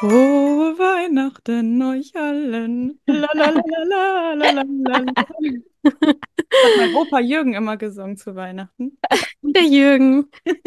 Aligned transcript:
Frohe 0.00 0.78
Weihnachten 0.78 1.82
euch 1.82 2.16
allen. 2.16 2.98
La, 3.04 3.28
la, 3.34 3.50
la, 3.50 3.62
la, 3.84 4.32
la, 4.32 4.50
la, 4.52 4.62
la, 4.62 4.98
la. 4.98 5.14
Hat 5.14 6.76
mein 6.78 6.94
Opa 6.94 7.20
Jürgen 7.20 7.52
immer 7.52 7.76
gesungen 7.76 8.16
zu 8.16 8.34
Weihnachten. 8.34 8.98
Der 9.42 9.64
Jürgen. 9.64 10.30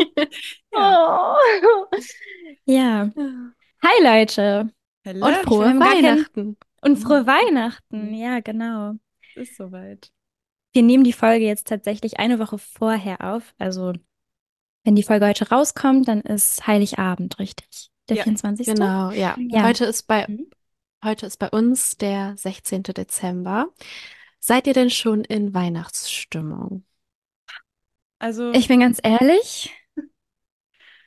Ja. 0.72 1.36
Oh. 1.36 1.98
Ja. 2.66 3.12
Hi 3.82 4.04
Leute. 4.04 4.72
Hello, 5.04 5.26
Und 5.26 5.36
frohe 5.38 5.80
Weihnachten. 5.80 6.58
Und 6.82 6.98
frohe 6.98 7.26
Weihnachten. 7.26 8.14
Ja, 8.14 8.40
genau. 8.40 8.94
Es 9.36 9.50
ist 9.50 9.58
soweit. 9.58 10.12
Wir 10.74 10.84
nehmen 10.84 11.04
die 11.04 11.14
Folge 11.14 11.46
jetzt 11.46 11.68
tatsächlich 11.68 12.20
eine 12.20 12.38
Woche 12.38 12.60
vorher 12.60 13.22
auf. 13.22 13.56
Also, 13.58 13.94
wenn 14.84 14.96
die 14.96 15.04
Folge 15.04 15.28
heute 15.28 15.50
rauskommt, 15.50 16.08
dann 16.08 16.22
ist 16.22 16.68
Heiligabend, 16.68 17.40
richtig? 17.40 17.93
Der 18.10 18.18
Ja, 18.18 18.24
24. 18.24 18.66
Genau, 18.68 19.12
ja. 19.12 19.36
Ja. 19.38 19.64
Heute 19.64 19.86
ist 19.86 20.04
bei, 20.04 20.26
Mhm. 20.28 20.50
heute 21.04 21.26
ist 21.26 21.38
bei 21.38 21.50
uns 21.50 21.98
der 21.98 22.36
16. 22.38 22.94
Dezember. 22.94 23.68
Seid 24.40 24.68
ihr 24.68 24.74
denn 24.74 24.90
schon 24.90 25.24
in 25.24 25.54
Weihnachtsstimmung? 25.54 26.84
Also, 28.20 28.52
Ich 28.54 28.68
bin 28.68 28.80
ganz 28.80 29.00
ehrlich. 29.04 29.72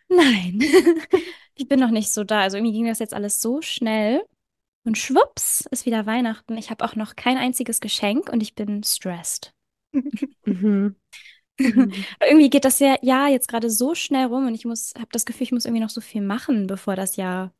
Nein. 0.08 0.60
Ich 1.58 1.68
bin 1.68 1.80
noch 1.80 1.90
nicht 1.90 2.12
so 2.12 2.22
da. 2.22 2.40
Also 2.42 2.58
irgendwie 2.58 2.74
ging 2.76 2.84
das 2.86 2.98
jetzt 2.98 3.14
alles 3.14 3.40
so 3.40 3.62
schnell. 3.62 4.22
Und 4.84 4.98
schwupps 4.98 5.66
ist 5.70 5.86
wieder 5.86 6.04
Weihnachten. 6.04 6.58
Ich 6.58 6.68
habe 6.70 6.84
auch 6.84 6.96
noch 6.96 7.16
kein 7.16 7.38
einziges 7.38 7.80
Geschenk 7.80 8.28
und 8.30 8.42
ich 8.42 8.54
bin 8.54 8.82
stressed. 8.84 9.54
Mhm. 10.44 10.96
Mhm. 11.64 12.06
Irgendwie 12.20 12.50
geht 12.50 12.64
das 12.64 12.78
ja, 12.78 12.96
Jahr 13.02 13.28
jetzt 13.28 13.48
gerade 13.48 13.70
so 13.70 13.94
schnell 13.94 14.26
rum 14.26 14.46
und 14.46 14.54
ich 14.54 14.64
muss, 14.64 14.94
habe 14.96 15.08
das 15.12 15.24
Gefühl, 15.26 15.44
ich 15.44 15.52
muss 15.52 15.64
irgendwie 15.64 15.82
noch 15.82 15.90
so 15.90 16.00
viel 16.00 16.22
machen, 16.22 16.66
bevor 16.66 16.96
das 16.96 17.16
Jahr 17.16 17.52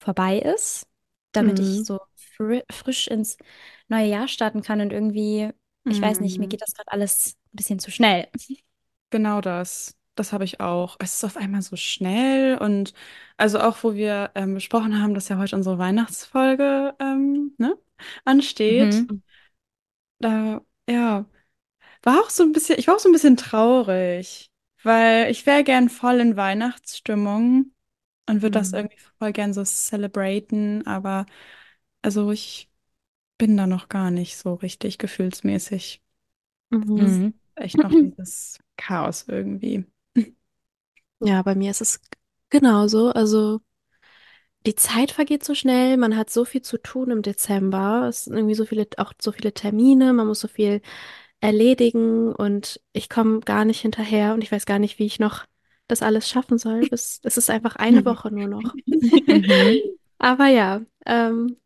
vorbei 0.00 0.38
ist, 0.40 0.86
damit 1.32 1.58
Mhm. 1.58 1.60
ich 1.60 1.84
so 1.84 2.00
fri 2.16 2.62
frisch 2.72 3.08
ins 3.08 3.36
neue 3.88 4.06
Jahr 4.08 4.28
starten 4.28 4.62
kann 4.62 4.80
und 4.80 4.92
irgendwie, 4.92 5.50
ich 5.88 6.02
weiß 6.02 6.20
nicht, 6.20 6.38
mir 6.40 6.48
Mhm. 6.48 6.50
geht 6.50 6.62
das 6.62 6.74
gerade 6.74 6.92
alles 6.92 7.36
ein 7.54 7.56
bisschen 7.56 7.78
zu 7.80 7.90
schnell. 7.90 8.28
genau 9.10 9.40
das. 9.40 9.96
Das 10.16 10.32
habe 10.32 10.44
ich 10.44 10.60
auch. 10.60 10.96
Es 11.00 11.14
ist 11.16 11.24
auf 11.24 11.36
einmal 11.36 11.62
so 11.62 11.74
schnell 11.76 12.56
und 12.58 12.94
also 13.36 13.58
auch, 13.60 13.82
wo 13.82 13.94
wir 13.94 14.30
ähm, 14.36 14.54
besprochen 14.54 15.00
haben, 15.02 15.14
dass 15.14 15.28
ja 15.28 15.38
heute 15.38 15.56
unsere 15.56 15.78
Weihnachtsfolge 15.78 16.94
ähm, 17.00 17.54
ne, 17.58 17.76
ansteht. 18.24 19.06
Mhm. 19.06 19.22
Da, 20.20 20.60
ja, 20.88 21.24
war 22.04 22.20
auch 22.20 22.30
so 22.30 22.42
ein 22.42 22.52
bisschen, 22.52 22.78
ich 22.78 22.86
war 22.88 22.96
auch 22.96 22.98
so 23.00 23.08
ein 23.08 23.12
bisschen 23.12 23.36
traurig, 23.36 24.50
weil 24.82 25.30
ich 25.30 25.46
wäre 25.46 25.64
gern 25.64 25.88
voll 25.88 26.20
in 26.20 26.36
Weihnachtsstimmung 26.36 27.72
und 28.28 28.42
würde 28.42 28.52
das 28.60 28.72
Mhm. 28.72 28.74
irgendwie 28.74 28.98
voll 29.18 29.32
gern 29.32 29.52
so 29.54 29.64
celebraten, 29.64 30.86
aber 30.86 31.26
also 32.02 32.32
ich 32.32 32.70
bin 33.38 33.56
da 33.56 33.66
noch 33.66 33.88
gar 33.88 34.10
nicht 34.10 34.36
so 34.38 34.54
richtig 34.54 34.98
gefühlsmäßig. 34.98 36.02
Mhm. 36.70 37.34
Echt 37.56 37.82
noch 37.82 37.94
dieses 37.96 38.58
Chaos 38.76 39.26
irgendwie. 39.28 39.86
Ja, 41.20 41.42
bei 41.42 41.54
mir 41.54 41.70
ist 41.70 41.80
es 41.80 42.00
genauso. 42.50 43.10
Also 43.10 43.60
die 44.66 44.74
Zeit 44.74 45.10
vergeht 45.10 45.44
so 45.44 45.54
schnell, 45.54 45.96
man 45.98 46.16
hat 46.16 46.30
so 46.30 46.44
viel 46.44 46.62
zu 46.62 46.78
tun 46.78 47.10
im 47.10 47.22
Dezember. 47.22 48.06
Es 48.08 48.24
sind 48.24 48.34
irgendwie 48.34 48.54
so 48.54 48.64
viele, 48.64 48.86
auch 48.96 49.12
so 49.20 49.30
viele 49.32 49.52
Termine, 49.52 50.12
man 50.14 50.26
muss 50.26 50.40
so 50.40 50.48
viel 50.48 50.80
erledigen 51.44 52.32
und 52.32 52.80
ich 52.94 53.10
komme 53.10 53.40
gar 53.40 53.66
nicht 53.66 53.80
hinterher 53.80 54.32
und 54.32 54.42
ich 54.42 54.50
weiß 54.50 54.64
gar 54.64 54.78
nicht, 54.78 54.98
wie 54.98 55.04
ich 55.04 55.20
noch 55.20 55.44
das 55.88 56.00
alles 56.00 56.26
schaffen 56.28 56.56
soll. 56.56 56.80
Bis, 56.90 57.20
es 57.22 57.36
ist 57.36 57.50
einfach 57.50 57.76
eine 57.76 58.04
Woche 58.06 58.30
nur 58.30 58.48
noch. 58.48 58.74
Mhm. 58.86 59.78
Aber 60.18 60.46
ja, 60.46 60.80
ähm, 61.04 61.58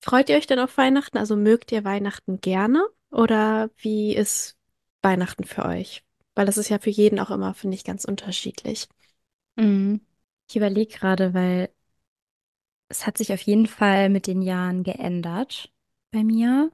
freut 0.00 0.30
ihr 0.30 0.36
euch 0.36 0.46
denn 0.46 0.58
auf 0.58 0.78
Weihnachten? 0.78 1.18
Also 1.18 1.36
mögt 1.36 1.70
ihr 1.70 1.84
Weihnachten 1.84 2.40
gerne? 2.40 2.82
Oder 3.10 3.68
wie 3.76 4.16
ist 4.16 4.56
Weihnachten 5.02 5.44
für 5.44 5.66
euch? 5.66 6.02
Weil 6.34 6.46
das 6.46 6.56
ist 6.56 6.70
ja 6.70 6.78
für 6.78 6.90
jeden 6.90 7.18
auch 7.18 7.30
immer, 7.30 7.52
finde 7.52 7.74
ich, 7.74 7.84
ganz 7.84 8.06
unterschiedlich. 8.06 8.88
Mhm. 9.56 10.00
Ich 10.48 10.56
überlege 10.56 10.96
gerade, 10.96 11.34
weil 11.34 11.68
es 12.88 13.06
hat 13.06 13.18
sich 13.18 13.34
auf 13.34 13.42
jeden 13.42 13.66
Fall 13.66 14.08
mit 14.08 14.26
den 14.26 14.40
Jahren 14.40 14.82
geändert 14.82 15.70
bei 16.10 16.24
mir. 16.24 16.72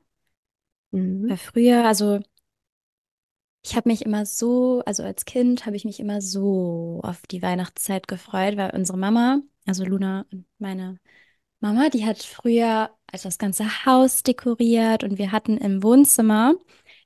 Mhm. 0.92 1.28
Weil 1.28 1.38
früher, 1.38 1.84
also 1.84 2.20
ich 3.66 3.74
habe 3.74 3.88
mich 3.88 4.02
immer 4.06 4.24
so, 4.26 4.82
also 4.86 5.02
als 5.02 5.24
Kind 5.24 5.66
habe 5.66 5.74
ich 5.74 5.84
mich 5.84 5.98
immer 5.98 6.20
so 6.20 7.00
auf 7.02 7.22
die 7.26 7.42
Weihnachtszeit 7.42 8.06
gefreut, 8.06 8.56
weil 8.56 8.70
unsere 8.70 8.96
Mama, 8.96 9.40
also 9.66 9.84
Luna 9.84 10.24
und 10.30 10.46
meine 10.58 11.00
Mama, 11.58 11.88
die 11.88 12.06
hat 12.06 12.22
früher 12.22 12.90
also 13.10 13.28
das 13.28 13.38
ganze 13.38 13.84
Haus 13.84 14.22
dekoriert 14.22 15.02
und 15.02 15.18
wir 15.18 15.32
hatten 15.32 15.58
im 15.58 15.82
Wohnzimmer 15.82 16.54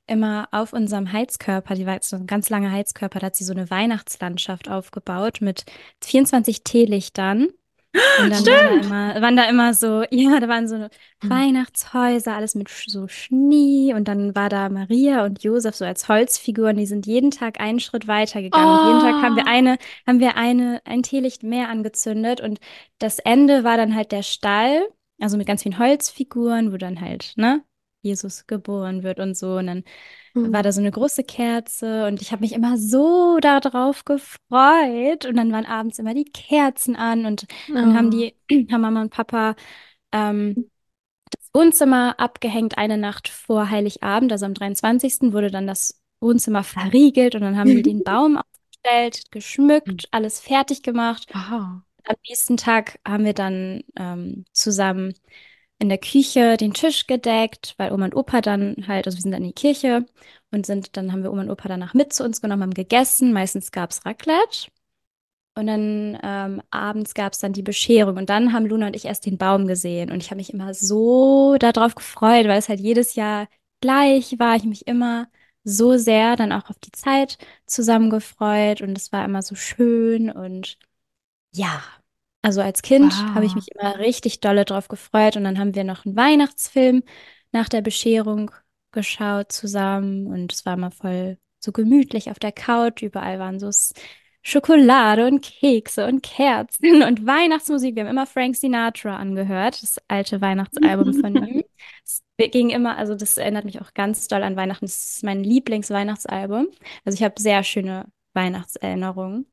immer 0.06 0.48
auf 0.52 0.74
unserem 0.74 1.12
Heizkörper, 1.12 1.74
die 1.76 1.86
war 1.86 1.94
jetzt 1.94 2.10
so 2.10 2.16
ein 2.16 2.26
ganz 2.26 2.50
langer 2.50 2.72
Heizkörper, 2.72 3.20
da 3.20 3.26
hat 3.26 3.36
sie 3.36 3.44
so 3.44 3.52
eine 3.54 3.70
Weihnachtslandschaft 3.70 4.68
aufgebaut 4.68 5.40
mit 5.40 5.64
24 6.02 6.62
Teelichtern. 6.62 7.48
Und 8.16 8.30
dann 8.30 8.46
waren 8.46 8.68
da 8.68 8.74
immer, 8.76 9.22
waren 9.22 9.36
da 9.36 9.44
immer 9.48 9.74
so, 9.74 10.04
ja, 10.10 10.38
da 10.40 10.48
waren 10.48 10.68
so 10.68 10.88
Weihnachtshäuser, 11.22 12.34
alles 12.34 12.54
mit 12.54 12.68
so 12.68 13.08
Schnee. 13.08 13.94
Und 13.94 14.08
dann 14.08 14.34
war 14.34 14.48
da 14.48 14.68
Maria 14.68 15.24
und 15.24 15.42
Josef 15.42 15.74
so 15.74 15.84
als 15.84 16.08
Holzfiguren, 16.08 16.76
die 16.76 16.86
sind 16.86 17.06
jeden 17.06 17.30
Tag 17.30 17.60
einen 17.60 17.80
Schritt 17.80 18.06
weiter 18.08 18.42
gegangen. 18.42 18.72
Und 18.72 18.80
jeden 18.82 19.00
Tag 19.00 19.20
haben 19.22 19.36
wir 19.36 19.44
Oh. 19.44 19.46
eine, 19.46 19.78
haben 20.06 20.20
wir 20.20 20.36
eine, 20.36 20.80
ein 20.84 21.02
Teelicht 21.02 21.42
mehr 21.42 21.68
angezündet. 21.68 22.40
Und 22.40 22.60
das 22.98 23.18
Ende 23.18 23.64
war 23.64 23.76
dann 23.76 23.94
halt 23.94 24.12
der 24.12 24.22
Stall, 24.22 24.82
also 25.20 25.36
mit 25.36 25.46
ganz 25.46 25.62
vielen 25.62 25.78
Holzfiguren, 25.78 26.72
wo 26.72 26.76
dann 26.76 27.00
halt, 27.00 27.32
ne, 27.36 27.62
Jesus 28.02 28.46
geboren 28.46 29.02
wird 29.02 29.18
und 29.20 29.36
so. 29.36 29.56
Und 29.56 29.66
dann 29.66 29.84
war 30.34 30.62
da 30.62 30.72
so 30.72 30.80
eine 30.80 30.90
große 30.90 31.24
Kerze 31.24 32.06
und 32.06 32.22
ich 32.22 32.32
habe 32.32 32.42
mich 32.42 32.52
immer 32.52 32.76
so 32.78 33.38
darauf 33.40 34.04
gefreut. 34.04 35.26
Und 35.26 35.36
dann 35.36 35.52
waren 35.52 35.66
abends 35.66 35.98
immer 35.98 36.14
die 36.14 36.24
Kerzen 36.24 36.96
an 36.96 37.26
und 37.26 37.46
dann 37.68 37.96
haben 37.96 38.10
die, 38.10 38.34
haben 38.70 38.80
Mama 38.80 39.02
und 39.02 39.10
Papa 39.10 39.54
ähm, 40.12 40.70
das 41.30 41.50
Wohnzimmer 41.54 42.18
abgehängt 42.18 42.78
eine 42.78 42.98
Nacht 42.98 43.28
vor 43.28 43.70
Heiligabend, 43.70 44.32
also 44.32 44.46
am 44.46 44.54
23. 44.54 45.32
wurde 45.32 45.50
dann 45.50 45.66
das 45.66 46.00
Wohnzimmer 46.20 46.64
verriegelt 46.64 47.34
und 47.34 47.42
dann 47.42 47.56
haben 47.56 47.70
die 47.70 47.82
den 47.82 48.02
Baum 48.04 48.38
aufgestellt, 48.38 49.30
geschmückt, 49.30 50.08
alles 50.10 50.40
fertig 50.40 50.82
gemacht. 50.82 51.26
Wow. 51.32 51.82
Am 52.04 52.16
nächsten 52.26 52.56
Tag 52.56 52.98
haben 53.06 53.24
wir 53.24 53.34
dann 53.34 53.82
ähm, 53.96 54.44
zusammen 54.52 55.14
in 55.80 55.88
der 55.88 55.98
Küche 55.98 56.56
den 56.58 56.74
Tisch 56.74 57.06
gedeckt, 57.06 57.74
weil 57.78 57.92
Oma 57.92 58.04
und 58.06 58.14
Opa 58.14 58.40
dann 58.42 58.76
halt, 58.86 59.06
also 59.06 59.18
wir 59.18 59.22
sind 59.22 59.32
dann 59.32 59.42
in 59.42 59.48
die 59.48 59.54
Kirche 59.54 60.06
und 60.52 60.66
sind, 60.66 60.96
dann 60.96 61.12
haben 61.12 61.22
wir 61.22 61.32
Oma 61.32 61.42
und 61.42 61.50
Opa 61.50 61.68
danach 61.68 61.94
mit 61.94 62.12
zu 62.12 62.24
uns 62.24 62.40
genommen, 62.42 62.62
haben 62.62 62.74
gegessen. 62.74 63.32
Meistens 63.32 63.72
gab 63.72 63.90
es 63.90 64.04
Raclette. 64.06 64.68
Und 65.56 65.66
dann 65.66 66.18
ähm, 66.22 66.62
abends 66.70 67.14
gab 67.14 67.32
es 67.32 67.40
dann 67.40 67.52
die 67.52 67.62
Bescherung. 67.62 68.16
Und 68.16 68.30
dann 68.30 68.52
haben 68.52 68.66
Luna 68.66 68.86
und 68.88 68.96
ich 68.96 69.06
erst 69.06 69.26
den 69.26 69.38
Baum 69.38 69.66
gesehen. 69.66 70.10
Und 70.10 70.22
ich 70.22 70.30
habe 70.30 70.36
mich 70.36 70.52
immer 70.52 70.74
so 70.74 71.56
darauf 71.58 71.94
gefreut, 71.94 72.46
weil 72.46 72.58
es 72.58 72.68
halt 72.68 72.80
jedes 72.80 73.14
Jahr 73.14 73.48
gleich 73.80 74.38
war. 74.38 74.56
Ich 74.56 74.64
mich 74.64 74.86
immer 74.86 75.28
so 75.64 75.96
sehr 75.98 76.36
dann 76.36 76.52
auch 76.52 76.70
auf 76.70 76.78
die 76.78 76.92
Zeit 76.92 77.38
zusammen 77.66 78.10
gefreut. 78.10 78.80
Und 78.82 78.96
es 78.96 79.12
war 79.12 79.24
immer 79.24 79.42
so 79.42 79.54
schön. 79.54 80.30
Und 80.30 80.78
ja, 81.52 81.82
also 82.42 82.60
als 82.62 82.82
Kind 82.82 83.12
habe 83.34 83.44
ich 83.46 83.54
Wow. 83.54 83.56
mich 83.56 83.68
immer 83.74 83.98
richtig 83.98 84.40
dolle 84.40 84.64
drauf 84.64 84.88
gefreut. 84.88 85.36
Und 85.36 85.44
dann 85.44 85.58
haben 85.58 85.74
wir 85.74 85.84
noch 85.84 86.04
einen 86.06 86.16
Weihnachtsfilm 86.16 87.02
nach 87.52 87.68
der 87.68 87.82
Bescherung 87.82 88.50
geschaut 88.92 89.52
zusammen. 89.52 90.26
Und 90.26 90.52
es 90.52 90.64
war 90.66 90.74
immer 90.74 90.90
voll 90.90 91.38
so 91.60 91.72
gemütlich 91.72 92.30
auf 92.30 92.38
der 92.38 92.52
Couch. 92.52 93.02
Überall 93.02 93.38
waren 93.38 93.58
so 93.60 93.70
Schokolade 94.42 95.26
und 95.26 95.42
Kekse 95.42 96.06
und 96.06 96.22
Kerzen 96.22 97.02
und 97.02 97.26
Weihnachtsmusik. 97.26 97.94
Wir 97.94 98.04
haben 98.04 98.10
immer 98.10 98.26
Frank 98.26 98.56
Sinatra 98.56 99.16
angehört, 99.16 99.82
das 99.82 99.98
alte 100.08 100.40
Weihnachtsalbum 100.40 101.14
von 101.14 101.36
ihm. 101.36 101.64
Es 102.06 102.22
ging 102.52 102.70
immer, 102.70 102.96
also 102.96 103.14
das 103.14 103.36
erinnert 103.36 103.66
mich 103.66 103.80
auch 103.82 103.92
ganz 103.92 104.26
doll 104.26 104.42
an 104.42 104.56
Weihnachten. 104.56 104.86
Das 104.86 105.16
ist 105.16 105.22
mein 105.24 105.44
Lieblingsweihnachtsalbum. 105.44 106.68
Also 107.04 107.16
ich 107.16 107.22
habe 107.22 107.40
sehr 107.40 107.62
schöne 107.64 108.06
Weihnachtserinnerungen. 108.32 109.46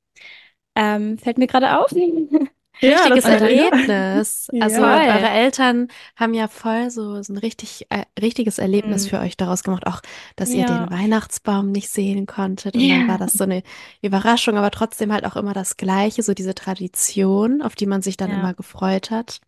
Ähm, 0.76 1.18
fällt 1.20 1.38
mir 1.38 1.48
gerade 1.48 1.80
auf. 1.80 1.92
Ja, 2.80 2.98
Richtiges 3.00 3.26
Erlebnis. 3.26 4.48
Also 4.62 4.82
Ja. 4.82 5.16
Eure 5.16 5.30
Eltern 5.30 5.88
haben 6.16 6.34
ja 6.34 6.48
voll 6.48 6.90
so, 6.90 7.22
so 7.24 7.34
ein 7.34 7.38
richtig, 7.38 7.86
äh, 7.90 8.04
richtiges 8.22 8.58
Erlebnis 8.60 9.06
Mhm. 9.06 9.10
für 9.10 9.20
euch 9.20 9.36
daraus 9.38 9.64
gemacht. 9.64 9.88
Auch, 9.88 10.02
dass 10.36 10.50
ihr 10.52 10.66
Ja. 10.66 10.86
den 10.86 10.90
Weihnachtsbaum 10.98 11.72
nicht 11.72 11.90
sehen 11.90 12.26
konntet. 12.28 12.76
Und 12.76 12.82
Ja. 12.82 12.98
dann 12.98 13.08
war 13.08 13.18
das 13.18 13.34
so 13.34 13.44
eine 13.44 13.64
Überraschung, 14.02 14.58
aber 14.58 14.72
trotzdem 14.72 15.12
halt 15.12 15.26
auch 15.26 15.36
immer 15.36 15.54
das 15.54 15.78
Gleiche, 15.78 16.24
so 16.24 16.34
diese 16.34 16.56
Tradition, 16.56 17.62
auf 17.62 17.76
die 17.76 17.86
man 17.88 18.02
sich 18.02 18.18
dann 18.18 18.30
Ja. 18.32 18.40
immer 18.40 18.54
gefreut 18.54 19.12
hat. 19.12 19.40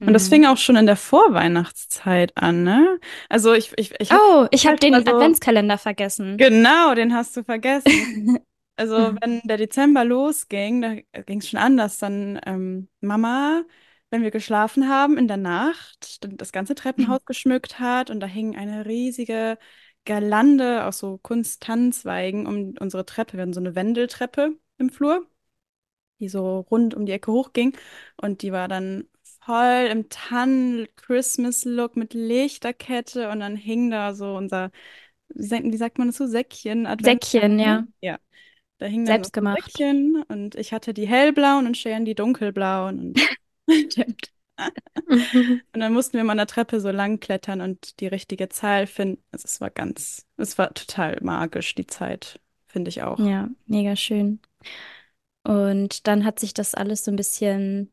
Und 0.00 0.12
das 0.12 0.26
Mhm. 0.26 0.30
fing 0.30 0.46
auch 0.46 0.58
schon 0.58 0.76
in 0.76 0.86
der 0.86 0.94
Vorweihnachtszeit 0.94 2.30
an, 2.36 2.62
ne? 2.62 2.98
Also 3.28 3.52
ich, 3.52 3.72
ich, 3.76 3.94
ich 3.98 4.12
hab 4.12 4.20
Oh, 4.20 4.46
ich 4.52 4.66
habe 4.66 4.76
den 4.76 4.94
also- 4.94 5.10
Adventskalender 5.12 5.76
vergessen. 5.78 6.36
Genau, 6.36 6.94
den 6.94 7.14
hast 7.14 7.36
du 7.36 7.42
vergessen. 7.42 8.38
Also, 8.78 9.14
Mhm. 9.14 9.18
wenn 9.20 9.40
der 9.44 9.56
Dezember 9.56 10.04
losging, 10.04 10.82
da 10.82 10.94
ging 11.22 11.40
es 11.40 11.48
schon 11.48 11.58
an, 11.60 11.76
dass 11.76 11.98
dann 11.98 12.40
ähm, 12.46 12.88
Mama 13.00 13.64
wenn 14.10 14.22
wir 14.22 14.30
geschlafen 14.30 14.88
haben 14.88 15.18
in 15.18 15.28
der 15.28 15.36
Nacht, 15.36 16.24
dann 16.24 16.38
das 16.38 16.50
ganze 16.52 16.74
Treppenhaus 16.74 17.20
geschmückt 17.26 17.78
hat 17.78 18.08
und 18.10 18.20
da 18.20 18.26
hing 18.26 18.56
eine 18.56 18.86
riesige 18.86 19.58
Girlande 20.06 20.86
aus 20.86 20.98
so 20.98 21.18
Kunst-Tannenzweigen 21.18 22.46
um 22.46 22.74
unsere 22.80 23.04
Treppe. 23.04 23.34
Wir 23.36 23.42
hatten 23.42 23.52
so 23.52 23.60
eine 23.60 23.74
Wendeltreppe 23.74 24.56
im 24.78 24.88
Flur, 24.90 25.26
die 26.20 26.28
so 26.28 26.60
rund 26.60 26.94
um 26.94 27.06
die 27.06 27.12
Ecke 27.12 27.32
hochging 27.32 27.76
und 28.16 28.42
die 28.42 28.52
war 28.52 28.68
dann 28.68 29.08
voll 29.44 29.88
im 29.90 30.08
Tannen-Christmas-Look 30.08 31.96
mit 31.96 32.14
Lichterkette 32.14 33.30
und 33.30 33.40
dann 33.40 33.56
hing 33.56 33.90
da 33.90 34.14
so 34.14 34.36
unser, 34.36 34.70
wie 35.28 35.44
sagt, 35.46 35.64
wie 35.64 35.76
sagt 35.76 35.98
man 35.98 36.08
das 36.08 36.16
so, 36.18 36.26
Säckchen, 36.26 36.86
Säckchen, 36.98 37.58
ja. 37.58 37.82
Adventskalender. 37.82 37.86
Ja, 38.00 38.18
da 38.78 38.86
hing 38.86 39.04
dann 39.04 39.14
Selbst 39.14 39.34
so 39.34 39.40
gemacht. 39.40 39.62
Säckchen 39.62 40.22
und 40.28 40.54
ich 40.54 40.72
hatte 40.72 40.94
die 40.94 41.06
hellblauen 41.06 41.66
und 41.66 41.76
Sharon 41.76 42.04
die 42.04 42.14
dunkelblauen 42.14 42.98
und. 42.98 43.20
Und 45.72 45.80
dann 45.80 45.92
mussten 45.92 46.16
wir 46.16 46.24
mal 46.24 46.32
an 46.32 46.38
der 46.38 46.46
Treppe 46.46 46.80
so 46.80 46.90
lang 46.90 47.20
klettern 47.20 47.60
und 47.60 48.00
die 48.00 48.08
richtige 48.08 48.48
Zahl 48.48 48.86
finden. 48.86 49.22
Also 49.30 49.44
es 49.46 49.60
war 49.60 49.70
ganz, 49.70 50.26
es 50.36 50.58
war 50.58 50.74
total 50.74 51.18
magisch, 51.22 51.74
die 51.74 51.86
Zeit, 51.86 52.40
finde 52.66 52.88
ich 52.88 53.02
auch. 53.02 53.18
Ja, 53.18 53.48
mega 53.66 53.94
schön. 53.96 54.40
Und 55.44 56.06
dann 56.06 56.24
hat 56.24 56.38
sich 56.40 56.52
das 56.54 56.74
alles 56.74 57.04
so 57.04 57.10
ein 57.10 57.16
bisschen, 57.16 57.92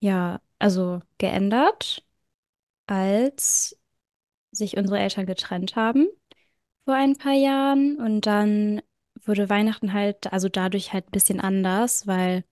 ja, 0.00 0.40
also 0.58 1.00
geändert, 1.18 2.04
als 2.86 3.78
sich 4.52 4.76
unsere 4.76 4.98
Eltern 4.98 5.26
getrennt 5.26 5.76
haben 5.76 6.08
vor 6.84 6.94
ein 6.94 7.16
paar 7.16 7.34
Jahren. 7.34 7.98
Und 7.98 8.26
dann 8.26 8.82
wurde 9.28 9.48
Weihnachten 9.50 9.92
halt, 9.92 10.32
also 10.32 10.48
dadurch 10.48 10.92
halt 10.92 11.08
ein 11.08 11.10
bisschen 11.12 11.40
anders, 11.40 12.06
weil 12.06 12.44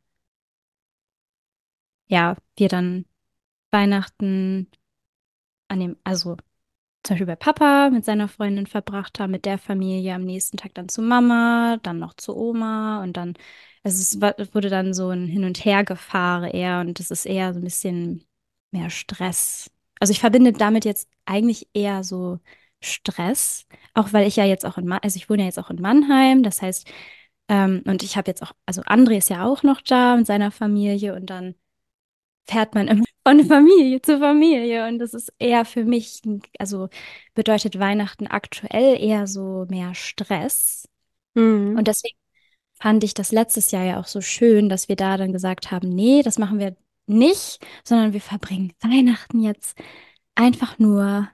ja, 2.08 2.36
wir 2.56 2.68
dann 2.68 3.04
Weihnachten 3.72 4.70
an 5.68 5.80
dem, 5.80 5.96
also 6.04 6.36
zum 7.04 7.14
Beispiel 7.14 7.26
bei 7.26 7.36
Papa 7.36 7.90
mit 7.90 8.04
seiner 8.04 8.28
Freundin 8.28 8.66
verbracht 8.66 9.20
haben, 9.20 9.32
mit 9.32 9.44
der 9.46 9.58
Familie, 9.58 10.14
am 10.14 10.24
nächsten 10.24 10.56
Tag 10.58 10.74
dann 10.74 10.88
zu 10.88 11.02
Mama, 11.02 11.78
dann 11.82 11.98
noch 11.98 12.14
zu 12.16 12.36
Oma 12.36 13.02
und 13.04 13.16
dann, 13.16 13.34
also 13.84 14.00
es 14.00 14.54
wurde 14.54 14.70
dann 14.70 14.94
so 14.94 15.10
ein 15.10 15.26
Hin- 15.28 15.44
und 15.44 15.64
Hergefahren 15.64 16.50
eher 16.50 16.80
und 16.80 16.98
das 17.00 17.10
ist 17.10 17.26
eher 17.26 17.54
so 17.54 17.60
ein 17.60 17.64
bisschen 17.64 18.24
mehr 18.72 18.90
Stress. 18.90 19.70
Also 20.00 20.12
ich 20.12 20.20
verbinde 20.20 20.52
damit 20.52 20.84
jetzt 20.86 21.08
eigentlich 21.26 21.68
eher 21.74 22.04
so 22.04 22.40
Stress, 22.84 23.66
auch 23.94 24.12
weil 24.12 24.26
ich 24.26 24.36
ja 24.36 24.44
jetzt 24.44 24.64
auch 24.66 24.78
in, 24.78 24.86
Ma 24.86 24.98
also 24.98 25.16
ich 25.16 25.28
wohne 25.30 25.42
ja 25.42 25.46
jetzt 25.46 25.58
auch 25.58 25.70
in 25.70 25.80
Mannheim, 25.80 26.42
das 26.42 26.62
heißt, 26.62 26.88
ähm, 27.48 27.82
und 27.86 28.02
ich 28.02 28.16
habe 28.16 28.30
jetzt 28.30 28.42
auch, 28.42 28.52
also 28.66 28.82
André 28.82 29.18
ist 29.18 29.30
ja 29.30 29.44
auch 29.44 29.62
noch 29.62 29.80
da 29.82 30.16
mit 30.16 30.26
seiner 30.26 30.50
Familie 30.50 31.14
und 31.14 31.26
dann 31.26 31.54
fährt 32.46 32.74
man 32.74 32.88
immer 32.88 33.04
von 33.26 33.44
Familie 33.44 34.00
zu 34.02 34.18
Familie. 34.18 34.86
Und 34.86 34.98
das 34.98 35.14
ist 35.14 35.32
eher 35.38 35.64
für 35.64 35.84
mich, 35.84 36.22
also 36.58 36.88
bedeutet 37.34 37.78
Weihnachten 37.78 38.26
aktuell 38.26 39.00
eher 39.02 39.26
so 39.26 39.66
mehr 39.68 39.94
Stress. 39.94 40.88
Mhm. 41.34 41.76
Und 41.78 41.88
deswegen 41.88 42.16
fand 42.74 43.04
ich 43.04 43.14
das 43.14 43.32
letztes 43.32 43.70
Jahr 43.70 43.84
ja 43.84 44.00
auch 44.00 44.06
so 44.06 44.20
schön, 44.20 44.68
dass 44.68 44.88
wir 44.88 44.96
da 44.96 45.16
dann 45.16 45.32
gesagt 45.32 45.70
haben, 45.70 45.88
nee, 45.88 46.22
das 46.22 46.38
machen 46.38 46.58
wir 46.58 46.76
nicht, 47.06 47.64
sondern 47.84 48.12
wir 48.12 48.20
verbringen 48.20 48.72
Weihnachten 48.80 49.42
jetzt 49.42 49.78
einfach 50.34 50.78
nur 50.78 51.28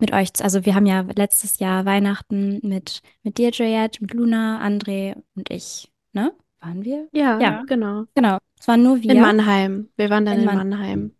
mit 0.00 0.12
euch. 0.12 0.30
Also 0.42 0.64
wir 0.64 0.74
haben 0.74 0.86
ja 0.86 1.04
letztes 1.16 1.58
Jahr 1.58 1.84
Weihnachten 1.84 2.60
mit, 2.62 3.00
mit 3.22 3.38
dir, 3.38 3.50
Juliette, 3.50 4.00
mit 4.02 4.12
Luna, 4.14 4.64
André 4.66 5.14
und 5.34 5.50
ich, 5.50 5.90
ne? 6.12 6.32
Waren 6.60 6.84
wir? 6.84 7.08
Ja, 7.12 7.38
Ja. 7.40 7.62
genau. 7.66 8.04
Genau. 8.14 8.38
Es 8.58 8.66
waren 8.66 8.82
nur 8.82 9.02
wir. 9.02 9.12
In 9.12 9.20
Mannheim. 9.20 9.88
Wir 9.96 10.10
waren 10.10 10.24
dann 10.24 10.34
In 10.34 10.40
in 10.40 10.46
Mann- 10.46 10.56
Mannheim. 10.70 11.14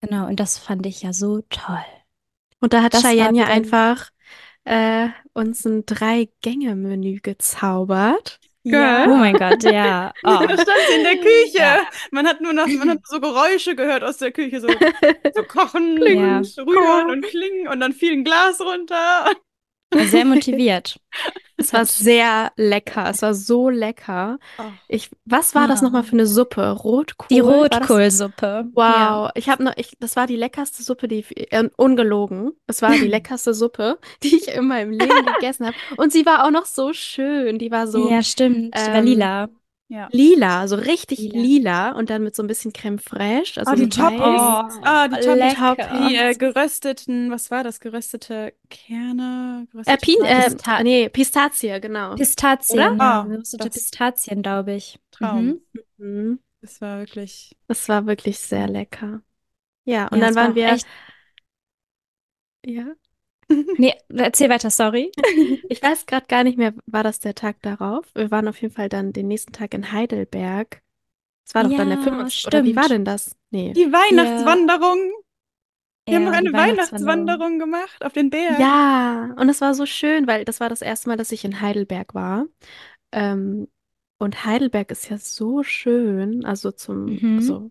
Genau, 0.00 0.26
und 0.28 0.38
das 0.40 0.58
fand 0.58 0.86
ich 0.86 1.02
ja 1.02 1.12
so 1.12 1.40
toll. 1.50 1.84
Und 2.60 2.72
da 2.72 2.82
hat 2.82 2.94
Das 2.94 3.02
Cheyenne 3.02 3.38
ja 3.38 3.46
einfach 3.46 4.10
äh, 4.64 5.08
uns 5.32 5.64
ein 5.64 5.84
Drei-Gänge-Menü 5.86 7.20
gezaubert. 7.20 8.38
Ja. 8.72 9.04
Oh 9.06 9.16
mein 9.16 9.34
Gott, 9.34 9.62
ja. 9.64 10.12
Oh. 10.24 10.38
Da 10.46 10.54
stand 10.54 10.68
sie 10.88 10.96
in 10.96 11.02
der 11.04 11.16
Küche. 11.16 11.58
Ja. 11.58 11.78
Man 12.10 12.26
hat 12.26 12.40
nur 12.40 12.52
noch, 12.52 12.66
man 12.66 12.90
hat 12.90 12.98
so 13.04 13.20
Geräusche 13.20 13.74
gehört 13.76 14.02
aus 14.04 14.18
der 14.18 14.32
Küche, 14.32 14.60
so, 14.60 14.68
so 14.68 15.42
kochen 15.44 15.96
Ja. 16.06 16.38
und 16.38 16.58
rühren 16.58 17.10
und 17.10 17.24
klingen 17.24 17.68
und 17.68 17.80
dann 17.80 17.92
fiel 17.92 18.12
ein 18.12 18.24
Glas 18.24 18.60
runter. 18.60 19.30
Sehr 19.92 20.24
motiviert. 20.26 21.00
Es 21.56 21.72
war 21.72 21.84
sehr 21.86 22.52
lecker. 22.56 23.08
Es 23.10 23.22
war 23.22 23.34
so 23.34 23.68
lecker. 23.68 24.38
Oh. 24.58 24.62
Ich, 24.86 25.10
was 25.24 25.54
war 25.54 25.66
das 25.66 25.80
Ah. 25.80 25.84
nochmal 25.84 26.04
für 26.04 26.12
eine 26.12 26.26
Suppe? 26.26 26.70
Rotkohl? 26.70 27.26
Die 27.30 27.40
Rotkohlsuppe. 27.40 28.66
Wow, 28.74 29.30
ich 29.34 29.48
habe 29.48 29.64
noch, 29.64 29.72
ich, 29.76 29.96
das 29.98 30.14
war 30.14 30.26
die 30.26 30.36
leckerste 30.36 30.82
Suppe, 30.82 31.08
die, 31.08 31.24
äh, 31.50 31.68
ungelogen, 31.76 32.52
es 32.66 32.80
war 32.82 32.92
die 32.92 32.98
leckerste 33.08 33.54
Suppe, 33.54 33.98
die 34.22 34.36
ich 34.36 34.48
in 34.48 34.66
meinem 34.68 34.90
Leben 34.92 35.26
gegessen 35.34 35.66
habe. 35.66 35.76
Und 35.96 36.12
sie 36.12 36.24
war 36.26 36.44
auch 36.46 36.50
noch 36.50 36.66
so 36.66 36.92
schön. 36.92 37.58
Die 37.58 37.70
war 37.70 37.80
Ja, 37.80 37.86
so 37.86 38.10
ja 38.10 38.22
stimmt. 38.22 38.74
Die 38.76 38.78
war 38.78 38.94
ähm, 38.96 39.04
lila. 39.04 39.48
Ja. 39.90 40.08
lila, 40.12 40.68
so 40.68 40.76
richtig 40.76 41.18
Lila. 41.18 41.40
lila 41.40 41.90
und 41.92 42.10
dann 42.10 42.22
mit 42.22 42.36
so 42.36 42.42
ein 42.42 42.46
bisschen 42.46 42.74
Creme 42.74 42.98
fraiche, 42.98 43.58
also 43.58 43.72
Ah, 43.72 43.74
die 43.76 43.88
Toppings. 43.88 44.20
Mais. 44.20 44.80
Ah, 44.84 45.08
die 45.08 45.16
lecker. 45.16 45.76
Toppings. 45.76 46.08
Die 46.08 46.16
äh, 46.16 46.34
gerösteten, 46.34 47.30
was 47.30 47.50
war 47.50 47.64
das? 47.64 47.80
Geröstete 47.80 48.52
Kerne? 48.68 49.66
Äh, 49.66 49.72
Geröstete 49.72 49.98
Pin, 49.98 50.24
äh, 50.26 50.50
Pista- 50.50 50.82
nee, 50.82 51.08
Pistazie, 51.08 51.80
genau. 51.80 52.14
Pistazien, 52.16 52.78
Oder? 52.80 52.96
ja. 52.96 53.20
Ah, 53.20 53.24
Geröstete 53.24 53.70
Pistazien, 53.70 54.42
glaube 54.42 54.74
ich. 54.74 54.98
Traum. 55.10 55.44
Mhm. 55.46 55.60
Mhm. 55.96 56.38
Das 56.60 56.80
war 56.80 56.98
wirklich. 56.98 57.56
Das 57.66 57.88
war 57.88 58.06
wirklich 58.06 58.38
sehr 58.38 58.68
lecker. 58.68 59.22
Ja, 59.84 60.08
und 60.08 60.18
Ja, 60.18 60.26
dann 60.26 60.34
waren 60.34 60.54
wir, 60.54 60.68
echt. 60.68 60.86
ja, 62.66 62.94
Nee, 63.76 63.94
erzähl 64.08 64.48
weiter, 64.50 64.70
sorry. 64.70 65.12
ich 65.68 65.82
weiß 65.82 66.06
gerade 66.06 66.26
gar 66.26 66.44
nicht 66.44 66.58
mehr, 66.58 66.74
war 66.86 67.02
das 67.04 67.20
der 67.20 67.34
Tag 67.34 67.62
darauf? 67.62 68.06
Wir 68.14 68.30
waren 68.30 68.48
auf 68.48 68.60
jeden 68.60 68.74
Fall 68.74 68.88
dann 68.88 69.12
den 69.12 69.28
nächsten 69.28 69.52
Tag 69.52 69.72
in 69.74 69.92
Heidelberg. 69.92 70.82
Es 71.46 71.54
war 71.54 71.64
doch 71.64 71.74
dann 71.74 71.88
der 71.88 71.98
Ja, 71.98 72.04
25. 72.04 72.46
Oder 72.48 72.64
wie 72.64 72.76
war 72.76 72.88
denn 72.88 73.04
das? 73.04 73.36
Nee. 73.50 73.74
Die 73.76 73.92
Weihnachtswanderung. 73.92 74.98
Wir 76.06 76.16
haben 76.16 76.24
Ja, 76.24 76.30
noch 76.30 76.32
eine 76.32 76.52
Weihnachtswanderung. 76.52 77.26
Weihnachtswanderung 77.26 77.58
gemacht 77.58 78.04
auf 78.04 78.12
den 78.12 78.30
Berg. 78.30 78.66
Ja, 78.66 79.34
und 79.36 79.48
es 79.48 79.60
war 79.60 79.74
so 79.74 79.84
schön, 79.86 80.26
weil 80.26 80.44
das 80.44 80.60
war 80.60 80.68
das 80.68 80.80
erste 80.82 81.08
Mal, 81.08 81.16
dass 81.16 81.32
ich 81.32 81.44
in 81.44 81.60
Heidelberg 81.60 82.14
war. 82.14 82.46
Ähm, 83.12 83.68
und 84.18 84.44
Heidelberg 84.44 84.90
ist 84.90 85.10
ja 85.10 85.18
so 85.18 85.62
schön, 85.62 86.44
also 86.44 86.72
zum, 86.72 87.20
Mhm. 87.20 87.40
so, 87.40 87.70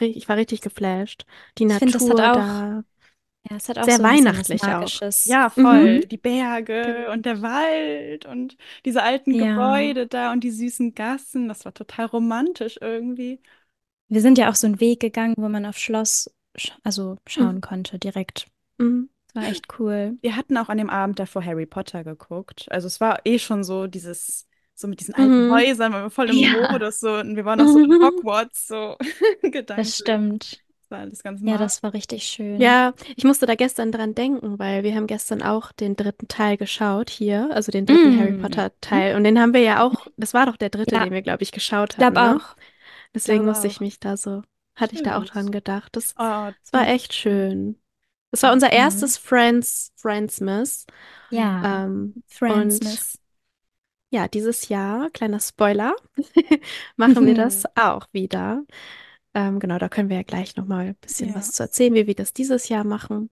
ich 0.00 0.28
war 0.28 0.36
richtig 0.36 0.62
geflasht. 0.62 1.26
Die 1.58 1.64
Ich 1.66 1.76
finde, 1.76 1.92
das 1.98 2.08
hat 2.10 2.18
Natur 2.18 2.30
auch 2.32 2.36
da. 2.36 2.84
Ja, 3.50 3.56
es 3.56 3.68
hat 3.68 3.78
auch 3.78 3.84
Sehr 3.84 3.98
so 3.98 4.02
weihnachtlich 4.02 4.62
auch. 4.64 4.88
Ja, 5.24 5.50
voll. 5.50 5.96
Mhm. 5.98 6.08
Die 6.08 6.16
Berge 6.16 7.08
und 7.12 7.26
der 7.26 7.42
Wald 7.42 8.24
und 8.24 8.56
diese 8.84 9.02
alten 9.02 9.32
Ja. 9.34 9.50
Gebäude 9.54 10.06
da 10.06 10.32
und 10.32 10.42
die 10.42 10.50
süßen 10.50 10.94
Gassen. 10.94 11.48
Das 11.48 11.64
war 11.64 11.74
total 11.74 12.06
romantisch 12.06 12.78
irgendwie. 12.80 13.40
Wir 14.08 14.20
sind 14.22 14.38
ja 14.38 14.50
auch 14.50 14.54
so 14.54 14.66
einen 14.66 14.80
Weg 14.80 15.00
gegangen, 15.00 15.34
wo 15.36 15.48
man 15.48 15.66
auf 15.66 15.76
Schloss, 15.78 16.30
sch 16.56 16.72
also 16.84 17.16
schauen 17.26 17.56
Mhm. 17.56 17.60
konnte 17.60 17.98
direkt. 17.98 18.46
Mhm. 18.78 19.10
Das 19.34 19.42
war 19.42 19.50
echt 19.50 19.66
cool. 19.78 20.16
Wir 20.22 20.36
hatten 20.36 20.56
auch 20.56 20.68
an 20.68 20.78
dem 20.78 20.88
Abend 20.90 21.18
davor 21.18 21.44
Harry 21.44 21.66
Potter 21.66 22.02
geguckt. 22.04 22.66
Also 22.70 22.86
es 22.86 23.00
war 23.00 23.20
eh 23.26 23.38
schon 23.38 23.62
so 23.64 23.86
dieses, 23.88 24.46
so 24.74 24.88
mit 24.88 25.00
diesen 25.00 25.14
alten 25.14 25.48
Mhm. 25.48 25.52
Häusern, 25.52 25.92
wir 25.92 26.00
waren 26.02 26.10
voll 26.10 26.30
im 26.30 26.36
Ja. 26.36 26.72
Modus 26.72 27.00
so 27.00 27.14
und 27.16 27.36
wir 27.36 27.44
waren 27.44 27.60
auch 27.60 27.66
so 27.68 27.78
in 27.78 27.92
Hogwarts 27.92 28.68
so 28.68 28.96
gedanklich. 29.42 29.76
Das 29.76 29.96
stimmt. 29.98 30.63
Das 30.94 30.98
war 30.98 31.00
alles 31.00 31.22
ganz 31.22 31.40
Ja, 31.42 31.58
das 31.58 31.82
war 31.82 31.92
richtig 31.94 32.24
schön. 32.24 32.60
Ja, 32.60 32.94
ich 33.16 33.24
musste 33.24 33.46
da 33.46 33.54
gestern 33.54 33.92
dran 33.92 34.14
denken, 34.14 34.58
weil 34.58 34.82
wir 34.84 34.94
haben 34.94 35.06
gestern 35.06 35.42
auch 35.42 35.72
den 35.72 35.96
dritten 35.96 36.28
Teil 36.28 36.56
geschaut 36.56 37.10
hier, 37.10 37.50
also 37.52 37.72
den 37.72 37.86
dritten 37.86 38.16
Mm. 38.16 38.18
Harry 38.18 38.32
Potter 38.34 38.72
Teil. 38.80 39.16
Und 39.16 39.24
den 39.24 39.38
haben 39.40 39.52
wir 39.54 39.60
ja 39.60 39.82
auch, 39.84 40.06
das 40.16 40.34
war 40.34 40.46
doch 40.46 40.56
der 40.56 40.70
dritte, 40.70 40.96
Ja. 40.96 41.04
den 41.04 41.12
wir, 41.12 41.22
glaube 41.22 41.42
ich, 41.42 41.52
geschaut 41.52 41.94
Ich 41.94 41.96
glaube 41.98 42.20
hatten, 42.20 42.36
ne? 42.36 42.36
auch. 42.36 42.56
Deswegen 43.14 43.44
glaube 43.44 43.50
musste 43.50 43.66
ich 43.66 43.76
auch. 43.76 43.80
mich 43.80 44.00
da 44.00 44.16
so, 44.16 44.42
hatte 44.76 44.94
ich 44.94 45.02
da 45.02 45.18
auch 45.18 45.24
Stimmt. 45.24 45.34
dran 45.34 45.50
gedacht. 45.52 45.96
Das, 45.96 46.14
Oh, 46.16 46.50
das 46.62 46.72
war 46.72 46.88
echt 46.88 47.12
schön. 47.14 47.80
Das 48.30 48.42
war 48.42 48.52
unser 48.52 48.68
Mhm. 48.68 48.72
erstes 48.74 49.18
Friends, 49.18 49.92
Friendsmas. 49.96 50.86
Ja. 51.30 51.84
Ähm, 51.86 52.22
Friendsmas. 52.28 53.18
ja, 54.10 54.28
dieses 54.28 54.68
Jahr, 54.68 55.10
kleiner 55.10 55.40
Spoiler, 55.40 55.94
machen 56.96 57.26
wir 57.26 57.34
das 57.34 57.64
auch 57.76 58.06
wieder. 58.12 58.62
Ähm, 59.34 59.58
genau, 59.60 59.78
da 59.78 59.88
können 59.88 60.08
wir 60.10 60.16
ja 60.18 60.22
gleich 60.22 60.56
nochmal 60.56 60.86
ein 60.88 60.94
bisschen 60.96 61.30
Ja. 61.30 61.34
was 61.34 61.52
zu 61.52 61.62
erzählen, 61.64 61.94
wie 61.94 62.06
wir 62.06 62.14
das 62.14 62.32
dieses 62.32 62.68
Jahr 62.68 62.84
machen. 62.84 63.30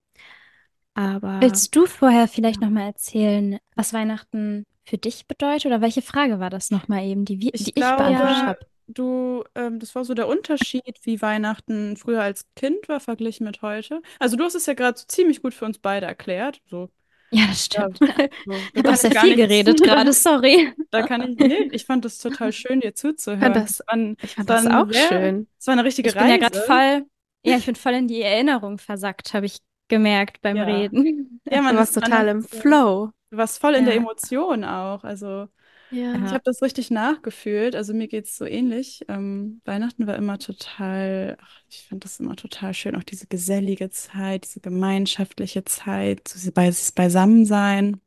Aber 0.94 1.32
Willst 1.40 1.74
du 1.76 1.86
vorher 1.86 2.26
vielleicht 2.28 2.60
nochmal 2.60 2.86
erzählen, 2.86 3.58
was 3.74 3.92
Weihnachten 3.92 4.64
für 4.84 4.96
dich 4.98 5.26
bedeutet? 5.26 5.66
Oder 5.66 5.80
welche 5.80 6.02
Frage 6.02 6.38
war 6.40 6.50
das 6.50 6.70
nochmal 6.70 7.04
eben, 7.04 7.24
die, 7.24 7.40
wir, 7.40 7.52
Ich 7.52 7.64
die 7.64 7.72
ich 7.74 7.74
glaube, 7.74 7.96
beantwortet 7.96 8.44
habe? 8.46 8.66
du, 8.88 9.44
ähm, 9.54 9.78
das 9.78 9.94
war 9.94 10.04
so 10.04 10.14
der 10.14 10.28
Unterschied, 10.28 10.98
wie 11.02 11.20
Weihnachten 11.22 11.96
früher 11.96 12.22
als 12.22 12.46
Kind 12.56 12.88
war, 12.88 13.00
verglichen 13.00 13.44
mit 13.46 13.62
heute. 13.62 14.02
Also 14.18 14.36
du 14.36 14.44
hast 14.44 14.54
es 14.54 14.66
ja 14.66 14.74
gerade 14.74 14.98
so 14.98 15.04
ziemlich 15.06 15.42
gut 15.42 15.54
für 15.54 15.64
uns 15.64 15.78
beide 15.78 16.06
erklärt. 16.06 16.62
So 16.66 16.90
Ja, 17.32 17.46
das 17.46 17.64
Ja, 17.76 17.88
stimmt. 17.88 17.98
so, 18.44 18.70
Ich 18.74 18.78
habe 18.78 18.90
auch 18.90 18.96
sehr 18.96 19.14
viel 19.14 19.34
geredet 19.36 19.82
gerade, 19.82 20.12
sorry. 20.14 20.74
Da 20.90 21.02
kann 21.02 21.22
ich, 21.22 21.38
nee, 21.38 21.68
ich 21.72 21.84
fand 21.86 22.04
das 22.04 22.18
total 22.18 22.52
schön, 22.52 22.80
dir 22.80 22.94
fand 23.40 23.56
zuzuhören. 23.56 23.56
das, 23.56 23.80
Es 23.80 24.16
ich 24.20 24.34
es 24.36 24.36
fand 24.36 24.48
war 24.48 24.62
das 24.62 24.66
auch 24.66 24.92
sehr, 24.92 25.08
schön. 25.08 25.48
es 25.58 25.66
war 25.66 25.72
eine 25.72 25.84
richtige 25.84 26.10
Ich 26.10 26.16
bin 26.16 26.28
ja 26.28 26.36
gerade 26.36 26.58
Reise. 26.58 26.62
voll, 26.66 27.06
ja, 27.44 27.56
ich 27.56 27.66
bin 27.66 27.76
voll 27.76 27.94
in 27.94 28.08
die 28.08 28.22
Erinnerung 28.22 28.78
versackt, 28.78 29.34
habe 29.34 29.46
ich 29.46 29.58
gemerkt 29.88 30.40
beim 30.42 30.56
Ja. 30.56 30.64
Reden. 30.64 31.40
Ja, 31.50 31.62
Du 31.62 31.62
man 31.62 31.76
warst 31.76 31.94
ist, 31.94 31.94
total 31.94 32.28
im 32.28 32.42
Flow. 32.42 33.12
du 33.30 33.36
warst 33.36 33.60
voll 33.60 33.74
in 33.74 33.84
der 33.84 33.94
Ja. 33.94 33.96
Emotion 33.96 34.64
auch. 34.64 35.04
Also 35.04 35.48
Ja. 35.92 36.14
Ja. 36.14 36.32
habe 36.32 36.42
das 36.44 36.62
richtig 36.62 36.90
nachgefühlt. 36.90 37.76
Also 37.76 37.92
mir 37.94 38.08
geht 38.08 38.26
es 38.26 38.36
so 38.36 38.44
ähnlich. 38.44 39.04
Ähm, 39.08 39.60
Weihnachten 39.64 40.06
war 40.06 40.16
immer 40.16 40.38
total, 40.38 41.36
ach, 41.40 41.60
ich 41.68 41.86
fand 41.88 42.04
das 42.04 42.18
immer 42.20 42.36
total 42.36 42.74
schön, 42.74 42.96
auch 42.96 43.02
diese 43.02 43.26
gesellige 43.26 43.90
Zeit, 43.90 44.44
diese 44.44 44.60
gemeinschaftliche 44.60 45.64
Zeit, 45.64 46.28
so 46.28 46.50
dieses 46.50 46.92
Beisammensein. 46.92 48.00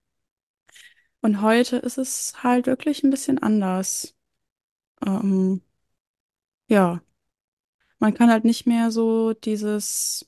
Und 1.22 1.42
heute 1.42 1.77
ist 1.77 1.98
es 1.98 2.34
halt 2.44 2.68
wirklich 2.68 3.04
ein 3.04 3.10
bisschen 3.10 3.39
anders. 3.42 4.15
Ähm, 5.06 5.62
ja, 6.68 7.01
man 8.00 8.13
kann 8.13 8.30
halt 8.32 8.46
nicht 8.46 8.65
mehr 8.68 8.92
so 8.92 9.34
dieses, 9.34 10.27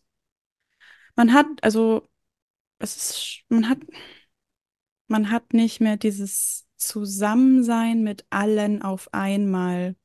man 1.16 1.34
hat, 1.34 1.48
also 1.62 2.08
es 2.80 2.98
ist, 2.98 3.44
man 3.50 3.70
hat, 3.70 3.80
man 5.08 5.32
hat 5.32 5.54
nicht 5.54 5.80
mehr 5.82 5.98
dieses 5.98 6.67
Zusammensein 6.78 8.04
mit 8.04 8.26
allen 8.30 8.82
auf 8.82 9.14
einmal, 9.14 9.96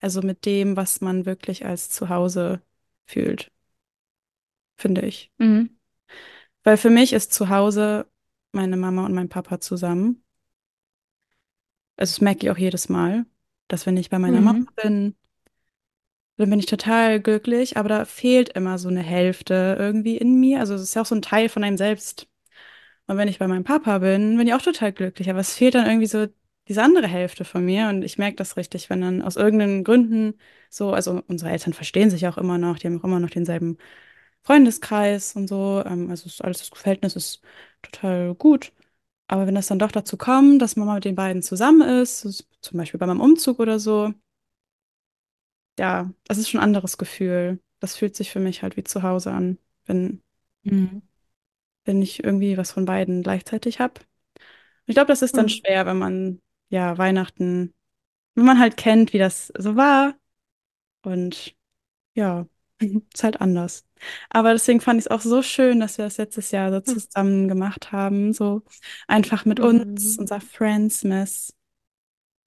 also 0.00 0.22
mit 0.22 0.44
dem, 0.46 0.76
was 0.76 1.00
man 1.00 1.26
wirklich 1.26 1.66
als 1.66 1.90
Zuhause 1.90 2.62
fühlt, 3.06 3.52
finde 4.76 5.02
ich. 5.02 5.30
Mhm. 5.38 5.70
Weil 6.64 6.76
für 6.76 6.90
mich 6.90 7.12
ist 7.12 7.32
zu 7.32 7.48
Hause 7.48 8.06
meine 8.52 8.76
Mama 8.76 9.04
und 9.06 9.14
mein 9.14 9.28
Papa 9.28 9.60
zusammen. 9.60 10.22
Also 11.96 12.12
das 12.14 12.20
merke 12.20 12.46
ich 12.46 12.50
auch 12.50 12.58
jedes 12.58 12.88
Mal, 12.88 13.26
dass 13.68 13.86
wenn 13.86 13.96
ich 13.96 14.10
bei 14.10 14.18
meiner 14.18 14.40
Mama 14.40 14.58
Mhm. 14.58 14.68
bin, 14.76 15.16
dann 16.36 16.50
bin 16.50 16.58
ich 16.58 16.66
total 16.66 17.20
glücklich, 17.20 17.76
aber 17.76 17.88
da 17.88 18.04
fehlt 18.04 18.50
immer 18.50 18.78
so 18.78 18.88
eine 18.88 19.02
Hälfte 19.02 19.76
irgendwie 19.78 20.16
in 20.18 20.38
mir. 20.38 20.60
Also 20.60 20.74
es 20.74 20.82
ist 20.82 20.94
ja 20.94 21.02
auch 21.02 21.06
so 21.06 21.14
ein 21.14 21.22
Teil 21.22 21.48
von 21.48 21.64
einem 21.64 21.78
selbst. 21.78 22.28
Und 23.06 23.16
wenn 23.18 23.28
ich 23.28 23.38
bei 23.38 23.46
meinem 23.48 23.64
Papa 23.64 23.98
bin, 23.98 24.36
bin 24.36 24.46
ich 24.48 24.54
auch 24.54 24.62
total 24.62 24.92
glücklich, 24.92 25.30
aber 25.30 25.38
es 25.40 25.54
fehlt 25.54 25.74
dann 25.74 25.86
irgendwie 25.86 26.06
so 26.06 26.26
diese 26.68 26.82
andere 26.82 27.06
Hälfte 27.06 27.44
von 27.44 27.64
mir 27.64 27.88
und 27.88 28.02
ich 28.02 28.18
merke 28.18 28.36
das 28.36 28.56
richtig, 28.56 28.90
wenn 28.90 29.00
dann 29.00 29.22
aus 29.22 29.36
irgendeinen 29.36 29.84
Gründen 29.84 30.34
so, 30.70 30.92
also 30.92 31.22
unsere 31.28 31.50
Eltern 31.52 31.72
verstehen 31.72 32.10
sich 32.10 32.26
auch 32.26 32.36
immer 32.38 32.58
noch, 32.58 32.78
die 32.78 32.88
haben 32.88 32.98
auch 33.00 33.04
immer 33.04 33.20
noch 33.20 33.30
denselben 33.30 33.78
Freundeskreis 34.42 35.36
und 35.36 35.48
so, 35.48 35.82
ähm, 35.86 36.10
also 36.10 36.28
alles 36.44 36.58
das 36.58 36.68
Verhältnis 36.78 37.16
ist 37.16 37.42
total 37.82 38.34
gut. 38.34 38.72
Aber 39.28 39.46
wenn 39.46 39.54
das 39.56 39.68
dann 39.68 39.78
doch 39.80 39.92
dazu 39.92 40.16
kommt, 40.16 40.62
dass 40.62 40.76
Mama 40.76 40.94
mit 40.96 41.04
den 41.04 41.14
beiden 41.16 41.42
zusammen 41.42 41.82
ist, 42.02 42.46
zum 42.62 42.78
Beispiel 42.78 42.98
bei 43.00 43.06
meinem 43.06 43.20
Umzug 43.20 43.60
oder 43.60 43.78
so, 43.80 44.12
ja, 45.78 46.10
das 46.24 46.38
ist 46.38 46.48
schon 46.50 46.60
ein 46.60 46.64
anderes 46.64 46.98
Gefühl. 46.98 47.60
Das 47.80 47.96
fühlt 47.96 48.16
sich 48.16 48.30
für 48.30 48.40
mich 48.40 48.62
halt 48.62 48.76
wie 48.76 48.84
zu 48.84 49.02
Hause 49.02 49.32
an, 49.32 49.58
wenn, 49.86 50.22
Mhm. 50.62 51.02
Wenn 51.86 52.02
ich 52.02 52.24
irgendwie 52.24 52.56
was 52.58 52.72
von 52.72 52.84
beiden 52.86 53.22
gleichzeitig 53.22 53.80
habe. 53.80 53.94
Ich 54.86 54.94
glaube, 54.94 55.08
das 55.08 55.22
ist 55.22 55.36
dann 55.38 55.48
Mhm. 55.48 55.50
schwer, 55.50 55.86
wenn 55.86 55.98
man, 55.98 56.40
ja, 56.70 56.98
Weihnachten, 56.98 57.74
wenn 58.34 58.44
man 58.46 58.60
halt 58.60 58.76
kennt, 58.76 59.12
wie 59.12 59.18
das 59.18 59.52
so 59.58 59.76
war. 59.76 60.14
Und 61.04 61.54
ja, 62.14 62.46
ist 62.80 63.24
halt 63.24 63.40
anders. 63.40 63.84
Aber 64.30 64.52
deswegen 64.52 64.80
fand 64.82 65.00
ich 65.00 65.06
es 65.06 65.10
auch 65.12 65.20
so 65.22 65.42
schön, 65.42 65.80
dass 65.80 65.98
wir 65.98 66.06
das 66.06 66.18
letztes 66.18 66.50
Jahr 66.52 66.72
so 66.72 66.80
Mhm. 66.86 66.98
zusammen 67.00 67.48
gemacht 67.48 67.92
haben. 67.92 68.32
So 68.34 68.62
einfach 69.08 69.44
mit 69.46 69.60
uns, 69.60 69.84
Mhm. 69.84 70.18
unser 70.18 70.40
Friendsmas. 70.40 71.54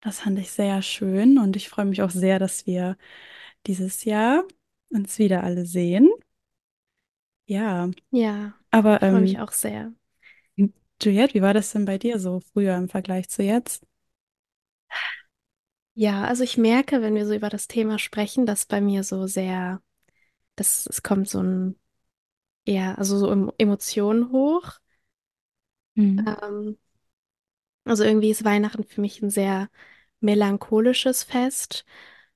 Das 0.01 0.21
fand 0.21 0.39
ich 0.39 0.51
sehr 0.51 0.83
schön 0.83 1.39
und 1.39 1.57
ich 1.57 1.69
freue 1.69 1.85
mich 1.87 2.03
auch 2.03 2.11
sehr, 2.11 2.39
dass 2.39 2.67
wir 2.67 2.97
dieses 3.67 4.05
Jahr 4.05 4.45
uns 4.91 5.19
wieder 5.19 5.45
alle 5.45 5.67
sehen. 5.67 6.11
Ja, 7.47 7.91
Ja, 8.11 8.58
aber 8.71 9.03
ich 9.03 9.09
freue 9.09 9.21
mich 9.23 9.39
ähm, 9.39 9.41
auch 9.41 9.53
sehr. 9.53 9.93
Juliette, 11.03 11.35
wie 11.35 11.43
war 11.43 11.55
das 11.55 11.73
denn 11.73 11.85
bei 11.87 11.99
dir 11.99 12.19
so 12.21 12.41
früher 12.53 12.77
im 12.77 12.89
Vergleich 12.89 13.29
zu 13.29 13.43
jetzt? 13.43 13.85
Ja, 15.95 16.25
also 16.25 16.45
ich 16.45 16.57
merke, 16.57 17.03
wenn 17.03 17.15
wir 17.15 17.27
so 17.27 17.35
über 17.35 17.49
das 17.49 17.67
Thema 17.67 17.99
sprechen, 17.99 18.47
dass 18.47 18.67
bei 18.67 18.81
mir 18.81 19.03
so 19.03 19.27
sehr, 19.27 19.83
dass 20.57 20.87
es 20.87 21.03
kommt 21.03 21.29
so 21.29 21.43
ein, 21.43 21.77
ja, 22.67 22.95
also 22.97 23.19
so 23.19 23.31
Em- 23.33 23.53
Emotionen 23.59 24.33
hoch. 24.33 24.79
Mhm. 25.97 26.39
Ähm, 26.43 26.77
also 27.85 28.05
irgendwie 28.05 28.31
ist 28.31 28.45
Weihnachten 28.45 28.85
für 28.85 29.01
mich 29.01 29.23
ein 29.23 29.31
sehr 29.31 29.69
melancholisches 30.21 31.23
Fest. 31.25 31.85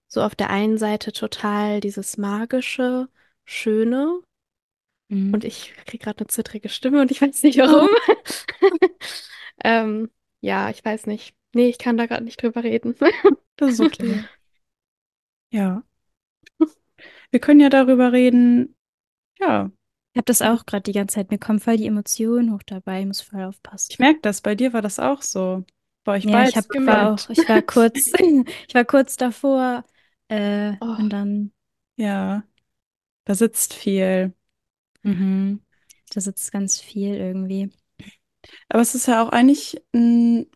So 0.08 0.22
auf 0.22 0.34
der 0.34 0.50
einen 0.50 0.78
Seite 0.78 1.12
total 1.12 1.80
dieses 1.80 2.18
magische, 2.18 3.08
schöne. 3.44 4.20
Mhm. 5.12 5.34
Und 5.34 5.44
ich 5.44 5.74
kriege 5.86 6.04
gerade 6.04 6.20
eine 6.20 6.26
zittrige 6.28 6.68
Stimme 6.68 7.00
und 7.00 7.10
ich 7.10 7.20
weiß 7.20 7.42
nicht 7.42 7.58
warum. 7.58 7.88
Ähm, 9.64 10.10
ja, 10.40 10.70
ich 10.70 10.84
weiß 10.84 11.06
nicht. 11.06 11.34
Nee, 11.54 11.68
ich 11.68 11.78
kann 11.78 11.96
da 11.96 12.06
gerade 12.06 12.24
nicht 12.24 12.42
drüber 12.42 12.64
reden. 12.64 12.96
Das 13.56 13.72
ist 13.72 13.80
okay. 13.80 14.24
Ja, 15.50 15.82
wir 17.30 17.40
können 17.40 17.60
ja 17.60 17.68
darüber 17.68 18.12
reden. 18.12 18.76
Ja, 19.40 19.70
Ich 20.14 20.18
habe 20.18 20.24
das 20.26 20.42
auch 20.42 20.66
gerade 20.66 20.82
die 20.82 20.92
ganze 20.92 21.16
Zeit. 21.16 21.30
Mir 21.30 21.38
kommen 21.38 21.60
voll 21.60 21.76
die 21.76 21.86
Emotionen 21.86 22.52
hoch 22.52 22.62
dabei. 22.64 23.00
Ich 23.00 23.06
muss 23.06 23.20
voll 23.20 23.42
aufpassen. 23.44 23.92
ich 23.92 23.98
merke 23.98 24.20
das. 24.22 24.40
Bei 24.40 24.54
dir 24.54 24.72
war 24.72 24.82
das 24.82 24.98
auch 24.98 25.22
so. 25.22 25.64
Bei 26.04 26.16
euch 26.16 26.24
Ja, 26.24 26.32
beiden 26.32 26.50
ich 26.50 26.56
hab, 26.56 26.68
war 26.86 27.12
auch, 27.12 27.30
ich 27.30 27.48
war 27.48 27.62
kurz, 27.62 28.08
ich 28.08 28.74
war 28.74 28.84
kurz 28.84 29.16
davor, 29.16 29.84
äh, 30.28 30.72
Oh, 30.80 30.96
und 30.98 31.10
dann, 31.10 31.52
Ja, 31.96 32.44
da 33.24 33.34
sitzt 33.34 33.74
viel. 33.74 34.34
Mhm, 35.02 35.62
da 36.14 36.20
sitzt 36.20 36.52
ganz 36.52 36.80
viel 36.80 37.14
irgendwie. 37.14 37.70
Aber 38.68 38.82
es 38.82 38.94
ist 38.94 39.06
ja 39.06 39.22
auch 39.24 39.30
eigentlich 39.30 39.82
ein 39.94 40.46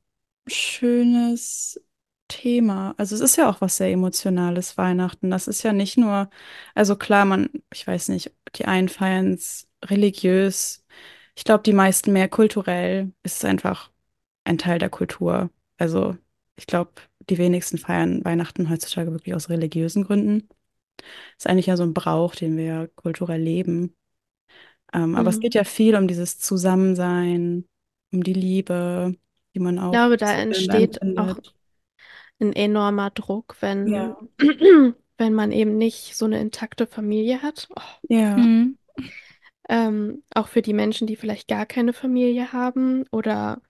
schönes 0.47 1.81
Thema. 2.29 2.95
Also 2.99 3.15
es 3.15 3.21
ist 3.21 3.37
ja 3.37 3.49
auch 3.51 3.61
was 3.61 3.77
sehr 3.77 3.91
Emotionales, 3.93 4.77
Weihnachten. 4.79 5.31
Das 5.31 5.49
ist 5.49 5.63
ja 5.63 5.73
nicht 5.73 5.97
nur, 5.97 6.31
also 6.75 6.97
klar, 6.97 7.25
man, 7.25 7.51
ich 7.73 7.87
weiß 7.87 8.09
nicht, 8.09 8.33
die 8.57 8.65
einen 8.67 8.89
feiern 8.89 9.35
es 9.35 9.69
religiös. 9.85 10.85
Ich 11.37 11.45
glaube, 11.45 11.63
die 11.63 11.73
meisten 11.73 12.13
mehr 12.13 12.29
kulturell. 12.29 13.13
Es 13.23 13.37
ist 13.37 13.45
einfach 13.45 13.91
ein 14.45 14.59
Teil 14.59 14.79
der 14.79 14.91
Kultur. 14.91 15.51
Also 15.79 16.17
ich 16.57 16.67
glaube, 16.67 16.93
die 17.31 17.39
wenigsten 17.39 17.79
feiern 17.79 18.25
Weihnachten 18.25 18.71
heutzutage 18.71 19.13
wirklich 19.13 19.35
aus 19.35 19.49
religiösen 19.51 20.05
Gründen. 20.05 20.49
Ist 21.39 21.47
eigentlich 21.47 21.67
ja 21.67 21.77
so 21.77 21.83
ein 21.85 21.95
Brauch, 21.95 22.35
den 22.35 22.57
wir 22.57 22.89
kulturell 22.97 23.41
leben. 23.43 23.95
Ähm, 24.93 25.15
aber 25.17 25.31
es 25.31 25.39
mhm. 25.39 25.41
geht 25.41 25.55
ja 25.55 25.65
viel 25.65 25.97
um 25.97 26.09
dieses 26.09 26.39
Zusammensein, 26.39 27.67
um 28.13 28.23
die 28.23 28.33
Liebe, 28.33 29.15
die 29.55 29.61
man 29.61 29.79
Ich 29.79 29.81
auch 29.81 29.91
glaube, 29.91 30.17
da 30.17 30.35
entsteht 30.35 30.99
auch 31.17 31.39
ein 32.41 32.53
enormer 32.53 33.11
Druck, 33.11 33.57
wenn, 33.61 33.93
Ja, 33.93 34.17
wenn 35.19 35.35
man 35.35 35.53
eben 35.53 35.79
nicht 35.79 36.17
so 36.17 36.25
eine 36.27 36.41
intakte 36.41 36.87
Familie 36.87 37.43
hat. 37.43 37.69
Oh, 37.77 37.81
ja, 38.09 38.37
Mhm. 38.39 38.79
ähm, 39.69 40.23
auch 40.35 40.49
für 40.49 40.63
die 40.63 40.73
Menschen, 40.75 41.07
die 41.07 41.17
vielleicht 41.17 41.49
gar 41.49 41.67
keine 41.67 41.93
Familie 41.93 42.53
haben 42.53 43.05
oder 43.13 43.63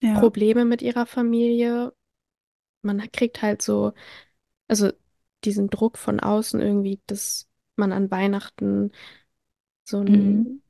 ja, 0.00 0.32
Probleme 0.32 0.64
mit 0.64 0.82
ihrer 0.82 1.06
Familie. 1.06 1.94
Man 2.82 3.00
kriegt 3.12 3.42
halt 3.42 3.62
so, 3.62 3.92
also 4.68 4.92
diesen 5.44 5.70
Druck 5.70 5.98
von 5.98 6.20
außen 6.20 6.60
irgendwie, 6.60 7.00
dass 7.06 7.48
man 7.76 7.92
an 7.92 8.10
Weihnachten 8.10 8.92
so 9.84 10.00
Mhm. 10.06 10.42
ein 10.42 10.62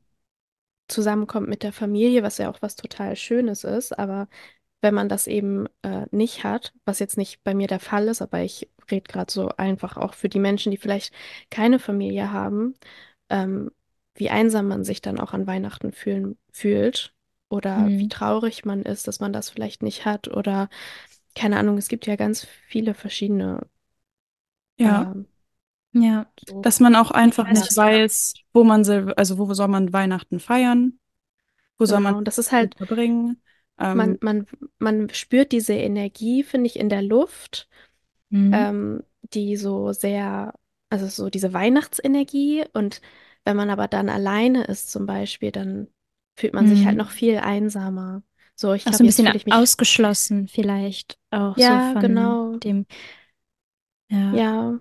zusammenkommt 0.88 1.48
mit 1.48 1.62
der 1.62 1.72
Familie, 1.72 2.22
was 2.22 2.38
ja 2.38 2.50
auch 2.50 2.60
was 2.62 2.76
total 2.76 3.16
Schönes 3.16 3.64
ist, 3.64 3.98
aber 3.98 4.28
wenn 4.82 4.94
man 4.94 5.08
das 5.08 5.26
eben 5.28 5.66
äh, 5.82 6.06
nicht 6.12 6.44
hat, 6.44 6.74
was 6.84 6.98
jetzt 6.98 7.16
nicht 7.18 7.42
bei 7.44 7.54
mir 7.54 7.68
der 7.68 7.80
Fall 7.80 8.08
ist, 8.08 8.22
aber 8.22 8.40
ich 8.42 8.70
rede 8.90 9.10
gerade 9.10 9.32
so 9.32 9.48
einfach 9.56 9.96
auch 9.96 10.14
für 10.14 10.28
die 10.28 10.40
Menschen, 10.40 10.70
die 10.72 10.76
vielleicht 10.78 11.14
keine 11.50 11.78
Familie 11.78 12.32
haben, 12.32 12.74
ähm, 13.30 13.70
wie 14.16 14.30
einsam 14.30 14.68
man 14.68 14.84
sich 14.84 15.00
dann 15.02 15.20
auch 15.20 15.32
an 15.34 15.46
Weihnachten 15.46 15.92
fühlen, 15.92 16.38
fühlt 16.52 17.14
oder 17.48 17.92
wie 17.96 18.06
Mhm. 18.06 18.08
traurig 18.08 18.64
man 18.64 18.82
ist, 18.82 19.08
dass 19.08 19.20
man 19.20 19.32
das 19.32 19.50
vielleicht 19.50 19.82
nicht 19.82 20.04
hat 20.06 20.28
oder 20.28 20.68
keine 21.36 21.58
Ahnung, 21.58 21.78
es 21.78 21.88
gibt 21.88 22.06
ja 22.06 22.16
ganz 22.16 22.44
viele 22.68 22.94
verschiedene 22.94 23.60
ja. 24.78 25.06
ähm, 25.12 25.26
Ja, 25.92 26.26
so 26.46 26.62
Dass 26.62 26.80
man 26.80 26.96
auch 26.96 27.10
einfach 27.10 27.50
weiß, 27.50 27.52
nicht 27.52 27.74
weiß, 27.76 28.40
wo 28.52 28.64
man, 28.64 28.86
also 29.16 29.38
wo 29.38 29.52
soll 29.54 29.68
man 29.68 29.92
Weihnachten 29.92 30.40
feiern, 30.40 30.98
wo 31.78 31.86
soll 31.86 32.00
man 32.00 32.14
genau. 32.14 32.18
Und 32.18 32.24
das 32.28 32.38
ist 32.38 32.52
halt, 32.52 32.76
verbringen. 32.76 33.42
man, 33.92 34.18
Ähm, 34.18 34.20
man, 34.20 34.46
man 34.78 35.08
spürt 35.10 35.52
diese 35.52 35.74
Energie, 35.74 36.42
finde 36.42 36.66
ich, 36.66 36.78
in 36.78 36.88
der 36.88 37.02
Luft. 37.02 37.68
Mhm. 38.30 38.72
ähm, 38.72 39.04
die 39.34 39.56
so 39.56 39.92
sehr, 39.92 40.54
also 40.90 41.06
so 41.08 41.30
diese 41.30 41.52
Weihnachtsenergie 41.54 42.64
und 42.74 43.00
wenn 43.44 43.56
man 43.56 43.70
aber 43.70 43.88
dann 43.88 44.08
alleine 44.10 44.64
ist 44.64 44.90
zum 44.92 45.06
Beispiel, 45.06 45.52
dann 45.52 45.88
fühlt 46.36 46.54
man 46.54 46.66
sich 46.66 46.86
halt 46.86 46.96
noch 46.96 47.10
Mhm. 47.10 47.12
viel 47.12 47.38
einsamer. 47.38 48.22
So, 48.56 48.72
ich 48.74 48.84
Auch 48.84 48.92
so 48.94 49.02
glaube, 49.02 49.04
ein 49.04 49.06
bisschen 49.06 49.28
mich. 49.46 49.46
ausgeschlossen, 49.48 50.48
vielleicht 50.48 51.18
auch 51.30 51.58
so 51.58 51.78
Ja, 51.78 51.94
von 51.94 52.38
genau. 52.40 52.62
dem, 52.62 52.86
ja. 54.08 54.42
Ja, 54.42 54.80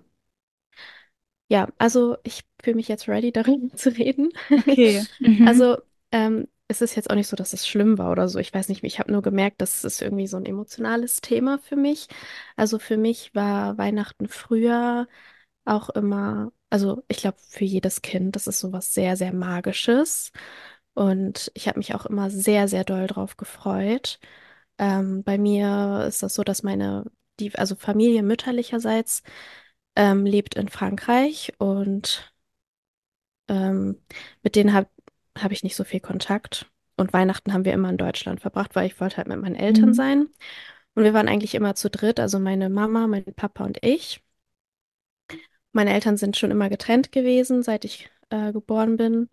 ja, 1.52 1.68
also 1.78 2.16
ich 2.24 2.44
fühle 2.62 2.76
mich 2.76 2.88
jetzt 2.88 3.08
ready, 3.08 3.30
darüber 3.32 3.76
zu 3.76 3.90
reden. 3.90 4.30
Okay. 4.50 5.06
Mhm. 5.20 5.46
Also, 5.46 5.78
ähm, 6.12 6.48
es 6.68 6.80
ist 6.80 6.94
jetzt 6.96 7.10
auch 7.10 7.14
nicht 7.16 7.28
so, 7.28 7.36
dass 7.36 7.52
es 7.52 7.68
schlimm 7.68 7.98
war 7.98 8.10
oder 8.10 8.28
so. 8.28 8.38
Ich 8.38 8.54
weiß 8.54 8.68
nicht, 8.70 8.82
ich 8.82 8.98
habe 8.98 9.12
nur 9.12 9.20
gemerkt, 9.22 9.60
das 9.60 9.84
ist 9.84 10.00
irgendwie 10.00 10.26
so 10.26 10.38
ein 10.38 10.46
emotionales 10.46 11.20
Thema 11.20 11.58
für 11.58 11.76
mich. 11.76 12.08
Also 12.56 12.78
für 12.78 12.96
mich 12.96 13.34
war 13.34 13.76
Weihnachten 13.76 14.26
früher 14.28 15.06
auch 15.66 15.90
immer, 15.90 16.52
also 16.70 17.04
ich 17.08 17.18
glaube, 17.18 17.36
für 17.40 17.64
jedes 17.66 18.00
Kind, 18.02 18.36
das 18.36 18.46
ist 18.46 18.60
sowas 18.60 18.94
sehr, 18.94 19.16
sehr 19.16 19.32
Magisches. 19.34 20.32
Und 20.94 21.50
ich 21.54 21.68
habe 21.68 21.78
mich 21.78 21.94
auch 21.94 22.06
immer 22.06 22.30
sehr, 22.30 22.68
sehr 22.68 22.84
doll 22.84 23.06
drauf 23.06 23.36
gefreut. 23.36 24.18
Ähm, 24.78 25.22
bei 25.24 25.38
mir 25.38 26.04
ist 26.08 26.22
das 26.22 26.34
so, 26.34 26.42
dass 26.44 26.62
meine, 26.62 27.04
die, 27.40 27.54
also 27.56 27.76
Familie 27.76 28.22
mütterlicherseits, 28.22 29.22
ähm, 29.96 30.26
lebt 30.26 30.54
in 30.56 30.68
Frankreich 30.68 31.52
und 31.58 32.32
ähm, 33.48 34.00
mit 34.42 34.56
denen 34.56 34.72
habe 34.72 34.88
hab 35.38 35.52
ich 35.52 35.62
nicht 35.62 35.76
so 35.76 35.84
viel 35.84 36.00
Kontakt. 36.00 36.66
Und 36.96 37.12
Weihnachten 37.12 37.52
haben 37.52 37.64
wir 37.64 37.72
immer 37.72 37.88
in 37.90 37.96
Deutschland 37.96 38.40
verbracht, 38.40 38.74
weil 38.74 38.86
ich 38.86 39.00
wollte 39.00 39.16
halt 39.16 39.28
mit 39.28 39.40
meinen 39.40 39.56
Eltern 39.56 39.90
Mhm. 39.90 39.94
sein. 39.94 40.28
Und 40.94 41.04
wir 41.04 41.14
waren 41.14 41.28
eigentlich 41.28 41.54
immer 41.54 41.74
zu 41.74 41.90
dritt, 41.90 42.20
also 42.20 42.38
meine 42.38 42.68
Mama, 42.70 43.06
mein 43.06 43.24
Papa 43.24 43.64
und 43.64 43.78
ich. 43.84 44.22
Meine 45.72 45.92
Eltern 45.94 46.16
sind 46.16 46.36
schon 46.36 46.50
immer 46.50 46.68
getrennt 46.68 47.12
gewesen, 47.12 47.62
seit 47.62 47.84
ich 47.84 48.10
äh, 48.30 48.52
geboren 48.52 48.96
bin, 48.96 49.28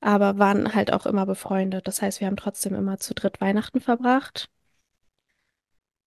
aber 0.00 0.38
waren 0.38 0.74
halt 0.74 0.92
auch 0.92 1.06
immer 1.06 1.26
befreundet. 1.26 1.88
Das 1.88 2.02
heißt, 2.02 2.20
wir 2.20 2.26
haben 2.28 2.36
trotzdem 2.36 2.74
immer 2.74 2.98
zu 2.98 3.14
dritt 3.14 3.40
Weihnachten 3.40 3.80
verbracht. 3.80 4.50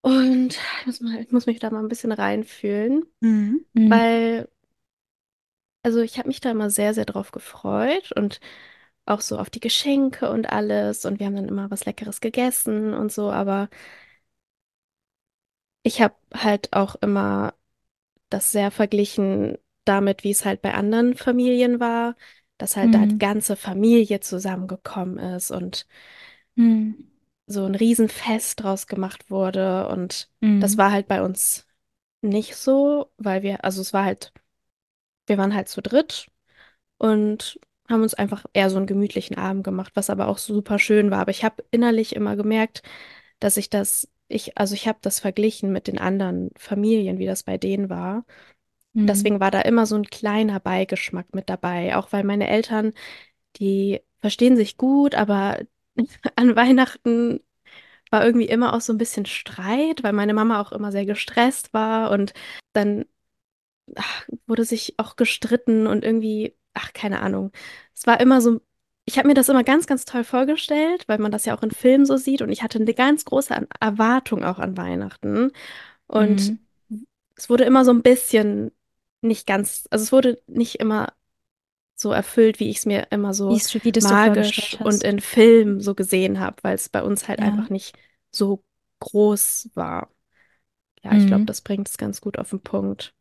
Und 0.06 0.60
ich 0.82 0.86
muss 0.86 1.02
mal, 1.02 1.20
ich 1.22 1.32
muss 1.32 1.46
mich 1.48 1.60
da 1.60 1.70
mal 1.72 1.80
ein 1.80 1.88
bisschen 1.88 2.12
reinfühlen, 2.12 3.06
Mhm. 3.22 3.66
Mhm. 3.74 4.08
weil, 4.10 4.50
also 5.84 6.02
ich 6.02 6.18
habe 6.18 6.28
mich 6.28 6.42
da 6.42 6.52
immer 6.52 6.70
sehr, 6.70 6.94
sehr 6.94 7.06
drauf 7.06 7.32
gefreut 7.32 8.12
und 8.14 8.40
auch 9.06 9.22
so 9.22 9.38
auf 9.40 9.50
die 9.52 9.60
Geschenke 9.60 10.30
und 10.32 10.48
alles. 10.52 11.06
Und 11.06 11.20
wir 11.20 11.28
haben 11.28 11.36
dann 11.36 11.48
immer 11.48 11.70
was 11.72 11.86
Leckeres 11.86 12.22
gegessen 12.22 12.94
und 12.94 13.12
so, 13.12 13.32
aber 13.32 13.70
ich 15.84 16.02
habe 16.02 16.16
halt 16.34 16.74
auch 16.74 16.96
immer 16.96 17.54
das 18.30 18.52
sehr 18.54 18.72
verglichen 18.72 19.58
damit, 19.86 20.24
wie 20.26 20.32
es 20.32 20.46
halt 20.46 20.62
bei 20.62 20.74
anderen 20.74 21.16
Familien 21.16 21.80
war, 21.82 22.16
dass 22.60 22.78
halt 22.78 22.96
da 22.96 23.06
die 23.08 23.18
Mhm. 23.18 23.20
ganze 23.20 23.56
Familie 23.58 24.22
zusammengekommen 24.22 25.18
ist 25.20 25.52
und 25.52 25.88
Mhm. 26.58 27.15
So 27.48 27.66
ein 27.66 27.76
Riesenfest 27.76 28.62
draus 28.64 28.88
gemacht 28.88 29.30
wurde. 29.30 29.88
Und 29.90 30.30
das 30.60 30.74
Mhm. 30.74 30.78
war 30.78 30.92
halt 30.92 31.08
bei 31.08 31.22
uns 31.24 31.66
nicht 32.22 32.56
so, 32.56 33.12
weil 33.18 33.44
wir, 33.44 33.66
also 33.66 33.82
es 33.82 33.94
war 33.94 34.06
halt, 34.06 34.34
wir 35.28 35.38
waren 35.38 35.56
halt 35.56 35.70
zu 35.70 35.82
dritt 35.82 36.28
und 36.98 37.60
haben 37.90 38.04
uns 38.04 38.14
einfach 38.16 38.46
eher 38.54 38.70
so 38.70 38.78
einen 38.78 38.88
gemütlichen 38.88 39.38
Abend 39.38 39.64
gemacht, 39.64 39.94
was 39.96 40.10
aber 40.10 40.28
auch 40.28 40.38
super 40.40 40.80
schön 40.80 41.12
war. 41.12 41.20
Aber 41.22 41.32
ich 41.32 41.44
habe 41.46 41.64
innerlich 41.72 42.16
immer 42.16 42.36
gemerkt, 42.36 42.84
dass 43.40 43.58
ich 43.58 43.70
das, 43.70 44.10
ich, 44.30 44.58
also 44.58 44.76
ich 44.76 44.88
habe 44.88 45.00
das 45.02 45.20
verglichen 45.20 45.72
mit 45.74 45.88
den 45.88 46.00
anderen 46.00 46.52
Familien, 46.58 47.20
wie 47.20 47.28
das 47.28 47.44
bei 47.44 47.58
denen 47.58 47.90
war. 47.90 48.26
Mhm. 48.94 49.08
Deswegen 49.08 49.40
war 49.40 49.52
da 49.52 49.62
immer 49.62 49.86
so 49.86 49.96
ein 49.96 50.06
kleiner 50.06 50.60
Beigeschmack 50.60 51.34
mit 51.36 51.50
dabei, 51.50 51.96
auch 51.96 52.12
weil 52.12 52.24
meine 52.24 52.48
Eltern, 52.48 52.94
die 53.58 54.02
verstehen 54.20 54.58
sich 54.58 54.78
gut, 54.78 55.16
aber 55.16 55.60
an 56.36 56.56
Weihnachten 56.56 57.40
war 58.12 58.26
irgendwie 58.26 58.48
immer 58.48 58.74
auch 58.76 58.82
so 58.82 58.94
ein 58.94 58.98
bisschen 59.00 59.26
Streit, 59.26 60.04
weil 60.04 60.14
meine 60.14 60.34
Mama 60.34 60.62
auch 60.62 60.72
immer 60.74 60.92
sehr 60.92 61.06
gestresst 61.06 61.74
war 61.74 62.12
und 62.12 62.34
dann 62.74 63.06
ach, 63.96 64.28
wurde 64.48 64.66
sich 64.66 64.96
auch 65.00 65.16
gestritten 65.16 65.88
und 65.88 66.04
irgendwie, 66.04 66.56
ach, 66.74 66.94
keine 66.94 67.22
Ahnung. 67.22 67.52
Es 67.96 68.08
war 68.08 68.20
immer 68.20 68.42
so, 68.42 68.62
ich 69.06 69.18
habe 69.18 69.28
mir 69.28 69.34
das 69.36 69.50
immer 69.50 69.64
ganz, 69.64 69.88
ganz 69.88 70.06
toll 70.06 70.24
vorgestellt, 70.24 71.06
weil 71.08 71.20
man 71.20 71.32
das 71.32 71.46
ja 71.46 71.58
auch 71.58 71.64
in 71.64 71.72
Filmen 71.72 72.06
so 72.06 72.18
sieht 72.18 72.42
und 72.42 72.50
ich 72.52 72.64
hatte 72.64 72.80
eine 72.80 72.94
ganz 72.94 73.26
große 73.26 73.68
Erwartung 73.80 74.44
auch 74.44 74.60
an 74.60 74.78
Weihnachten 74.78 75.52
und 76.08 76.54
Mhm. 76.90 77.06
es 77.36 77.50
wurde 77.50 77.64
immer 77.66 77.86
so 77.86 77.92
ein 77.92 78.02
bisschen 78.04 78.72
nicht 79.22 79.48
ganz, 79.48 79.88
also 79.92 80.04
es 80.04 80.12
wurde 80.12 80.42
nicht 80.48 80.76
immer 80.80 81.14
so 81.96 82.12
erfüllt, 82.12 82.60
wie 82.60 82.70
ich 82.70 82.78
es 82.80 82.86
mir 82.86 83.08
immer 83.12 83.34
Wie 83.48 83.58
so 83.58 83.64
wie 83.82 83.92
dir 83.92 84.02
magisch 84.02 84.78
und 84.84 85.04
in 85.04 85.20
Filmen 85.20 85.80
so 85.82 85.96
gesehen 85.96 86.40
habe, 86.40 86.58
weil 86.64 86.76
es 86.76 86.90
bei 86.90 87.04
uns 87.04 87.28
halt 87.28 87.42
Ja. 87.42 87.44
einfach 87.44 87.70
nicht 87.70 87.98
so 88.32 88.64
groß 89.00 89.70
war. 89.76 90.10
Ja, 91.04 91.16
ich 91.16 91.28
glaube, 91.28 91.46
Mhm. 91.46 91.48
das 91.48 91.62
bringt 91.62 91.90
es 91.90 91.98
ganz 91.98 92.22
gut 92.22 92.40
auf 92.40 92.52
den 92.52 92.62
Punkt. 92.62 93.16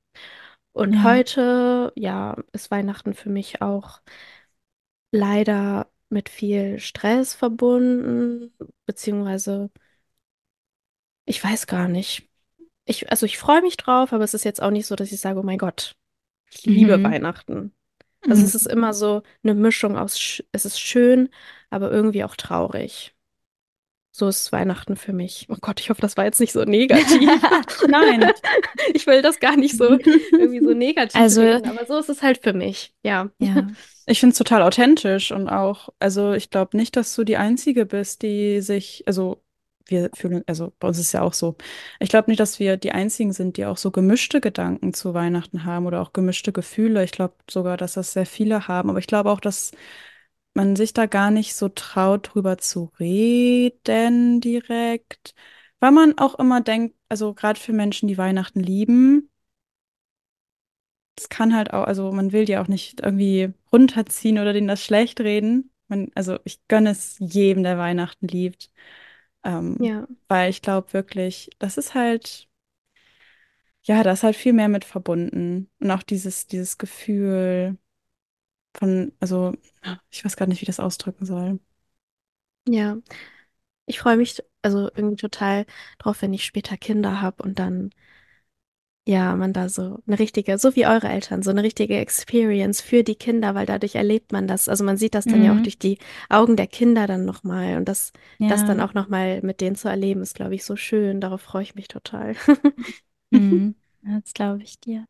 Und 0.73 1.03
Ja. 1.03 1.05
heute, 1.05 1.93
ja, 1.97 2.37
ist 2.53 2.71
Weihnachten 2.71 3.15
für 3.15 3.31
mich 3.31 3.63
auch 3.63 4.01
leider 5.13 5.91
mit 6.11 6.29
viel 6.29 6.79
Stress 6.79 7.35
verbunden, 7.35 8.55
beziehungsweise 8.87 9.71
ich 11.27 11.43
weiß 11.43 11.67
gar 11.67 11.89
nicht. 11.89 12.29
Ich, 12.87 13.11
also 13.11 13.27
ich 13.27 13.39
freue 13.39 13.63
mich 13.63 13.77
drauf, 13.77 14.13
aber 14.13 14.25
es 14.25 14.35
ist 14.35 14.45
jetzt 14.45 14.63
auch 14.63 14.71
nicht 14.71 14.87
so, 14.87 14.97
dass 14.97 15.13
ich 15.13 15.21
sage, 15.21 15.41
oh 15.41 15.43
mein 15.43 15.59
Gott, 15.59 15.97
ich 16.51 16.67
liebe 16.67 17.03
Mhm. 17.03 17.05
Weihnachten. 17.05 17.75
Also 18.29 18.45
es 18.45 18.55
ist 18.55 18.67
Mhm. 18.67 18.73
immer 18.73 18.95
so 18.95 19.23
eine 19.43 19.55
Mischung 19.55 19.97
aus, 19.99 20.17
sch- 20.19 20.45
es 20.53 20.65
ist 20.65 20.81
schön, 20.81 21.29
aber 21.71 21.91
irgendwie 21.91 22.25
auch 22.25 22.37
traurig. 22.37 23.15
So 24.17 24.29
ist 24.29 24.53
Weihnachten 24.53 24.95
für 24.95 25.13
mich. 25.13 25.47
Oh 25.51 25.57
Gott, 25.61 25.81
ich 25.81 25.91
hoffe, 25.91 26.01
das 26.01 26.17
war 26.17 26.25
jetzt 26.25 26.39
nicht 26.39 26.53
so 26.53 26.63
negativ. 26.65 27.29
Nein. 27.89 28.31
Ich 28.95 29.07
will 29.07 29.23
das 29.23 29.41
gar 29.41 29.57
nicht 29.57 29.77
so 29.77 29.99
irgendwie 30.33 30.61
so 30.61 30.73
negativ 30.73 31.21
Also, 31.21 31.41
reden, 31.41 31.69
aber 31.69 31.85
so 31.87 31.99
ist 31.99 32.09
es 32.09 32.23
halt 32.23 32.39
für 32.43 32.53
mich. 32.53 32.95
Ja. 33.03 33.31
ja. 33.41 33.67
Ich 34.07 34.21
finde 34.21 34.33
es 34.33 34.39
total 34.39 34.63
authentisch 34.63 35.33
und 35.33 35.49
auch, 35.49 35.89
also 35.99 36.33
ich 36.33 36.51
glaube 36.51 36.77
nicht, 36.77 36.95
dass 36.97 37.15
du 37.15 37.25
die 37.25 37.37
Einzige 37.39 37.87
bist, 37.87 38.23
die 38.23 38.61
sich, 38.61 39.03
also 39.07 39.43
wir 39.87 40.11
fühlen, 40.15 40.43
also 40.47 40.73
bei 40.79 40.89
uns 40.89 40.99
ist 40.99 41.13
ja 41.13 41.23
auch 41.23 41.35
so. 41.35 41.57
Ich 42.01 42.09
glaube 42.09 42.31
nicht, 42.31 42.41
dass 42.41 42.59
wir 42.59 42.77
die 42.77 42.93
Einzigen 42.93 43.33
sind, 43.33 43.57
die 43.57 43.67
auch 43.67 43.77
so 43.77 43.91
gemischte 43.91 44.41
Gedanken 44.41 44.95
zu 44.95 45.15
Weihnachten 45.15 45.65
haben 45.65 45.87
oder 45.87 46.01
auch 46.03 46.13
gemischte 46.13 46.53
Gefühle. 46.53 47.05
Ich 47.05 47.13
glaube 47.13 47.35
sogar, 47.51 47.77
dass 47.77 47.95
das 47.95 48.13
sehr 48.13 48.27
viele 48.27 48.69
haben. 48.69 48.91
Aber 48.91 48.99
ich 48.99 49.07
glaube 49.07 49.31
auch, 49.31 49.41
dass 49.41 49.73
man 50.55 50.77
sich 50.77 50.93
da 50.93 51.07
gar 51.07 51.31
nicht 51.31 51.55
so 51.55 51.69
traut, 51.69 52.35
drüber 52.35 52.59
zu 52.59 52.93
reden 53.01 54.41
direkt, 54.41 55.35
weil 55.81 55.93
man 55.93 56.19
auch 56.19 56.39
immer 56.39 56.61
denkt, 56.61 56.97
also 57.09 57.35
gerade 57.35 57.59
für 57.61 57.73
Menschen, 57.73 58.09
die 58.09 58.19
Weihnachten 58.19 58.61
lieben, 58.61 59.31
es 61.19 61.29
kann 61.29 61.55
halt 61.55 61.73
auch, 61.73 61.85
also 61.85 62.13
man 62.13 62.33
will 62.33 62.45
die 62.45 62.59
auch 62.59 62.69
nicht 62.69 63.01
irgendwie 63.01 63.53
runterziehen 63.73 64.39
oder 64.39 64.53
denen 64.53 64.69
das 64.69 64.83
schlecht 64.85 65.21
reden. 65.21 65.71
Man, 65.89 66.11
also 66.15 66.39
ich 66.45 66.67
gönne 66.69 66.91
es 66.91 67.17
jedem, 67.21 67.63
der 67.63 67.79
Weihnachten 67.79 68.27
liebt. 68.29 68.71
Ähm, 69.45 69.79
Ja. 69.79 70.07
weil 70.29 70.51
ich 70.51 70.63
glaube 70.63 70.93
wirklich, 70.93 71.51
das 71.59 71.77
ist 71.79 71.95
halt, 71.95 72.49
ja, 73.83 74.03
da 74.03 74.13
ist 74.13 74.23
halt 74.23 74.37
viel 74.37 74.53
mehr 74.53 74.69
mit 74.69 74.85
verbunden. 74.85 75.71
Und 75.81 75.91
auch 75.91 76.03
dieses, 76.03 76.47
dieses 76.47 76.79
Gefühl 76.79 77.79
von, 78.77 79.13
also, 79.21 79.55
ich 80.11 80.25
weiß 80.25 80.37
gar 80.37 80.47
nicht, 80.47 80.61
wie 80.61 80.65
ich 80.65 80.69
das 80.69 80.81
ausdrücken 80.81 81.27
soll. 81.27 81.61
Ja. 82.67 82.99
Ich 83.87 84.01
freue 84.01 84.17
mich 84.19 84.43
also 84.63 84.91
irgendwie 84.95 85.17
total 85.17 85.67
drauf, 85.99 86.23
wenn 86.23 86.33
ich 86.35 86.45
später 86.45 86.77
Kinder 86.77 87.21
habe 87.23 87.43
und 87.43 87.59
dann, 87.59 87.91
ja, 89.07 89.37
man 89.37 89.53
da 89.53 89.69
so 89.69 89.99
eine 90.07 90.19
richtige, 90.19 90.57
so 90.59 90.77
wie 90.77 90.87
eure 90.87 91.09
Eltern, 91.09 91.43
so 91.43 91.51
eine 91.51 91.63
richtige 91.63 91.97
Experience 91.99 92.81
für 92.81 93.05
die 93.05 93.17
Kinder, 93.17 93.55
weil 93.55 93.67
dadurch 93.67 93.95
erlebt 93.97 94.33
man 94.33 94.47
das. 94.49 94.69
Also 94.69 94.83
man 94.85 94.97
sieht 94.97 95.15
das 95.15 95.27
dann 95.27 95.43
ja 95.43 95.53
auch 95.55 95.61
Mhm. 95.61 95.61
durch 95.61 95.79
die 95.79 95.99
Augen 96.31 96.57
der 96.57 96.67
Kinder 96.67 97.07
dann 97.07 97.25
nochmal 97.27 97.77
und 97.77 97.87
das, 97.89 98.13
das 98.47 98.65
dann 98.65 98.81
Ja. 98.81 98.83
auch 98.83 98.95
nochmal 98.95 99.43
mit 99.43 99.61
denen 99.61 99.77
zu 99.77 99.89
erleben, 99.89 100.23
ist, 100.23 100.35
glaube 100.35 100.55
ich, 100.55 100.65
so 100.65 100.77
schön. 100.77 101.21
Darauf 101.21 101.43
freue 101.43 101.63
ich 101.65 101.75
mich 101.75 101.89
total. 101.89 102.35
Mhm. 103.31 103.75
Ja, 104.03 104.19
Das 104.21 104.33
glaube 104.35 104.63
ich 104.63 104.81
dir. 104.81 105.07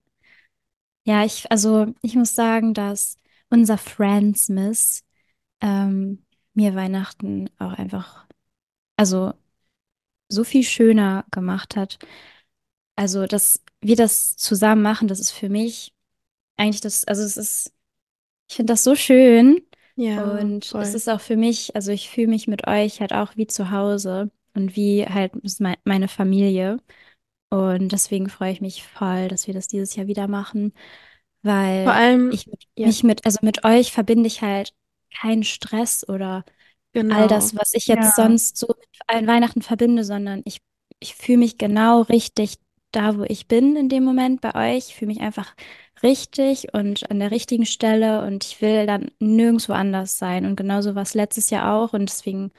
Ja, 1.04 1.24
ich, 1.24 1.50
also 1.50 1.94
ich 2.02 2.14
muss 2.16 2.34
sagen, 2.34 2.72
dass 2.74 3.18
unser 3.50 3.76
Friendsmas 3.78 5.04
ähm, 5.60 6.24
mir 6.54 6.74
Weihnachten 6.74 7.50
auch 7.58 7.72
einfach, 7.74 8.26
also 8.96 9.34
so 10.28 10.44
viel 10.44 10.64
schöner 10.64 11.24
gemacht 11.30 11.76
hat. 11.76 11.98
Also, 12.96 13.26
dass 13.26 13.63
wir 13.84 13.96
das 13.96 14.36
zusammen 14.36 14.82
machen, 14.82 15.08
das 15.08 15.20
ist 15.20 15.32
für 15.32 15.48
mich 15.48 15.94
eigentlich 16.58 16.80
das, 16.82 17.04
also 17.06 17.22
es 17.24 17.36
ist, 17.36 17.72
ich 18.50 18.56
finde 18.56 18.72
das 18.74 18.84
so 18.84 18.94
schön 18.96 19.62
Ja, 19.96 20.52
und 20.54 20.76
es 20.80 20.94
voll. 20.94 20.94
ist 20.94 21.08
auch 21.10 21.20
für 21.20 21.36
mich, 21.36 21.74
also 21.76 21.92
ich 21.92 22.10
fühle 22.10 22.28
mich 22.28 22.48
mit 22.48 22.66
euch 22.68 23.00
halt 23.00 23.12
auch 23.12 23.36
wie 23.36 23.46
zu 23.46 23.70
Hause 23.70 24.30
und 24.54 24.76
wie 24.76 25.06
halt 25.06 25.32
es 25.44 25.60
meine 25.84 26.08
Familie. 26.08 26.78
Und 27.50 27.92
deswegen 27.92 28.28
freue 28.30 28.52
ich 28.52 28.60
mich 28.60 28.84
voll, 28.84 29.28
dass 29.28 29.46
wir 29.46 29.54
das 29.54 29.68
dieses 29.68 29.96
Jahr 29.96 30.06
wieder 30.08 30.28
machen, 30.28 30.72
Vor 31.82 31.92
weil 31.92 31.94
allem, 31.94 32.30
ich 32.30 32.46
mit, 32.46 32.64
ja, 32.76 32.94
mich 32.94 33.02
mit, 33.04 33.24
also 33.26 33.38
mit 33.42 33.64
euch 33.64 33.92
verbinde 33.92 34.26
ich 34.26 34.42
halt 34.42 34.74
keinen 35.20 35.44
Stress 35.44 36.08
oder 36.08 36.44
all 37.08 37.28
Genau. 37.28 37.28
das, 37.28 37.56
was 37.56 37.74
ich 37.74 37.88
Ja. 37.88 37.88
jetzt 37.88 38.14
sonst 38.16 38.56
so 38.58 38.68
mit 38.68 39.28
Weihnachten 39.28 39.62
verbinde, 39.62 40.04
sondern 40.04 40.42
ich, 40.46 40.60
ich 41.00 41.14
fühle 41.16 41.38
mich 41.38 41.58
genau 41.58 42.02
richtig 42.02 42.56
da, 42.96 43.18
wo 43.18 43.24
ich 43.24 43.48
bin 43.48 43.76
in 43.76 43.88
dem 43.88 44.04
Moment 44.04 44.40
bei 44.40 44.54
euch. 44.76 44.88
Ich 44.90 44.94
fühle 44.96 45.08
mich 45.08 45.20
einfach 45.20 45.54
richtig 46.02 46.74
und 46.74 47.10
an 47.10 47.20
der 47.20 47.30
richtigen 47.30 47.66
Stelle 47.66 48.26
und 48.26 48.44
ich 48.44 48.60
will 48.62 48.86
dann 48.86 49.10
nirgendwo 49.20 49.72
anders 49.72 50.18
sein. 50.18 50.44
Und 50.46 50.56
genauso 50.56 50.94
war 50.94 51.02
es 51.02 51.14
letztes 51.14 51.50
Jahr 51.50 51.74
auch 51.74 51.92
und 51.92 52.08
deswegen 52.10 52.52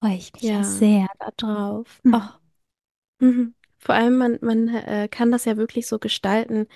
freue 0.00 0.16
ich 0.16 0.32
mich 0.32 0.50
ja 0.50 0.62
sehr 0.62 1.06
darauf. 1.18 2.02
Mhm. 2.04 2.14
Oh, 2.14 2.40
Mhm. 3.20 3.54
Vor 3.78 3.94
allem, 3.94 4.16
man, 4.18 4.38
man 4.42 4.68
äh, 4.68 5.08
kann 5.10 5.30
das 5.30 5.44
ja 5.44 5.56
wirklich 5.56 5.86
so 5.86 5.98
gestalten, 5.98 6.66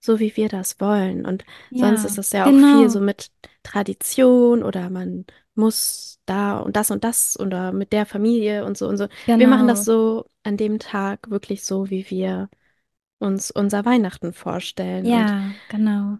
so 0.00 0.20
wie 0.20 0.36
wir 0.36 0.48
das 0.48 0.80
wollen. 0.80 1.26
Und 1.26 1.44
sonst 1.74 2.04
ja, 2.04 2.06
ist 2.06 2.18
es 2.18 2.32
ja 2.32 2.50
auch 2.50 2.58
genau. 2.58 2.60
viel 2.60 2.90
so 2.90 3.00
mit 3.00 3.30
Tradition 3.62 4.62
oder 4.62 4.90
man 4.90 5.26
muss 5.54 6.20
da 6.26 6.58
und 6.60 6.76
das 6.76 6.90
und 6.90 7.04
das 7.04 7.38
oder 7.40 7.72
mit 7.72 7.92
der 7.92 8.06
Familie 8.06 8.64
und 8.64 8.78
so 8.78 8.88
und 8.88 8.96
so. 8.98 9.08
Wir 9.38 9.48
machen 9.48 9.68
das 9.68 9.84
Genau. 9.84 9.84
so 9.84 10.26
an 10.48 10.56
dem 10.56 10.78
Tag 10.78 11.30
wirklich 11.30 11.64
so, 11.64 11.90
wie 11.90 12.10
wir 12.10 12.48
uns 13.18 13.50
unser 13.50 13.84
Weihnachten 13.84 14.32
vorstellen. 14.32 15.06
Und 15.06 15.10
Ja, 15.10 15.54
genau. 15.68 16.18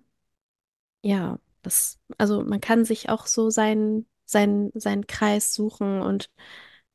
ja, 1.03 1.39
das, 1.63 1.99
also 2.19 2.43
man 2.45 2.61
kann 2.61 2.85
sich 2.85 3.09
auch 3.09 3.27
so 3.27 3.51
seinen, 3.51 4.07
seinen, 4.25 4.71
seinen 4.75 5.07
Kreis 5.07 5.55
suchen 5.55 6.03
und 6.03 6.31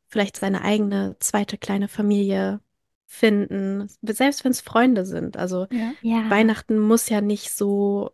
vielleicht 0.07 0.37
seine 0.37 0.61
eigene 0.61 1.17
zweite 1.19 1.57
kleine 1.57 1.87
Familie 1.87 2.61
finden, 3.07 3.87
selbst 4.01 4.43
wenn 4.43 4.51
es 4.51 4.61
Freunde 4.61 5.05
sind. 5.05 5.37
Also 5.37 5.67
Ja. 5.69 5.93
Ja, 6.01 6.29
Weihnachten 6.29 6.79
muss 6.79 7.09
ja 7.09 7.21
nicht 7.21 7.51
so 7.51 8.11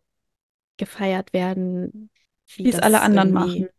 gefeiert 0.78 1.34
werden, 1.34 2.10
wie 2.56 2.66
Wie 2.66 2.70
es 2.70 2.80
alle 2.80 3.02
anderen 3.02 3.34
machen. 3.34 3.70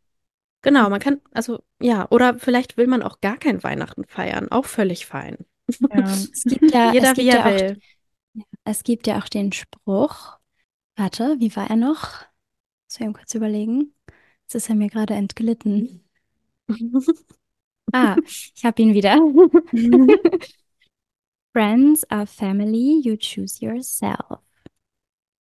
Genau, 0.63 0.91
man 0.91 1.01
kann, 1.01 1.21
also 1.33 1.63
ja, 1.81 2.07
oder 2.11 2.39
vielleicht 2.39 2.77
will 2.77 2.87
man 2.87 3.03
auch 3.03 3.21
gar 3.21 3.39
kein 3.39 3.63
Weihnachten 3.63 4.05
feiern, 4.05 4.51
auch 4.51 4.67
völlig 4.67 5.07
fein. 5.07 5.39
Ja. 5.89 6.25
es 6.33 6.47
gibt 6.47 6.71
ja, 6.73 6.93
es 6.95 6.95
Jeder 6.95 7.17
wie 7.17 7.25
gibt 7.25 7.35
er 7.35 7.41
ja 7.41 7.47
auch, 7.47 7.61
will. 7.61 7.81
ja, 8.35 8.45
es 8.65 8.83
gibt 8.85 9.07
ja 9.07 9.19
auch 9.19 9.29
den 9.29 9.53
Spruch. 9.53 10.39
Warte, 10.97 11.37
wie 11.41 11.55
war 11.57 11.71
er 11.71 11.77
noch? 11.77 12.21
Muss 12.87 12.97
ich 12.97 13.01
eben 13.03 13.13
kurz 13.15 13.35
überlegen. 13.35 13.95
Jetzt 14.43 14.55
ist 14.57 14.69
er 14.69 14.75
mir 14.75 14.89
gerade 14.89 15.15
entglitten. 15.15 16.05
Ah, 17.93 18.17
ich 18.25 18.65
habe 18.65 18.83
ihn 18.83 18.95
wieder. 18.95 19.17
Friends 21.53 22.05
are 22.11 22.27
family, 22.27 23.01
you 23.03 23.17
choose 23.17 23.61
yourself. 23.61 24.41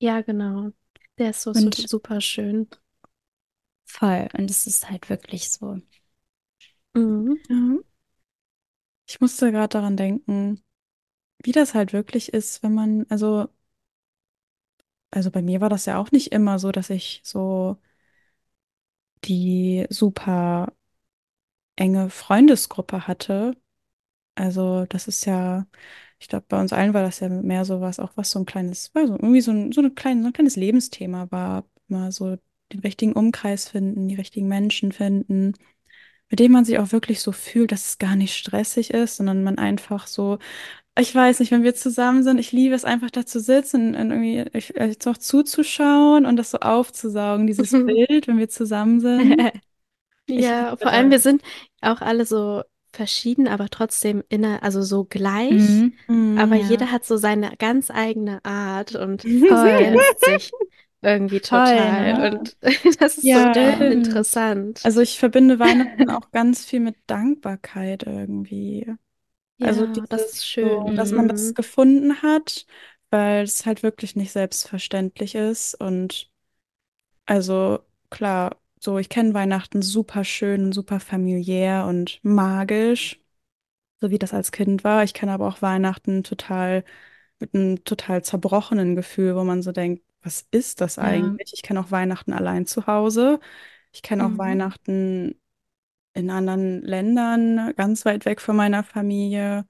Ja, 0.01 0.23
genau. 0.23 0.71
Der 1.19 1.31
ist 1.31 1.43
so, 1.43 1.53
so 1.53 1.67
Und 1.67 1.75
super 1.77 2.21
schön. 2.21 2.69
Voll. 3.90 4.29
Und 4.37 4.50
es 4.50 4.66
ist 4.66 4.90
halt 4.90 5.09
wirklich 5.11 5.50
so. 5.50 5.81
Mhm. 6.94 7.37
Ja. 7.48 7.81
Ich 9.07 9.20
musste 9.20 9.50
gerade 9.53 9.68
daran 9.68 9.96
denken, 9.98 10.62
wie 11.44 11.53
das 11.53 11.74
halt 11.74 11.92
wirklich 11.94 12.33
ist, 12.35 12.62
wenn 12.64 12.74
man, 12.74 13.07
also, 13.11 13.48
also 15.11 15.31
bei 15.31 15.42
mir 15.42 15.61
war 15.61 15.68
das 15.68 15.87
ja 15.87 15.98
auch 15.98 16.11
nicht 16.12 16.33
immer 16.33 16.59
so, 16.59 16.72
dass 16.72 16.90
ich 16.90 17.20
so 17.24 17.79
die 19.24 19.87
super 19.90 20.72
enge 21.76 22.11
Freundesgruppe 22.11 23.07
hatte. 23.07 23.57
Also 24.37 24.87
das 24.87 25.09
ist 25.09 25.26
ja, 25.26 25.66
ich 26.18 26.29
glaube, 26.29 26.46
bei 26.48 26.61
uns 26.61 26.72
allen 26.74 26.94
war 26.94 27.03
das 27.03 27.20
ja 27.20 27.29
mehr 27.29 27.64
so 27.64 27.81
was, 27.83 28.00
auch 28.00 28.12
was 28.16 28.31
so 28.31 28.40
ein 28.40 28.46
kleines, 28.46 28.90
also 28.94 29.14
irgendwie 29.14 29.40
so 29.42 29.53
ein, 29.53 29.72
so 29.72 29.83
ein 29.83 29.94
kleines, 29.94 30.24
so 30.24 30.29
ein 30.31 30.35
kleines 30.35 30.57
Lebensthema 30.57 31.31
war, 31.33 31.66
mal 31.88 32.12
so 32.12 32.38
den 32.73 32.81
richtigen 32.81 33.13
Umkreis 33.15 33.69
finden, 33.69 34.09
die 34.09 34.15
richtigen 34.17 34.49
Menschen 34.49 34.93
finden, 34.93 35.55
mit 36.29 36.41
denen 36.41 36.53
man 36.53 36.65
sich 36.65 36.79
auch 36.79 36.93
wirklich 36.93 37.21
so 37.21 37.33
fühlt, 37.33 37.73
dass 37.73 37.87
es 37.87 37.99
gar 37.99 38.17
nicht 38.17 38.37
stressig 38.37 38.93
ist, 38.93 39.17
sondern 39.17 39.43
man 39.45 39.59
einfach 39.59 40.07
so, 40.07 40.39
ich 40.99 41.15
weiß 41.15 41.41
nicht, 41.41 41.53
wenn 41.53 41.63
wir 41.63 41.75
zusammen 41.75 42.23
sind, 42.23 42.39
ich 42.39 42.53
liebe 42.53 42.75
es 42.75 42.85
einfach 42.85 43.11
da 43.11 43.27
zu 43.27 43.41
sitzen 43.41 43.95
und 43.95 44.11
irgendwie 44.11 44.45
ich, 44.53 44.71
jetzt 44.71 45.07
auch 45.09 45.19
zuzuschauen 45.19 46.27
und 46.27 46.37
das 46.37 46.51
so 46.51 46.59
aufzusaugen, 46.59 47.47
dieses 47.47 47.71
Bild, 47.87 48.29
wenn 48.29 48.39
wir 48.39 48.49
zusammen 48.49 49.01
sind. 49.01 49.41
Ja, 50.29 50.77
vor 50.77 50.93
allem, 50.93 51.11
wir 51.11 51.19
sind 51.19 51.43
auch 51.81 52.01
alle 52.01 52.25
so 52.25 52.63
verschieden, 52.93 53.49
aber 53.49 53.69
trotzdem 53.69 54.23
inner, 54.29 54.63
also 54.63 54.83
so 54.83 55.05
gleich. 55.05 55.51
Mhm. 55.53 55.93
Aber 56.39 56.55
Mhm. 56.55 56.61
Ja, 56.63 56.69
jeder 56.69 56.93
hat 56.93 57.05
so 57.05 57.17
seine 57.17 57.53
ganz 57.59 57.91
eigene 57.91 58.45
Art 58.45 58.95
und 58.95 59.25
ergänzt 59.25 60.25
sich 60.25 60.53
irgendwie 61.03 61.41
Voll, 61.51 61.93
total. 61.93 61.95
ne? 61.95 62.31
Und 62.33 62.57
das 63.01 63.19
ist 63.19 63.33
so 63.33 63.41
Ja, 63.43 63.73
Stimmt. 63.79 63.89
interessant. 63.89 64.83
also 64.83 65.01
ich 65.01 65.19
verbinde 65.19 65.59
Weihnachten 65.59 66.11
auch 66.11 66.31
ganz 66.33 66.65
viel 66.65 66.81
mit 66.81 66.97
Dankbarkeit 67.07 68.05
irgendwie. 68.05 68.87
Also 69.63 69.87
Ja, 69.87 70.07
das 70.09 70.33
ist 70.33 70.47
dieses 70.47 70.47
schön. 70.47 70.85
so, 70.85 70.93
dass 70.95 71.13
man 71.13 71.29
das 71.29 71.55
Mhm. 71.55 71.57
gefunden 71.57 72.23
hat, 72.23 72.67
weil 73.11 73.45
es 73.45 73.67
halt 73.67 73.83
wirklich 73.83 74.17
nicht 74.17 74.33
selbstverständlich 74.33 75.35
ist. 75.37 75.75
Und 75.81 76.31
also 77.27 77.81
klar, 78.11 78.57
so 78.81 78.99
ich 78.99 79.09
kenne 79.09 79.35
Weihnachten 79.35 79.83
super 79.83 80.25
schön 80.25 80.65
und 80.67 80.73
super 80.75 81.01
familiär 81.01 81.87
und 81.87 82.21
magisch, 82.25 83.21
so 84.01 84.11
wie 84.11 84.19
das 84.19 84.35
als 84.35 84.53
Kind 84.53 84.85
war. 84.85 85.05
Ich 85.05 85.15
kenne 85.15 85.33
aber 85.33 85.49
auch 85.49 85.63
Weihnachten 85.63 86.23
total 86.25 86.85
mit 87.41 87.55
einem 87.55 87.85
total 87.85 88.25
zerbrochenen 88.25 88.97
Gefühl, 88.97 89.37
wo 89.37 89.45
man 89.45 89.63
so 89.63 89.73
denkt, 89.73 90.05
was 90.23 90.47
ist 90.51 90.81
das 90.81 90.99
Ja, 91.01 91.01
eigentlich? 91.01 91.53
Ich 91.55 91.63
kenne 91.63 91.81
auch 91.81 91.91
Weihnachten 91.91 92.33
allein 92.33 92.67
zu 92.67 92.87
Hause. 92.87 93.41
Ich 93.93 94.03
kenne 94.03 94.27
auch 94.27 94.39
Mhm. 94.39 94.39
Weihnachten 94.39 95.41
in 96.15 96.31
anderen 96.31 96.83
Ländern, 96.83 97.75
ganz 97.77 98.05
weit 98.07 98.25
weg 98.27 98.41
von 98.41 98.57
meiner 98.57 98.85
Familie. 98.85 99.67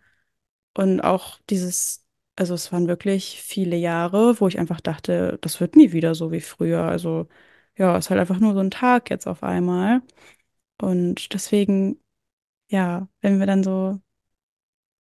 Und 0.77 1.01
auch 1.03 1.41
dieses, 1.51 2.07
also 2.37 2.55
es 2.55 2.73
waren 2.73 2.89
wirklich 2.89 3.41
viele 3.43 3.77
Jahre, 3.77 4.41
wo 4.41 4.49
ich 4.49 4.59
einfach 4.59 4.81
dachte, 4.81 5.39
das 5.43 5.61
wird 5.61 5.77
nie 5.77 5.93
wieder 5.93 6.15
so 6.15 6.33
wie 6.33 6.41
früher. 6.41 6.83
Also 6.85 7.29
ja, 7.77 7.97
es 7.99 8.07
ist 8.07 8.11
halt 8.11 8.21
einfach 8.21 8.39
nur 8.41 8.55
so 8.55 8.61
ein 8.61 8.71
Tag 8.71 9.11
jetzt 9.11 9.27
auf 9.27 9.43
einmal. 9.43 10.03
Und 10.81 11.35
deswegen, 11.35 12.01
ja, 12.71 13.09
wenn 13.23 13.41
wir 13.41 13.47
dann 13.47 13.65
so, 13.65 14.01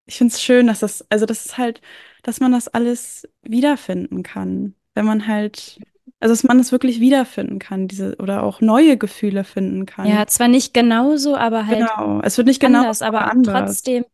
ich 0.06 0.18
finde 0.18 0.34
es 0.34 0.42
schön, 0.42 0.66
dass 0.66 0.80
das, 0.80 1.04
also 1.10 1.26
das 1.26 1.46
ist 1.46 1.58
halt, 1.58 1.80
dass 2.22 2.40
man 2.40 2.52
das 2.52 2.68
alles 2.68 3.28
wiederfinden 3.42 4.22
kann. 4.22 4.74
Wenn 5.00 5.06
man 5.06 5.26
halt, 5.26 5.78
also 6.20 6.32
dass 6.34 6.44
man 6.44 6.60
es 6.60 6.72
wirklich 6.72 7.00
wiederfinden 7.00 7.58
kann, 7.58 7.88
diese, 7.88 8.16
oder 8.18 8.42
auch 8.42 8.60
neue 8.60 8.98
Gefühle 8.98 9.44
finden 9.44 9.86
kann. 9.86 10.06
ja, 10.06 10.26
zwar 10.26 10.48
nicht 10.48 10.74
genauso, 10.74 11.36
aber 11.36 11.66
halt 11.66 11.78
Genau. 11.78 12.20
Es 12.22 12.36
wird 12.36 12.48
nicht 12.48 12.62
anders, 12.62 13.00
aber 13.00 13.22
aber 13.22 13.32
anders. 13.32 13.68
trotzdem. 13.68 14.04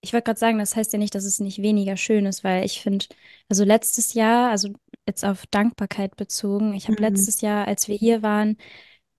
Ich 0.00 0.12
wollte 0.12 0.26
gerade 0.26 0.38
sagen, 0.38 0.58
das 0.58 0.76
heißt 0.76 0.92
ja 0.92 0.98
nicht, 0.98 1.14
dass 1.14 1.24
es 1.24 1.40
nicht 1.40 1.60
weniger 1.62 1.96
schön 1.96 2.26
ist, 2.26 2.44
weil 2.44 2.64
ich 2.64 2.80
finde, 2.82 3.06
also 3.48 3.64
letztes 3.64 4.14
Jahr, 4.14 4.50
also 4.50 4.68
jetzt 5.08 5.24
auf 5.24 5.46
Dankbarkeit 5.46 6.14
bezogen, 6.16 6.74
ich 6.74 6.84
habe 6.88 6.96
Mhm. 7.02 7.08
letztes 7.08 7.40
Jahr, 7.40 7.66
als 7.66 7.88
wir 7.88 7.96
hier 7.96 8.22
waren, 8.22 8.58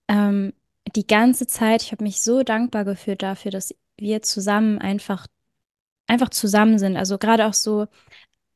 ähm, 0.07 0.53
die 0.95 1.07
ganze 1.07 1.47
Zeit, 1.47 1.83
ich 1.83 1.91
habe 1.91 2.03
mich 2.03 2.21
so 2.21 2.43
dankbar 2.43 2.85
gefühlt 2.85 3.23
dafür, 3.23 3.51
dass 3.51 3.75
wir 3.97 4.21
zusammen 4.21 4.79
einfach, 4.79 5.27
einfach 6.07 6.29
zusammen 6.29 6.79
sind. 6.79 6.97
Also 6.97 7.17
gerade 7.17 7.47
auch 7.47 7.53
so 7.53 7.87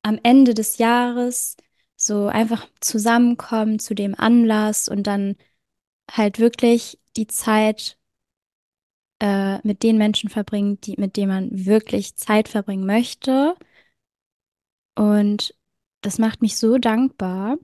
am 0.04 0.20
Ende 0.24 0.54
des 0.54 0.78
Jahres, 0.78 1.58
so 2.06 2.28
einfach 2.28 2.68
zusammenkommen 2.82 3.80
zu 3.80 3.96
dem 3.96 4.16
Anlass 4.16 4.90
und 4.90 5.04
dann 5.08 5.36
halt 6.12 6.40
wirklich 6.40 7.00
die 7.18 7.28
Zeit 7.28 7.98
äh, 9.20 9.60
mit 9.68 9.84
den 9.84 9.98
Menschen 9.98 10.30
verbringen, 10.30 10.80
die, 10.82 10.96
mit 10.98 11.18
denen 11.18 11.30
man 11.30 11.66
wirklich 11.66 12.16
Zeit 12.16 12.48
verbringen 12.50 12.86
möchte. 12.86 13.56
Und 14.96 15.56
das 16.02 16.18
macht 16.20 16.42
mich 16.42 16.58
so 16.58 16.78
dankbar. 16.80 17.58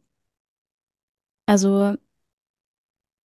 Also, 1.46 1.98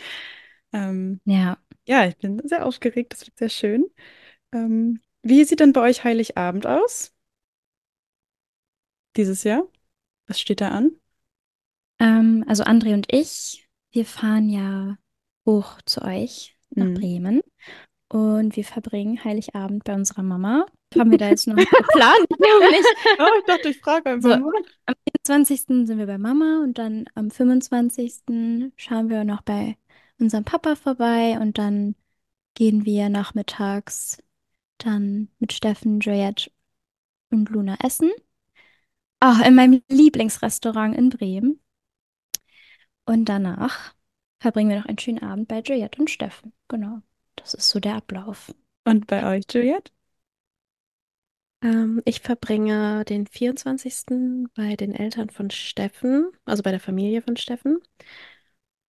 Ähm, 0.73 1.21
ja. 1.25 1.57
ja, 1.89 2.07
ich 2.09 2.19
bin 2.19 2.43
sehr 2.49 2.67
aufgeregt, 2.67 3.15
das 3.15 3.27
wird 3.27 3.39
sehr 3.39 3.51
schön. 3.51 3.87
Ähm, 4.53 5.01
wie 5.23 5.45
sieht 5.45 5.61
denn 5.61 5.75
bei 5.75 5.83
euch 5.83 6.05
Heiligabend 6.05 6.67
aus? 6.69 7.15
Dieses 9.17 9.45
Jahr? 9.45 9.67
Was 10.27 10.41
steht 10.41 10.61
da 10.61 10.69
an? 10.71 10.93
Ähm, 11.99 12.45
also 12.47 12.65
André 12.65 12.95
und 12.95 13.07
ich, 13.13 13.69
wir 13.93 14.05
fahren 14.05 14.49
ja 14.49 14.99
hoch 15.47 15.81
zu 15.87 16.03
euch 16.03 16.57
nach 16.71 16.87
Mhm. 16.87 16.95
Bremen 16.95 17.41
und 18.09 18.57
wir 18.57 18.65
verbringen 18.65 19.23
Heiligabend 19.25 19.85
bei 19.85 19.95
unserer 19.95 20.23
Mama. 20.23 20.67
Haben 20.99 21.11
wir 21.11 21.19
da 21.19 21.29
jetzt 21.31 21.47
noch 21.47 21.57
geplant? 21.57 22.27
Ich. 22.31 22.87
Oh, 23.19 23.29
ich 23.39 23.45
dachte, 23.47 23.69
ich 23.71 23.81
frage 23.81 24.11
einfach 24.11 24.35
So. 24.37 24.37
mal. 24.39 24.53
Am 24.87 24.95
24. 25.27 25.87
sind 25.87 25.99
wir 25.99 26.07
bei 26.07 26.19
Mama 26.19 26.61
und 26.63 26.79
dann 26.79 27.07
am 27.15 27.31
25. 27.31 28.73
schauen 28.77 29.09
wir 29.09 29.25
noch 29.25 29.43
bei 29.43 29.77
unserem 30.19 30.45
Papa 30.45 30.77
vorbei 30.77 31.39
und 31.41 31.59
dann 31.59 31.95
gehen 32.55 32.85
wir 32.85 33.09
nachmittags 33.09 34.23
dann 34.79 35.29
mit 35.39 35.53
Steffen, 35.53 36.01
Juliette 36.01 36.51
und 37.31 37.49
Luna 37.51 37.77
essen. 37.83 38.11
Ah, 39.21 39.43
in 39.47 39.55
meinem 39.55 39.83
Lieblingsrestaurant 39.89 40.97
in 40.97 41.11
Bremen. 41.11 41.61
Und 43.05 43.27
danach 43.27 43.95
verbringen 44.41 44.71
wir 44.71 44.79
noch 44.79 44.87
einen 44.87 44.99
schönen 44.99 45.23
Abend 45.23 45.49
bei 45.49 45.61
Juliette 45.61 46.01
und 46.01 46.11
Steffen. 46.11 46.53
Genau. 46.69 47.01
Das 47.37 47.55
ist 47.55 47.69
so 47.69 47.81
der 47.81 47.97
Ablauf. 47.97 48.55
Und 48.85 49.07
bei 49.07 49.37
euch, 49.37 49.45
Juliette? 49.51 49.93
Ähm, 51.63 52.03
ich 52.05 52.21
verbringe 52.21 53.05
den 53.05 53.27
24. 53.27 54.49
bei 54.55 54.77
den 54.77 54.95
Eltern 54.95 55.31
von 55.31 55.51
Steffen, 55.51 56.31
also 56.45 56.63
bei 56.63 56.71
der 56.71 56.81
Familie 56.81 57.23
von 57.23 57.37
Steffen. 57.37 57.79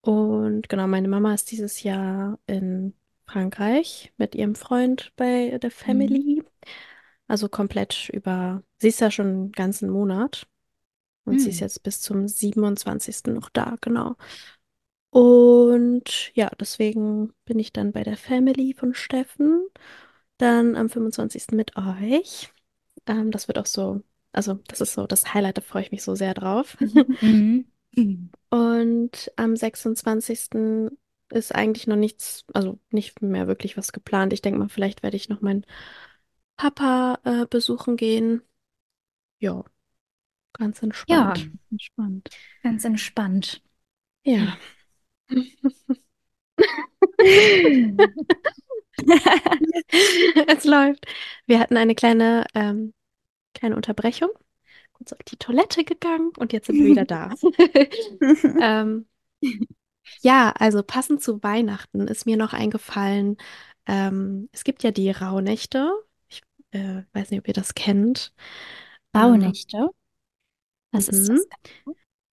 Und 0.02 0.70
genau, 0.70 0.88
meine 0.88 1.08
Mama 1.08 1.34
ist 1.34 1.52
dieses 1.52 1.84
Jahr 1.84 2.40
in 2.48 2.94
Frankreich 3.26 4.14
mit 4.18 4.36
ihrem 4.36 4.56
Freund 4.56 5.12
bei 5.16 5.58
der 5.62 5.72
Family. 5.72 6.37
Also 7.28 7.50
komplett 7.50 8.10
über, 8.14 8.64
sie 8.80 8.90
ist 8.90 9.02
ja 9.02 9.12
schon 9.12 9.28
einen 9.28 9.52
ganzen 9.52 9.90
Monat. 9.90 10.48
Und 11.26 11.42
sie 11.42 11.50
ist 11.50 11.58
Hm. 11.58 11.68
jetzt 11.68 11.84
bis 11.84 12.02
zum 12.02 12.28
27. 12.28 13.32
noch 13.32 13.50
da, 13.50 13.76
genau. 13.82 14.16
Und 15.12 16.32
ja, 16.36 16.50
deswegen 16.60 17.34
bin 17.46 17.60
ich 17.60 17.74
dann 17.74 17.92
bei 17.92 18.04
der 18.04 18.18
Family 18.18 18.74
von 18.74 18.94
Steffen. 18.94 19.66
Dann 20.38 20.76
am 20.76 20.90
25. 20.90 21.56
mit 21.56 21.78
euch. 21.78 22.52
Ähm, 23.08 23.32
das 23.32 23.48
wird 23.48 23.60
auch 23.60 23.66
so, 23.68 24.04
also 24.34 24.56
das 24.68 24.82
ist 24.82 24.94
so 24.94 25.08
das 25.08 25.34
Highlight, 25.34 25.58
da 25.60 25.62
freue 25.62 25.84
ich 25.84 25.92
mich 25.92 26.04
so 26.04 26.16
sehr 26.16 26.34
drauf. 26.34 26.78
Mhm. 27.22 27.66
Und 28.50 29.32
am 29.36 29.56
26. 29.56 30.92
ist 31.30 31.54
eigentlich 31.54 31.88
noch 31.88 31.96
nichts, 31.96 32.46
also 32.54 32.80
nicht 32.92 33.22
mehr 33.22 33.48
wirklich 33.48 33.78
was 33.78 33.92
geplant. 33.92 34.34
Ich 34.34 34.42
denke 34.42 34.60
mal, 34.60 34.70
vielleicht 34.70 35.04
werde 35.04 35.18
ich 35.18 35.30
noch 35.30 35.42
meinen 35.42 35.66
Papa 36.58 37.20
äh, 37.24 37.46
besuchen 37.48 37.98
gehen. 37.98 38.42
Ja, 39.40 39.64
ganz 40.54 40.82
Ja, 41.08 41.34
entspannt. 41.34 41.50
Spannend. 41.80 42.30
ganz 42.64 42.86
entspannt. 42.86 43.62
Ja. 44.24 44.58
Es 50.48 50.64
läuft. 50.66 51.06
Wir 51.46 51.60
hatten 51.60 51.78
eine 51.78 51.96
kleine, 51.96 52.46
ähm, 52.54 52.94
kleine 53.54 53.76
Unterbrechung. 53.76 54.30
Kurz 54.94 55.14
auf 55.14 55.20
die 55.24 55.38
Toilette 55.38 55.84
gegangen 55.86 56.32
und 56.38 56.54
jetzt 56.54 56.68
sind 56.68 56.78
wir 56.80 56.88
wieder 56.88 57.06
da. 57.06 57.32
Ähm, 58.60 59.08
ja, 60.22 60.52
also 60.58 60.84
passend 60.84 61.22
zu 61.22 61.42
Weihnachten 61.44 62.08
ist 62.08 62.26
mir 62.26 62.38
noch 62.38 62.54
eingefallen, 62.54 63.38
ähm, 63.86 64.50
es 64.52 64.64
gibt 64.64 64.84
ja 64.84 64.92
die 64.92 65.12
Rauhnächte. 65.12 65.92
Ich 66.72 66.80
äh, 66.80 67.04
weiß 67.14 67.32
nicht, 67.32 67.40
ob 67.40 67.48
ihr 67.48 67.54
das 67.54 67.74
kennt. 67.76 68.34
Ähm, 69.14 69.22
Rauhnächte. 69.22 69.90
Was 70.92 71.08
ist 71.10 71.30
mhm. 71.30 71.36
das? 71.36 71.48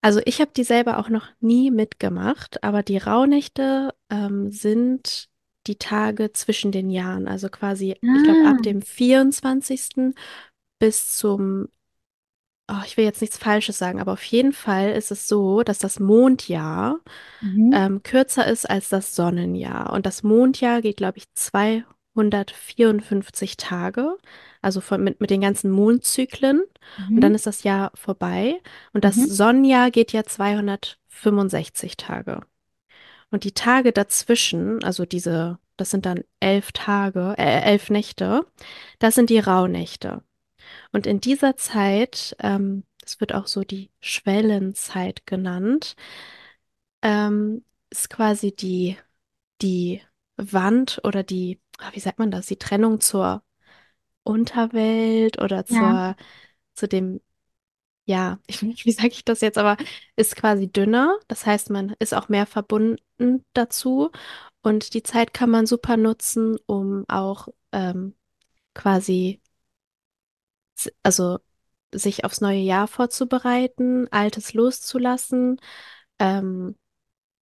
Also 0.03 0.21
ich 0.27 0.41
habe 0.41 0.51
die 0.55 0.65
selber 0.65 0.99
auch 0.99 1.09
noch 1.09 1.29
nie 1.41 1.71
mitgemacht, 1.71 2.63
aber 2.63 2.83
die 2.83 2.99
Rauhnächte 2.99 3.95
ähm, 4.11 4.51
sind 4.51 5.29
die 5.67 5.77
Tage 5.77 6.33
zwischen 6.33 6.73
den 6.73 6.91
Jahren. 6.91 7.27
Also 7.27 7.49
quasi, 7.49 7.97
ich 8.15 8.23
glaube, 8.23 8.45
ab 8.45 8.59
Ah. 8.59 8.63
dem 8.63 8.83
24. 8.83 10.15
bis 10.79 11.17
zum, 11.17 11.69
oh, 12.71 12.83
ich 12.87 12.97
will 12.97 13.05
jetzt 13.05 13.21
nichts 13.21 13.39
Falsches 13.39 13.79
sagen, 13.79 14.01
aber 14.01 14.13
auf 14.13 14.25
jeden 14.25 14.53
Fall 14.53 14.93
ist 14.93 15.11
es 15.11 15.29
so, 15.29 15.63
dass 15.63 15.79
das 15.79 16.01
Mondjahr 16.01 17.01
Mhm. 17.41 17.71
ähm, 17.73 18.03
kürzer 18.03 18.47
ist 18.47 18.69
als 18.71 18.89
das 18.91 19.15
Sonnenjahr. 19.17 19.93
Und 19.93 20.07
das 20.07 20.23
Mondjahr 20.23 20.83
geht, 20.83 20.99
glaube 20.99 21.19
ich, 21.19 21.27
254 22.15 23.57
Tage, 23.59 24.17
also 24.63 24.81
von, 24.81 25.05
mit, 25.05 25.21
mit 25.21 25.31
den 25.31 25.43
ganzen 25.43 25.71
Mondzyklen. 25.71 26.63
Und 27.15 27.23
dann 27.23 27.33
Mhm. 27.33 27.37
ist 27.37 27.47
das 27.47 27.65
Jahr 27.65 27.93
vorbei. 27.95 28.61
Und 28.93 29.05
das 29.05 29.17
Mhm. 29.17 29.27
Sonnenjahr 29.27 29.91
geht 29.91 30.13
ja 30.13 30.25
265 30.25 31.97
Tage. 31.97 32.41
Und 33.31 33.45
die 33.45 33.53
Tage 33.53 33.93
dazwischen, 33.93 34.83
also 34.85 35.05
diese, 35.05 35.59
das 35.77 35.91
sind 35.91 36.07
dann 36.07 36.23
elf 36.41 36.73
Tage, 36.73 37.35
äh, 37.39 37.63
elf 37.63 37.91
Nächte, 37.91 38.47
das 38.99 39.15
sind 39.15 39.31
die 39.31 39.39
Rauhnächte. 39.41 40.23
Und 40.93 41.07
in 41.07 41.21
dieser 41.21 41.57
Zeit, 41.57 42.37
ähm, 42.41 42.85
das 43.01 43.21
wird 43.21 43.35
auch 43.35 43.47
so 43.49 43.63
die 43.65 43.91
Schwellenzeit 44.01 45.27
genannt, 45.27 45.97
ähm, 47.03 47.65
ist 47.91 48.11
quasi 48.11 48.55
die, 48.55 48.97
die 49.63 50.03
Wand 50.37 51.01
oder 51.05 51.23
die, 51.23 51.61
ah, 51.79 51.91
wie 51.93 52.01
sagt 52.01 52.19
man 52.19 52.31
das, 52.31 52.47
die 52.47 52.59
Trennung 52.59 53.01
zur 53.01 53.43
Unterwelt 54.25 55.41
oder 55.43 55.67
Ja. 55.69 56.01
zur, 56.01 56.17
zu 56.75 56.89
dem, 56.89 57.21
ja, 58.07 58.41
ich, 58.49 58.63
wie 58.87 58.93
sage 58.93 59.09
ich 59.11 59.25
das 59.25 59.41
jetzt, 59.43 59.59
aber 59.59 59.77
ist 60.17 60.37
quasi 60.37 60.71
dünner. 60.71 61.19
Das 61.29 61.47
heißt, 61.47 61.71
man 61.71 61.95
ist 62.01 62.15
auch 62.15 62.29
mehr 62.31 62.47
verbunden 62.47 63.45
dazu. 63.55 64.11
Und 64.63 64.95
die 64.95 65.03
Zeit 65.05 65.35
kann 65.35 65.51
man 65.51 65.67
super 65.67 65.97
nutzen, 65.99 66.59
um 66.67 67.05
auch 67.09 67.49
ähm, 67.73 68.15
quasi, 68.75 69.43
s- 70.77 70.93
also 71.03 71.39
sich 71.93 72.25
aufs 72.25 72.41
neue 72.41 72.59
Jahr 72.59 72.89
vorzubereiten, 72.89 74.09
Altes 74.13 74.55
loszulassen, 74.55 75.61
ähm, 76.19 76.77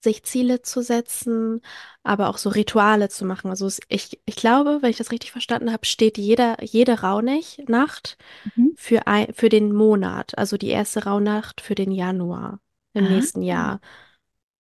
sich 0.03 0.25
Ziele 0.25 0.63
zu 0.63 0.83
setzen, 0.83 1.61
aber 2.03 2.29
auch 2.29 2.39
so 2.39 2.51
Rituale 2.51 3.09
zu 3.09 3.25
machen. 3.25 3.51
Also 3.51 3.67
es, 3.67 3.81
ich, 3.89 4.21
ich 4.27 4.37
glaube, 4.37 4.79
wenn 4.83 4.91
ich 4.91 4.97
das 4.99 5.13
richtig 5.13 5.33
verstanden 5.33 5.73
habe, 5.73 5.87
steht 5.87 6.19
jeder, 6.19 6.63
jede 6.63 7.01
Rauhnacht 7.03 8.17
Mhm. 8.45 8.73
für, 8.75 9.07
ein, 9.07 9.33
für 9.35 9.49
den 9.49 9.73
Monat. 9.75 10.39
Also 10.39 10.57
die 10.59 10.69
erste 10.71 11.05
Rauhnacht 11.05 11.61
für 11.61 11.75
den 11.77 11.93
Januar 11.93 12.61
im 12.95 13.05
Ah. 13.05 13.07
nächsten 13.07 13.43
Jahr 13.43 13.81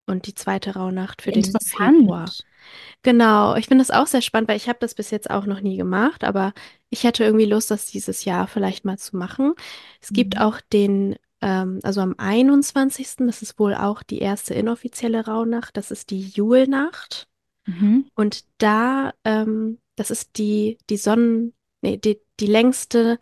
und 0.07 0.26
die 0.26 0.35
zweite 0.35 0.74
Rauhnacht 0.74 1.22
für 1.22 1.33
den 1.33 1.59
Februar. 1.61 2.37
Genau, 3.02 3.55
ich 3.57 3.66
finde 3.66 3.85
das 3.85 3.90
auch 3.90 4.07
sehr 4.07 4.22
spannend, 4.22 4.48
weil 4.48 4.57
ich 4.57 4.68
habe 4.68 4.78
das 4.81 4.94
bis 4.94 5.11
jetzt 5.11 5.31
auch 5.31 5.46
noch 5.46 5.61
nie 5.61 5.76
gemacht, 5.76 6.24
aber 6.24 6.52
ich 6.90 7.05
hätte 7.05 7.24
irgendwie 7.24 7.46
Lust, 7.46 7.70
das 7.70 7.87
dieses 7.87 8.24
Jahr 8.24 8.46
vielleicht 8.48 8.85
mal 8.85 8.98
zu 8.98 9.16
machen. 9.16 9.55
Es 10.00 10.12
gibt 10.12 10.38
Mhm. 10.38 10.40
auch 10.40 10.61
den, 10.72 11.16
ähm, 11.42 11.81
also 11.83 12.00
am 12.00 12.14
21., 12.18 13.26
das 13.26 13.42
ist 13.42 13.59
wohl 13.59 13.74
auch 13.74 14.02
die 14.02 14.18
erste 14.20 14.55
inoffizielle 14.55 15.26
Rauhnacht, 15.26 15.76
das 15.76 15.90
ist 15.90 16.11
die 16.11 16.20
Julnacht. 16.22 17.28
Mhm. 17.66 18.07
Und 18.14 18.44
da, 18.59 19.12
ähm, 19.24 19.78
das 19.96 20.11
ist 20.11 20.38
die, 20.38 20.78
die 20.90 20.96
Sonnen, 20.96 21.55
nee, 21.83 21.96
die, 21.98 22.20
die 22.40 22.46
längste 22.46 23.18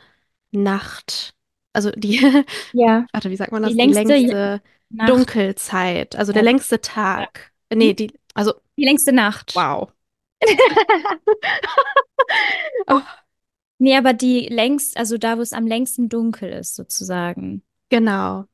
Nacht. 0.52 1.34
Also 1.72 1.90
die, 1.90 2.18
Ja, 2.72 3.06
warte, 3.12 3.30
wie 3.30 3.36
sagt 3.36 3.52
man 3.52 3.62
die 3.62 3.68
das? 3.68 3.76
Die 3.76 3.78
längste 3.78 4.14
längste 4.14 4.62
Nacht. 4.90 5.08
Dunkelzeit, 5.10 6.16
also 6.16 6.32
der 6.32 6.42
Ja. 6.42 6.50
längste 6.50 6.80
Tag. 6.80 7.52
Nee, 7.72 7.94
die, 7.94 8.12
also, 8.34 8.54
Die 8.76 8.84
längste 8.84 9.12
Nacht. 9.12 9.54
wow. 9.54 9.92
Oh, 12.86 13.00
Nee, 13.78 13.96
aber 13.96 14.12
die 14.12 14.46
längst, 14.48 14.96
also 14.98 15.16
da, 15.18 15.38
wo 15.38 15.42
es 15.42 15.52
am 15.54 15.66
längsten 15.66 16.08
dunkel 16.10 16.50
ist, 16.52 16.76
sozusagen. 16.76 17.62
Genau. 17.90 18.46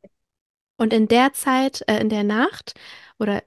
Und 0.77 0.92
in 0.92 1.09
der 1.09 1.33
Zeit, 1.33 1.83
äh, 1.88 2.01
in 2.01 2.09
der 2.09 2.25
Nacht 2.25 2.75
oder 3.18 3.42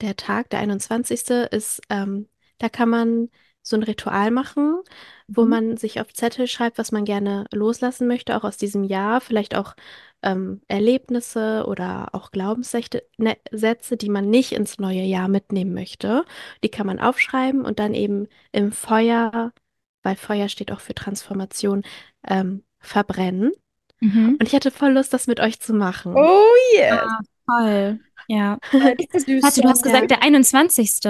der 0.00 0.16
Tag, 0.16 0.50
der 0.50 0.60
einundzwanzigste 0.60 1.48
ist, 1.50 1.80
ähm, 1.88 2.28
da 2.58 2.68
kann 2.68 2.88
man 2.90 3.30
so 3.62 3.76
ein 3.76 3.82
Ritual 3.82 4.30
machen, 4.30 4.82
wo 5.28 5.44
Mhm. 5.44 5.48
man 5.50 5.76
sich 5.78 6.00
auf 6.00 6.12
Zettel 6.12 6.46
schreibt, 6.48 6.76
was 6.78 6.92
man 6.92 7.04
gerne 7.06 7.46
loslassen 7.52 8.06
möchte, 8.06 8.36
auch 8.36 8.44
aus 8.44 8.58
diesem 8.58 8.84
Jahr, 8.84 9.20
vielleicht 9.22 9.54
auch 9.56 9.74
ähm, 10.22 10.60
Erlebnisse 10.68 11.64
oder 11.66 12.08
auch 12.12 12.30
Glaubenssätze, 12.30 13.02
ne, 13.16 13.36
Sätze, 13.50 13.96
die 13.96 14.10
man 14.10 14.28
nicht 14.28 14.52
ins 14.52 14.78
neue 14.78 15.02
Jahr 15.02 15.28
mitnehmen 15.28 15.72
möchte. 15.74 16.24
Die 16.62 16.68
kann 16.70 16.86
man 16.86 17.00
aufschreiben 17.00 17.64
und 17.64 17.78
dann 17.78 17.94
eben 17.94 18.28
im 18.52 18.72
Feuer, 18.72 19.52
weil 20.02 20.16
Feuer 20.16 20.48
steht 20.50 20.72
auch 20.72 20.80
für 20.80 20.94
Transformation, 20.94 21.82
ähm, 22.26 22.64
verbrennen. 22.80 23.52
Mhm. 24.00 24.36
Und 24.40 24.42
ich 24.42 24.54
hatte 24.54 24.70
voll 24.70 24.92
Lust, 24.92 25.12
das 25.12 25.26
mit 25.26 25.40
euch 25.40 25.60
zu 25.60 25.72
machen. 25.74 26.14
Oh 26.16 26.42
yes. 26.76 27.00
Voll. 27.46 28.00
Ja. 28.28 28.58
Warte, 28.72 28.96
du 29.26 29.42
hast 29.42 29.56
Ja. 29.58 29.72
gesagt, 29.82 30.10
der 30.10 30.22
21. 30.22 31.00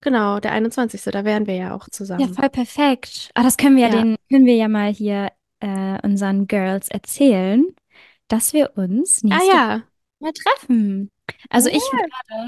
Genau, 0.00 0.40
der 0.40 0.52
einundzwanzigste. 0.52 1.10
Da 1.12 1.24
wären 1.24 1.46
wir 1.46 1.54
ja 1.54 1.74
auch 1.74 1.84
Ja, 1.86 1.90
zusammen. 1.92 2.34
voll 2.34 2.50
perfekt. 2.50 3.30
Ah, 3.34 3.42
das 3.42 3.56
können 3.56 3.76
wir 3.76 3.88
ja, 3.88 3.94
Ja. 3.94 4.02
den, 4.02 4.16
können 4.30 4.46
wir 4.46 4.56
ja 4.56 4.68
mal 4.68 4.92
hier 4.92 5.30
äh, 5.60 5.98
unseren 6.02 6.48
Girls 6.48 6.88
erzählen, 6.88 7.64
dass 8.28 8.52
wir 8.52 8.72
uns 8.76 9.22
Ah 9.22 9.28
nächste 9.28 9.46
ja, 9.56 9.82
mal 10.18 10.32
treffen. 10.32 11.08
Also 11.50 11.68
ich 11.68 11.82
Ja. 11.92 11.98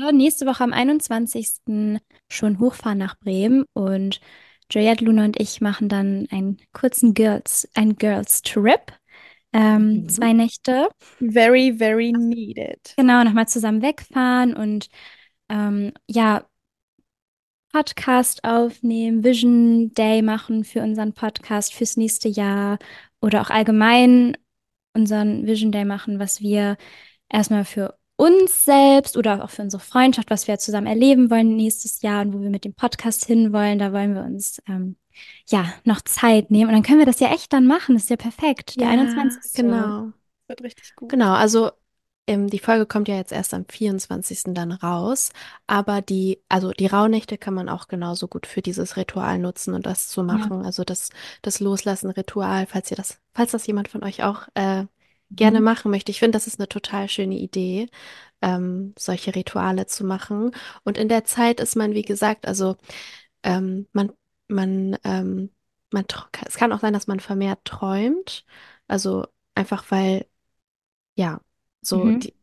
werde 0.00 0.16
nächste 0.16 0.46
Woche 0.46 0.64
am 0.64 0.72
21. 0.72 2.00
schon 2.28 2.58
hochfahren 2.58 2.98
nach 2.98 3.16
Bremen 3.20 3.64
und 3.72 4.20
Juliette, 4.70 5.04
Luna 5.04 5.26
und 5.26 5.38
ich 5.40 5.60
machen 5.60 5.88
dann 5.88 6.26
einen 6.32 6.56
kurzen 6.72 7.14
Girls, 7.14 7.68
einen 7.74 7.94
Girls 7.96 8.42
Trip. 8.42 8.80
Ähm, 9.54 10.02
Mhm. 10.02 10.08
zwei 10.08 10.32
Nächte. 10.32 10.88
Very, 11.20 11.72
very 11.78 12.12
needed. 12.12 12.92
Genau, 12.96 13.24
nochmal 13.24 13.48
zusammen 13.48 13.80
wegfahren 13.82 14.54
und 14.54 14.88
ähm, 15.48 15.92
ja, 16.08 16.44
Podcast 17.72 18.44
aufnehmen, 18.44 19.24
Vision 19.24 19.92
Day 19.94 20.22
machen 20.22 20.64
für 20.64 20.80
unseren 20.82 21.12
Podcast 21.12 21.72
fürs 21.74 21.96
nächste 21.96 22.28
Jahr 22.28 22.78
oder 23.20 23.40
auch 23.40 23.50
allgemein 23.50 24.36
unseren 24.94 25.46
Vision 25.46 25.72
Day 25.72 25.84
machen, 25.84 26.18
was 26.20 26.40
wir 26.40 26.76
erstmal 27.28 27.64
für 27.64 27.98
uns 28.16 28.64
selbst 28.64 29.16
oder 29.16 29.42
auch 29.42 29.50
für 29.50 29.62
unsere 29.62 29.82
Freundschaft, 29.82 30.30
was 30.30 30.46
wir 30.46 30.58
zusammen 30.58 30.86
erleben 30.86 31.30
wollen 31.30 31.56
nächstes 31.56 32.00
Jahr 32.02 32.22
und 32.22 32.32
wo 32.32 32.40
wir 32.40 32.50
mit 32.50 32.64
dem 32.64 32.74
Podcast 32.74 33.24
hinwollen. 33.24 33.80
Da 33.80 33.92
wollen 33.92 34.14
wir 34.14 34.22
uns 34.22 34.62
ähm, 34.68 34.96
ja 35.48 35.72
noch 35.84 36.00
Zeit 36.02 36.50
nehmen 36.50 36.68
und 36.68 36.74
dann 36.74 36.82
können 36.82 36.98
wir 36.98 37.06
das 37.06 37.20
ja 37.20 37.32
echt 37.32 37.52
dann 37.52 37.66
machen. 37.66 37.94
Das 37.94 38.04
ist 38.04 38.10
ja 38.10 38.16
perfekt. 38.16 38.80
Der 38.80 38.86
ja, 38.86 38.92
21. 38.92 39.62
genau. 39.62 40.12
Wird 40.48 40.62
richtig 40.62 40.94
gut. 40.96 41.08
Genau, 41.10 41.32
also 41.32 41.70
ähm, 42.26 42.48
die 42.48 42.58
Folge 42.58 42.86
kommt 42.86 43.08
ja 43.08 43.16
jetzt 43.16 43.32
erst 43.32 43.52
am 43.54 43.66
24. 43.68 44.54
dann 44.54 44.72
raus, 44.72 45.30
aber 45.66 46.00
die, 46.02 46.40
also 46.48 46.70
die 46.72 46.86
Rauhnächte 46.86 47.36
kann 47.38 47.54
man 47.54 47.68
auch 47.68 47.88
genauso 47.88 48.28
gut 48.28 48.46
für 48.46 48.62
dieses 48.62 48.96
Ritual 48.96 49.38
nutzen 49.38 49.74
und 49.74 49.86
das 49.86 50.08
zu 50.08 50.22
machen. 50.22 50.64
Also 50.64 50.84
das, 50.84 51.10
das 51.42 51.60
Loslassen-Ritual, 51.60 52.66
falls 52.66 52.90
ihr 52.90 52.96
das, 52.96 53.20
falls 53.34 53.52
das 53.52 53.66
jemand 53.66 53.88
von 53.88 54.02
euch 54.04 54.22
auch 54.22 54.48
äh, 54.54 54.84
gerne 55.30 55.60
Mhm. 55.60 55.64
machen 55.64 55.90
möchte. 55.90 56.10
Ich 56.12 56.18
finde, 56.20 56.36
das 56.36 56.46
ist 56.46 56.58
eine 56.60 56.68
total 56.68 57.08
schöne 57.08 57.36
Idee, 57.36 57.88
ähm, 58.42 58.94
solche 58.98 59.34
Rituale 59.34 59.86
zu 59.86 60.04
machen. 60.04 60.52
Und 60.84 60.98
in 60.98 61.08
der 61.08 61.24
Zeit 61.24 61.60
ist 61.60 61.76
man, 61.76 61.94
wie 61.94 62.02
gesagt, 62.02 62.46
also 62.46 62.76
ähm, 63.42 63.88
man, 63.92 64.12
man, 64.48 64.96
ähm, 65.04 65.50
man, 65.92 66.04
es 66.46 66.56
kann 66.56 66.72
auch 66.72 66.80
sein, 66.80 66.92
dass 66.92 67.06
man 67.06 67.20
vermehrt 67.20 67.64
träumt. 67.64 68.44
Also 68.88 69.26
einfach 69.54 69.84
weil, 69.90 70.26
ja, 71.16 71.40
so 71.82 72.06
Mhm. 72.06 72.20
die, 72.20 72.34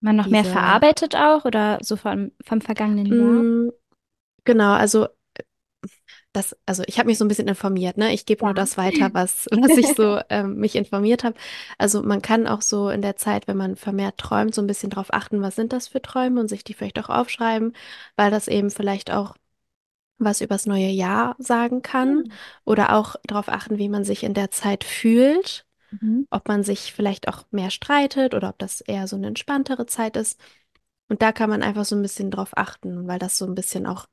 Man 0.00 0.16
noch 0.16 0.30
mehr 0.30 0.44
diese, 0.44 0.52
verarbeitet 0.52 1.16
auch 1.16 1.44
oder 1.44 1.78
so 1.82 1.96
vom, 1.96 2.32
vom 2.44 2.60
vergangenen 2.60 3.06
Jahr? 3.18 3.44
Mm, 3.44 3.70
genau, 4.44 4.72
also 4.74 5.08
das, 6.32 6.56
also 6.66 6.82
ich 6.86 6.98
habe 6.98 7.06
mich 7.08 7.18
so 7.18 7.24
ein 7.24 7.28
bisschen 7.28 7.48
informiert, 7.48 7.96
ne? 7.96 8.12
Ich 8.12 8.26
gebe 8.26 8.44
nur 8.44 8.54
Ja. 8.54 8.54
das 8.54 8.76
weiter, 8.76 9.10
was, 9.14 9.46
was 9.52 9.76
ich 9.76 9.92
so 9.94 10.20
ähm, 10.30 10.56
mich 10.56 10.74
informiert 10.76 11.24
habe. 11.24 11.36
Also 11.78 12.02
man 12.02 12.22
kann 12.22 12.46
auch 12.46 12.60
so 12.62 12.88
in 12.90 13.02
der 13.02 13.16
Zeit, 13.16 13.46
wenn 13.48 13.56
man 13.56 13.76
vermehrt 13.76 14.18
träumt, 14.18 14.54
so 14.54 14.60
ein 14.62 14.66
bisschen 14.66 14.90
drauf 14.90 15.12
achten, 15.12 15.42
was 15.42 15.56
sind 15.56 15.72
das 15.72 15.88
für 15.88 16.02
Träume 16.02 16.40
und 16.40 16.48
sich 16.48 16.64
die 16.64 16.74
vielleicht 16.74 16.98
auch 16.98 17.08
aufschreiben, 17.10 17.74
weil 18.16 18.30
das 18.30 18.48
eben 18.48 18.70
vielleicht 18.70 19.10
auch 19.12 19.34
was 20.18 20.40
übers 20.40 20.66
neue 20.66 20.88
Jahr 20.88 21.36
sagen 21.38 21.82
kann 21.82 22.24
Hm. 22.24 22.30
oder 22.64 22.94
auch 22.96 23.16
darauf 23.24 23.48
achten, 23.48 23.78
wie 23.78 23.88
man 23.88 24.04
sich 24.04 24.22
in 24.24 24.34
der 24.34 24.50
Zeit 24.50 24.84
fühlt, 24.84 25.66
Mhm. 25.92 26.24
ob 26.30 26.48
man 26.48 26.64
sich 26.64 26.92
vielleicht 26.94 27.28
auch 27.28 27.44
mehr 27.52 27.70
streitet 27.70 28.34
oder 28.34 28.50
ob 28.50 28.58
das 28.58 28.80
eher 28.82 29.08
so 29.08 29.16
eine 29.16 29.28
entspanntere 29.28 29.86
Zeit 29.86 30.16
ist. 30.16 30.40
Und 31.08 31.22
da 31.22 31.32
kann 31.32 31.50
man 31.50 31.62
einfach 31.62 31.84
so 31.84 31.96
ein 31.96 32.02
bisschen 32.02 32.30
drauf 32.30 32.50
achten, 32.56 33.06
weil 33.08 33.18
das 33.18 33.38
so 33.38 33.46
ein 33.46 33.54
bisschen 33.56 33.86
auch 33.86 34.06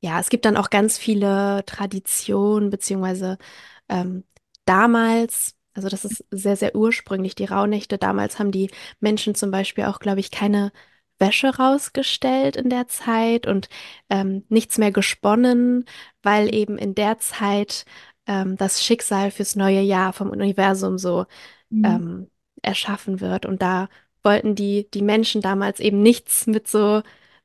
ja, 0.00 0.18
es 0.20 0.28
gibt 0.30 0.44
dann 0.44 0.56
auch 0.56 0.70
ganz 0.70 0.98
viele 0.98 1.62
Traditionen, 1.66 2.70
beziehungsweise 2.70 3.38
ähm, 3.88 4.24
damals, 4.64 5.56
also 5.74 5.88
das 5.88 6.04
ist 6.04 6.24
sehr, 6.30 6.56
sehr 6.56 6.74
ursprünglich, 6.74 7.34
die 7.34 7.44
Rauhnächte, 7.44 7.98
damals 7.98 8.38
haben 8.38 8.50
die 8.52 8.70
Menschen 9.00 9.34
zum 9.34 9.50
Beispiel 9.50 9.84
auch, 9.84 9.98
glaube 10.00 10.20
ich, 10.20 10.30
keine 10.30 10.72
Wäsche 11.20 11.56
rausgestellt 11.56 12.56
in 12.56 12.70
der 12.70 12.88
Zeit 12.88 13.46
und 13.46 13.68
ähm, 14.10 14.44
nichts 14.48 14.78
mehr 14.78 14.92
gesponnen, 14.92 15.84
weil 16.22 16.54
eben 16.54 16.78
in 16.78 16.94
der 16.94 17.18
Zeit 17.18 17.84
ähm, 18.26 18.56
das 18.56 18.82
Schicksal 18.84 19.30
fürs 19.30 19.56
neue 19.56 19.80
Jahr 19.82 20.12
vom 20.12 20.30
Universum 20.30 20.98
so 20.98 21.26
Mhm. 21.70 21.84
ähm, 21.84 22.30
erschaffen 22.62 23.20
wird. 23.20 23.46
Und 23.46 23.62
da 23.62 23.88
wollten 24.22 24.54
die, 24.54 24.90
die 24.90 25.02
Menschen 25.02 25.40
damals 25.42 25.80
eben 25.80 26.02
nichts 26.02 26.46
mit 26.46 26.68
so, 26.68 27.02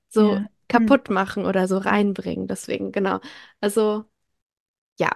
so 0.10 0.36
Ja. 0.38 0.48
kaputt 0.70 1.10
machen 1.10 1.46
oder 1.46 1.68
so 1.68 1.78
reinbringen. 1.78 2.48
Deswegen, 2.48 2.92
genau. 2.92 3.20
Also, 3.62 4.06
ja. 5.00 5.10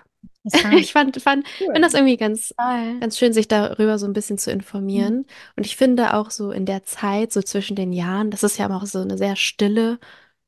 Ich 0.43 0.91
fand, 0.93 1.21
fand, 1.21 1.47
Cool. 1.59 1.67
fand 1.73 1.85
das 1.85 1.93
irgendwie 1.93 2.17
ganz, 2.17 2.55
ganz 2.99 3.17
schön, 3.17 3.33
sich 3.33 3.47
darüber 3.47 3.97
so 3.99 4.05
ein 4.05 4.13
bisschen 4.13 4.37
zu 4.37 4.51
Mhm. 4.93 5.11
informieren. 5.11 5.25
Und 5.55 5.65
ich 5.65 5.75
finde 5.77 6.13
auch 6.15 6.31
so 6.31 6.51
in 6.51 6.65
der 6.65 6.83
Zeit, 6.83 7.31
so 7.33 7.41
zwischen 7.41 7.75
den 7.75 7.93
Jahren, 7.93 8.31
das 8.31 8.43
ist 8.43 8.57
ja 8.57 8.69
auch 8.69 8.85
so 8.85 8.99
eine 9.01 9.17
sehr 9.17 9.35
stille, 9.35 9.99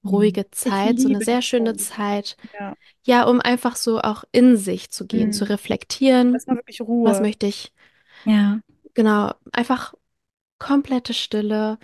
Mhm. 0.04 0.12
ruhige 0.12 0.50
Zeit, 0.52 1.00
so 1.00 1.10
eine 1.10 1.22
sehr 1.22 1.42
schöne 1.42 1.76
Zeit. 1.76 2.38
Zeit, 2.38 2.38
Ja. 2.54 2.76
ja, 3.06 3.24
um 3.26 3.42
einfach 3.42 3.76
so 3.76 4.00
auch 4.02 4.24
in 4.32 4.58
sich 4.58 4.92
zu 4.92 5.08
gehen, 5.08 5.32
zu 5.32 5.46
Hm. 5.46 5.50
reflektieren, 5.50 6.34
Lass 6.34 6.48
mal 6.48 6.56
wirklich 6.58 6.82
was 7.04 7.20
Ruhe. 7.20 7.22
möchte 7.22 7.48
ich, 7.48 7.74
Ja. 8.26 8.62
genau, 8.94 9.34
einfach 9.52 9.94
komplette 10.60 11.14
Stille 11.16 11.80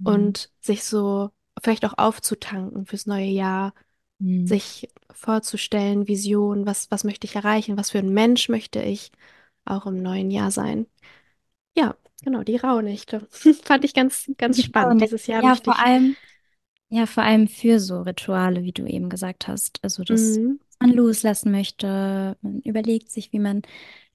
Mhm. 0.00 0.32
und 0.32 0.50
sich 0.60 0.84
so 0.84 1.30
vielleicht 1.62 1.84
auch 1.86 1.94
aufzutanken 1.98 2.86
fürs 2.86 3.06
neue 3.06 3.26
Jahr, 3.26 3.74
Mhm. 4.20 4.46
sich 4.46 4.90
vorzustellen, 5.14 6.08
Vision, 6.08 6.66
was, 6.66 6.90
was 6.90 7.04
möchte 7.04 7.26
ich 7.26 7.36
erreichen, 7.36 7.76
was 7.76 7.90
für 7.90 7.98
ein 7.98 8.12
Mensch 8.12 8.48
möchte 8.48 8.82
ich 8.82 9.12
auch 9.64 9.86
im 9.86 10.02
neuen 10.02 10.30
Jahr 10.30 10.50
sein. 10.50 10.86
Ja, 11.76 11.96
genau, 12.24 12.42
die 12.44 12.56
Rauhnächte. 12.56 13.28
Fand 13.64 13.84
ich 13.84 13.94
ganz, 13.94 14.30
ganz 14.38 14.62
spannend. 14.62 15.00
Rauhnächte. 15.00 15.02
Dieses 15.02 15.26
Jahr 15.28 15.42
Ja, 15.42 15.56
vor 15.56 15.78
allem, 15.78 16.16
ja, 16.90 17.06
vor 17.06 17.22
allem 17.24 17.48
für 17.48 17.80
so 17.80 18.02
Rituale, 18.02 18.64
wie 18.64 18.72
du 18.72 18.86
eben 18.86 19.08
gesagt 19.10 19.48
hast. 19.48 19.80
Also, 19.84 20.04
dass 20.04 20.40
Mhm, 20.40 20.58
man 20.80 20.92
loslassen 20.92 21.52
möchte. 21.52 22.36
Man 22.42 22.60
überlegt 22.62 23.10
sich, 23.10 23.32
wie 23.32 23.38
man 23.40 23.62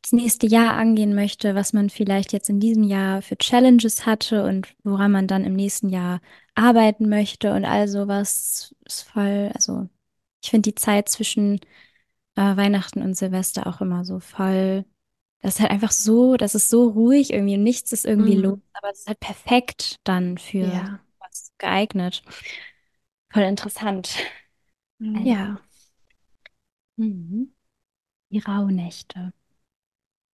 das 0.03 0.13
nächste 0.13 0.47
Jahr 0.47 0.75
angehen 0.75 1.15
möchte, 1.15 1.55
was 1.55 1.73
man 1.73 1.89
vielleicht 1.91 2.33
jetzt 2.33 2.49
in 2.49 2.59
diesem 2.59 2.83
Jahr 2.83 3.21
für 3.21 3.37
Challenges 3.37 4.05
hatte 4.05 4.45
und 4.45 4.69
woran 4.83 5.11
man 5.11 5.27
dann 5.27 5.45
im 5.45 5.55
nächsten 5.55 5.89
Jahr 5.89 6.21
arbeiten 6.55 7.09
möchte 7.09 7.53
und 7.53 7.65
all 7.65 7.87
sowas 7.87 8.75
ist 8.85 9.03
voll, 9.03 9.51
also 9.55 9.89
ich 10.43 10.49
finde 10.49 10.69
die 10.71 10.75
Zeit 10.75 11.09
zwischen 11.09 11.59
äh, 12.35 12.57
Weihnachten 12.57 13.01
und 13.01 13.15
Silvester 13.15 13.67
auch 13.67 13.81
immer 13.81 14.05
so 14.05 14.19
voll. 14.19 14.85
Das 15.41 15.55
ist 15.55 15.61
halt 15.61 15.71
einfach 15.71 15.91
so, 15.91 16.37
das 16.37 16.55
ist 16.55 16.69
so 16.69 16.89
ruhig 16.89 17.33
irgendwie 17.33 17.55
und 17.55 17.63
nichts 17.63 17.93
ist 17.93 18.05
irgendwie 18.05 18.35
los, 18.35 18.57
mhm, 18.57 18.63
aber 18.73 18.91
es 18.91 19.01
ist 19.01 19.07
halt 19.07 19.19
perfekt 19.19 19.97
dann 20.03 20.37
für 20.37 20.67
ja, 20.67 20.99
was 21.19 21.53
geeignet. 21.59 22.23
Voll 23.31 23.43
interessant. 23.43 24.17
Mhm. 24.99 25.25
Ja. 25.25 25.61
mhm. 26.97 27.47
Die 28.31 28.39
Rauhnächte. 28.39 29.33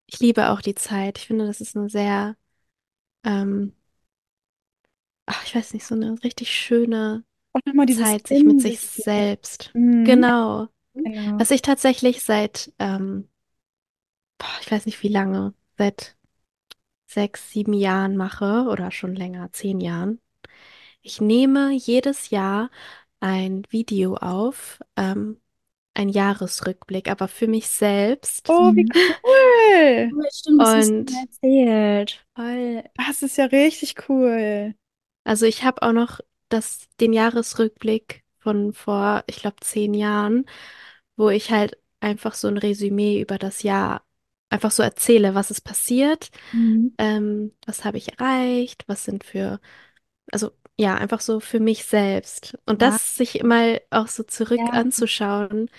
Ich 0.06 0.20
liebe 0.20 0.50
auch 0.50 0.62
die 0.62 0.76
Zeit. 0.76 1.18
Ich 1.20 1.28
finde, 1.28 1.46
das 1.48 1.60
ist 1.62 1.76
eine 1.76 1.90
sehr, 1.90 2.36
ähm, 3.26 3.74
ach, 5.26 5.44
ich 5.46 5.54
weiß 5.56 5.74
nicht, 5.74 5.86
so 5.86 5.96
eine 5.96 6.22
richtig 6.24 6.50
schöne 6.52 7.24
Auch 7.54 7.62
nochmal 7.66 7.86
dieses 7.86 8.04
Zeit, 8.04 8.28
sich 8.28 8.44
mit 8.44 8.62
sich 8.62 8.80
selbst. 8.80 9.72
Mhm. 9.74 10.06
Genau. 10.06 10.68
Genau. 10.94 11.40
Was 11.40 11.52
ich 11.52 11.62
tatsächlich 11.62 12.22
seit, 12.24 12.72
ähm, 12.80 13.28
boah, 14.38 14.48
ich 14.62 14.72
weiß 14.72 14.86
nicht 14.86 15.02
wie 15.04 15.08
lange, 15.08 15.54
seit 15.78 16.16
sechs, 17.08 17.52
sieben 17.52 17.74
Jahren 17.74 18.18
mache 18.18 18.68
oder 18.70 18.92
schon 18.92 19.16
länger, 19.16 19.52
zehn 19.52 19.80
Jahren. 19.80 20.20
Ich 21.02 21.22
nehme 21.22 21.72
jedes 21.74 22.30
Jahr 22.30 22.70
ein 23.20 23.64
Video 23.70 24.16
auf, 24.16 24.80
ähm, 24.96 25.40
ein 25.96 26.10
Jahresrückblick, 26.10 27.10
aber 27.10 27.28
für 27.28 27.48
mich 27.48 27.70
selbst. 27.70 28.50
Oh, 28.50 28.74
wie 28.76 28.84
Mhm. 28.84 28.92
cool. 29.24 30.12
Cool, 30.12 30.26
stimmt, 30.34 30.62
das 30.62 30.76
hast 30.76 30.92
du 30.92 31.16
erzählt. 31.22 32.26
Voll. 32.36 32.84
Das 32.96 33.22
ist 33.22 33.38
ja 33.38 33.46
richtig 33.46 34.10
cool. 34.10 34.76
also 35.24 35.46
ich 35.46 35.64
habe 35.64 35.82
auch 35.82 35.94
noch 35.94 36.20
das, 36.54 36.88
den 37.00 37.14
Jahresrückblick 37.14 38.24
von 38.40 38.74
vor, 38.74 39.24
ich 39.28 39.38
glaube, 39.38 39.58
zehn 39.62 39.94
Jahren, 39.94 40.46
wo 41.16 41.30
ich 41.30 41.52
halt 41.52 41.78
einfach 42.02 42.36
so 42.36 42.48
ein 42.48 42.58
Resümee 42.58 43.22
über 43.22 43.38
das 43.38 43.64
Jahr 43.64 44.04
einfach 44.50 44.72
so 44.72 44.84
erzähle, 44.84 45.36
was 45.36 45.52
ist 45.52 45.62
passiert, 45.62 46.30
Mhm. 46.54 46.96
ähm, 46.98 47.54
was 47.66 47.86
habe 47.86 47.98
ich 47.98 48.20
erreicht, 48.20 48.84
was 48.88 49.06
sind 49.06 49.24
für, 49.24 49.60
also 50.32 50.52
ja, 50.78 50.96
einfach 50.96 51.22
so 51.22 51.40
für 51.40 51.60
mich 51.60 51.86
selbst. 51.86 52.58
Und 52.66 52.82
Ja, 52.82 52.84
das 52.84 53.18
sich 53.18 53.44
mal 53.44 53.82
auch 53.92 54.08
so 54.08 54.24
zurück 54.24 54.70
ja. 54.74 54.74
anzuschauen, 54.74 55.70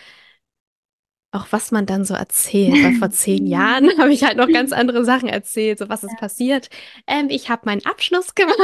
auch 1.33 1.47
was 1.51 1.73
man 1.73 1.85
dann 1.87 2.05
so 2.05 2.15
erzählt, 2.15 2.83
weil 2.83 2.93
vor 2.93 3.11
zehn 3.11 3.47
Jahren 3.47 3.91
habe 3.99 4.13
ich 4.13 4.23
halt 4.25 4.37
noch 4.37 4.51
ganz 4.53 4.73
andere 4.73 5.05
Sachen 5.05 5.29
erzählt, 5.29 5.79
so 5.79 5.89
was 5.89 6.05
ist 6.05 6.17
passiert. 6.17 6.69
Ähm, 7.07 7.27
ich 7.31 7.51
habe 7.51 7.63
meinen 7.67 7.85
Abschluss 7.85 8.35
gemacht. 8.35 8.57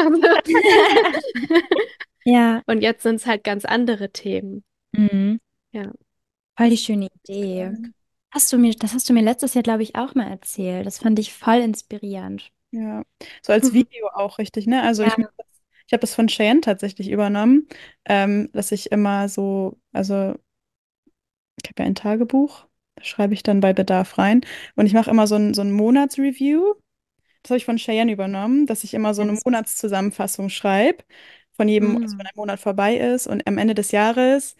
Ja, 2.25 2.63
Und 2.67 2.81
jetzt 2.81 3.03
sind 3.03 3.17
es 3.17 3.27
halt 3.27 3.45
ganz 3.45 3.65
andere 3.67 4.11
Themen. 4.13 4.65
mhm. 4.97 5.39
Ja. 5.73 5.93
Voll 6.57 6.71
die 6.71 6.77
schöne 6.79 7.09
Idee. 7.25 7.73
Hast 8.33 8.53
du 8.53 8.59
mir, 8.59 8.75
das 8.75 8.95
hast 8.95 9.09
du 9.09 9.13
mir 9.13 9.23
letztes 9.23 9.55
Jahr, 9.55 9.63
glaube 9.63 9.83
ich, 9.83 9.97
auch 9.97 10.15
mal 10.15 10.29
erzählt. 10.29 10.87
Das 10.87 10.99
fand 10.99 11.19
ich 11.19 11.33
voll 11.35 11.59
inspirierend. 11.61 12.53
Ja, 12.73 13.03
so 13.43 13.53
als 13.53 13.73
Video 13.73 14.09
auch 14.15 14.39
richtig, 14.39 14.67
ne? 14.67 14.83
Also 14.83 15.03
ich, 15.03 15.19
Ja. 15.19 15.31
ich 15.87 15.93
habe 15.93 16.01
das 16.01 16.15
von 16.15 16.29
Cheyenne 16.29 16.61
tatsächlich 16.61 17.11
übernommen, 17.11 17.69
ähm, 18.07 18.51
dass 18.53 18.73
ich 18.73 18.93
immer 18.93 19.29
so, 19.29 19.79
also 19.93 20.37
ich 21.63 21.69
habe 21.71 21.83
ja 21.83 21.87
ein 21.87 21.95
Tagebuch, 21.95 22.67
da 22.97 23.05
schreibe 23.05 23.35
ich 23.35 23.43
dann 23.43 23.61
bei 23.61 23.73
Bedarf 23.73 24.19
rein 24.19 24.43
und 24.77 24.87
ich 24.87 24.95
mache 24.95 25.11
immer 25.11 25.27
so 25.27 25.37
ein, 25.37 25.55
so 25.55 25.63
ein 25.63 25.73
Monatsreview. 25.73 26.75
Das 27.43 27.51
habe 27.53 27.59
ich 27.59 27.67
von 27.67 27.79
Cheyenne 27.79 28.13
übernommen, 28.13 28.67
dass 28.67 28.85
ich 28.85 28.95
immer 28.95 29.15
so 29.15 29.23
eine 29.23 29.33
Monatszusammenfassung 29.45 30.51
schreibe 30.51 31.05
von 31.61 31.69
jedem, 31.69 31.99
also 32.03 32.17
wenn 32.19 32.27
ein 32.27 32.33
Monat 32.37 32.61
vorbei 32.61 32.97
ist 32.97 33.27
und 33.27 33.47
am 33.47 33.59
Ende 33.59 33.75
des 33.75 33.93
Jahres 33.93 34.57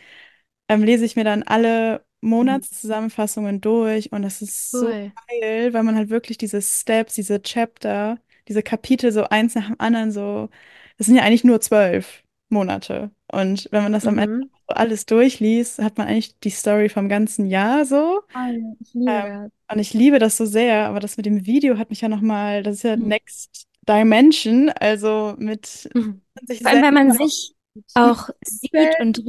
ähm, 0.69 0.83
lese 0.83 1.05
ich 1.05 1.17
mir 1.17 1.25
dann 1.25 1.43
alle 1.43 2.05
Monatszusammenfassungen 2.21 3.61
durch 3.61 4.13
und 4.13 4.23
das 4.23 4.43
ist 4.43 4.79
so 4.79 4.89
Cool. 4.89 5.13
geil, 5.29 5.73
weil 5.73 5.83
man 5.83 5.97
halt 5.97 6.11
wirklich 6.11 6.39
diese 6.39 6.61
Steps, 6.63 7.15
diese 7.15 7.43
Chapter, 7.43 8.19
diese 8.49 8.63
Kapitel 8.63 9.13
so 9.13 9.25
eins 9.25 9.55
nach 9.55 9.67
dem 9.69 9.77
anderen 9.81 10.13
so, 10.13 10.51
das 10.99 11.07
sind 11.07 11.17
ja 11.17 11.23
eigentlich 11.23 11.45
nur 11.45 11.61
zwölf 11.61 12.23
Monate 12.49 13.11
und 13.33 13.69
wenn 13.73 13.83
man 13.85 13.93
das 13.93 14.07
am 14.07 14.19
Ende 14.19 14.29
Mhm. 14.29 14.51
so 14.69 14.75
alles 14.75 15.07
durchliest, 15.07 15.79
hat 15.81 15.99
man 15.99 16.09
eigentlich 16.09 16.39
die 16.41 16.51
Story 16.51 16.89
vom 16.89 17.09
ganzen 17.09 17.47
Jahr 17.47 17.85
so. 17.87 18.23
Voll, 18.33 18.77
ich 18.81 18.93
liebe 18.95 19.23
Ähm, 19.23 19.27
und 19.73 19.79
ich 19.79 19.93
liebe 19.95 20.19
das 20.19 20.37
so 20.37 20.47
sehr, 20.47 20.87
aber 20.89 21.01
das 21.01 21.17
mit 21.17 21.27
dem 21.27 21.47
Video 21.47 21.79
hat 21.79 21.91
mich 21.91 22.01
ja 22.01 22.09
nochmal, 22.09 22.63
das 22.63 22.77
ist 22.77 22.83
ja 22.85 22.97
Mhm. 22.97 23.11
Next 23.11 23.69
Dimension, 23.91 24.69
also 24.71 25.35
mit 25.39 25.89
Mhm. 25.95 26.21
sich 26.47 26.61
Vor 26.63 26.71
allem, 26.71 26.83
weil 26.83 26.93
man 26.93 27.13
sich 27.13 27.55
auch 27.95 28.29
sieht 28.45 29.01
und 29.01 29.23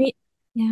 ja. 0.53 0.65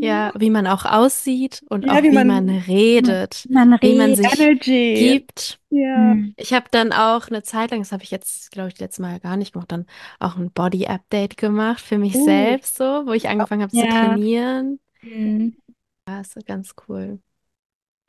Ja, 0.00 0.32
wie 0.36 0.50
man 0.50 0.66
auch 0.66 0.84
aussieht 0.84 1.62
und 1.68 1.84
Ja, 1.86 1.92
auch 1.98 2.02
wie 2.02 2.10
man- 2.10 2.26
man 2.26 2.48
redet, 2.48 3.46
Man 3.48 3.78
wie 3.80 3.94
man 3.96 4.10
redet. 4.10 4.16
sich 4.16 4.40
Energy. 4.40 4.94
gibt. 4.94 5.60
Ja. 5.70 5.96
Mhm. 6.14 6.34
Ich 6.36 6.52
habe 6.52 6.66
dann 6.72 6.92
auch 6.92 7.28
eine 7.28 7.44
Zeit 7.44 7.70
lang, 7.70 7.80
das 7.80 7.92
habe 7.92 8.02
ich 8.02 8.10
jetzt, 8.10 8.50
glaube 8.50 8.70
ich, 8.70 8.80
letztes 8.80 8.98
Mal 8.98 9.20
gar 9.20 9.36
nicht 9.36 9.52
gemacht, 9.52 9.70
dann 9.70 9.86
auch 10.18 10.36
ein 10.36 10.50
Body-Update 10.50 11.36
gemacht 11.36 11.80
für 11.80 11.98
mich 11.98 12.16
Uh. 12.16 12.24
selbst, 12.24 12.76
so, 12.76 12.84
wo 13.06 13.12
ich 13.12 13.28
angefangen 13.28 13.62
habe 13.62 13.70
zu 13.72 13.78
Ja. 13.86 14.06
trainieren. 14.08 14.80
Mhm. 15.02 15.56
Ja, 16.08 16.20
ist 16.22 16.32
so 16.32 16.40
ganz 16.44 16.74
cool. 16.88 17.20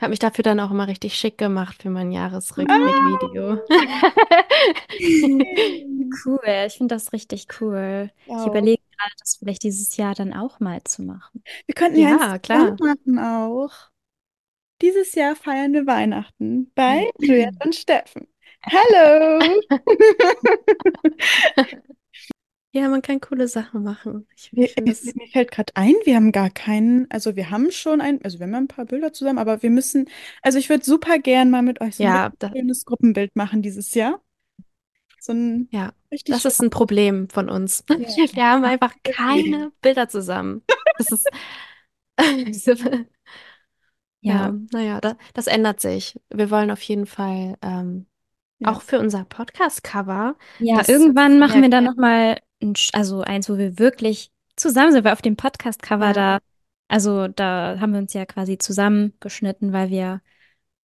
Habe 0.03 0.09
mich 0.09 0.19
dafür 0.19 0.43
dann 0.43 0.59
auch 0.59 0.69
immer 0.69 0.87
richtig 0.87 1.15
schick 1.15 1.37
gemacht 1.37 1.81
für 1.81 1.89
mein 1.89 2.09
Ah. 2.11 2.15
Jahresrückblick-Video. 2.15 3.57
Cool, 6.25 6.39
ich 6.67 6.73
finde 6.77 6.93
das 6.95 7.11
richtig 7.13 7.47
cool. 7.59 8.11
Ich 8.25 8.31
Auch. 8.33 8.47
überlege 8.47 8.81
gerade, 8.97 9.13
das 9.19 9.37
vielleicht 9.37 9.63
dieses 9.63 9.97
Jahr 9.97 10.13
dann 10.13 10.33
auch 10.33 10.59
mal 10.59 10.83
zu 10.83 11.01
machen. 11.01 11.41
Wir 11.65 11.73
könnten 11.73 11.99
ja 11.99 12.09
Ja, 12.09 12.37
klar. 12.37 12.75
machen 12.79 13.17
auch. 13.17 13.71
Dieses 14.81 15.15
Jahr 15.15 15.35
feiern 15.35 15.73
wir 15.73 15.87
Weihnachten 15.87 16.71
bei 16.75 17.09
Juliette 17.19 17.57
und 17.65 17.73
Steffen. 17.73 18.27
Hallo! 18.65 19.39
Ja, 22.73 22.89
man 22.89 23.01
kann 23.01 23.21
coole 23.21 23.47
Sachen 23.47 23.83
machen. 23.83 24.27
Ich, 24.35 24.51
Wir, 24.51 24.65
ich 24.65 24.73
finde 24.73 24.91
mir, 24.91 24.95
das. 25.05 25.15
mir 25.15 25.27
fällt 25.27 25.51
gerade 25.51 25.75
ein, 25.75 25.95
wir 26.05 26.15
haben 26.15 26.31
gar 26.31 26.49
keinen, 26.49 27.09
also 27.11 27.35
wir 27.35 27.49
haben 27.49 27.71
schon 27.71 28.01
ein, 28.01 28.23
also 28.23 28.39
wir 28.39 28.45
haben 28.45 28.51
ja 28.53 28.57
ein 28.59 28.67
paar 28.67 28.85
Bilder 28.85 29.11
zusammen, 29.13 29.39
aber 29.39 29.63
wir 29.63 29.69
müssen, 29.71 30.09
also 30.41 30.59
ich 30.59 30.69
würde 30.69 30.85
super 30.85 31.19
gern 31.19 31.49
mal 31.49 31.61
mit 31.63 31.81
euch 31.81 31.95
so 31.97 32.03
ein 32.03 32.09
Ja, 32.09 32.11
richtig 32.11 32.39
da, 32.39 32.55
schönes 32.55 32.85
Gruppenbild 32.85 33.35
machen 33.35 33.61
dieses 33.63 33.93
Jahr. 33.95 34.21
So 35.19 35.33
ein 35.33 35.69
ja, 35.71 35.93
richtig 36.11 36.35
das 36.35 36.45
ist 36.45 36.61
ein 36.61 36.69
Problem 36.69 37.29
von 37.29 37.49
uns. 37.49 37.83
Wir 38.33 38.45
haben 38.45 38.63
einfach 38.65 38.93
keine 39.03 39.71
Bilder 39.81 40.09
zusammen. 40.09 40.63
Das 40.97 41.11
ist. 41.11 41.31
Ja, 44.21 44.49
Ja, 44.49 44.53
naja, 44.71 45.01
da, 45.01 45.17
das 45.33 45.47
ändert 45.47 45.81
sich. 45.81 46.19
Wir 46.29 46.49
wollen 46.49 46.71
auf 46.71 46.81
jeden 46.83 47.05
Fall 47.05 47.57
ähm, 47.61 48.07
Ja. 48.59 48.67
auch 48.73 48.81
für 48.81 48.99
unser 48.99 49.25
Podcast-Cover. 49.25 50.37
ja, 50.57 50.81
Das 50.81 50.87
irgendwann 50.87 51.39
machen 51.39 51.61
wir 51.61 51.69
dann 51.69 51.83
nochmal, 51.85 52.39
ein, 52.63 52.73
also 52.93 53.21
eins, 53.21 53.49
wo 53.49 53.57
wir 53.57 53.79
wirklich 53.79 54.31
zusammen 54.55 54.91
sind, 54.93 55.03
weil 55.03 55.13
auf 55.13 55.21
dem 55.21 55.35
Podcast-Cover 55.35 56.07
Ja. 56.07 56.13
da, 56.13 56.39
also 56.87 57.27
da 57.27 57.77
haben 57.79 57.93
wir 57.93 57.99
uns 57.99 58.13
ja 58.13 58.25
quasi 58.25 58.57
zusammengeschnitten, 58.57 59.73
weil 59.73 59.89
wir 59.89 60.21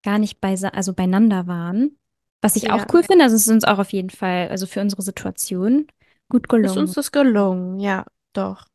gar 0.04 0.18
nicht 0.18 0.40
beise 0.40 0.74
also 0.74 0.94
beieinander 0.94 1.46
waren. 1.46 1.98
Was 2.40 2.56
ich 2.56 2.70
auch 2.70 2.78
Ja. 2.78 2.86
cool 2.92 3.02
finde, 3.02 3.24
also 3.24 3.36
es 3.36 3.42
ist 3.42 3.52
uns 3.52 3.64
auch 3.64 3.78
auf 3.78 3.92
jeden 3.92 4.10
Fall, 4.10 4.48
also 4.48 4.66
für 4.66 4.80
unsere 4.80 5.02
Situation 5.02 5.86
gut 6.28 6.44
Ist 6.44 6.50
gelungen. 6.50 6.78
uns 6.78 6.94
das 6.94 7.12
gelungen? 7.12 7.80
Ja, 7.80 8.06
doch. 8.32 8.66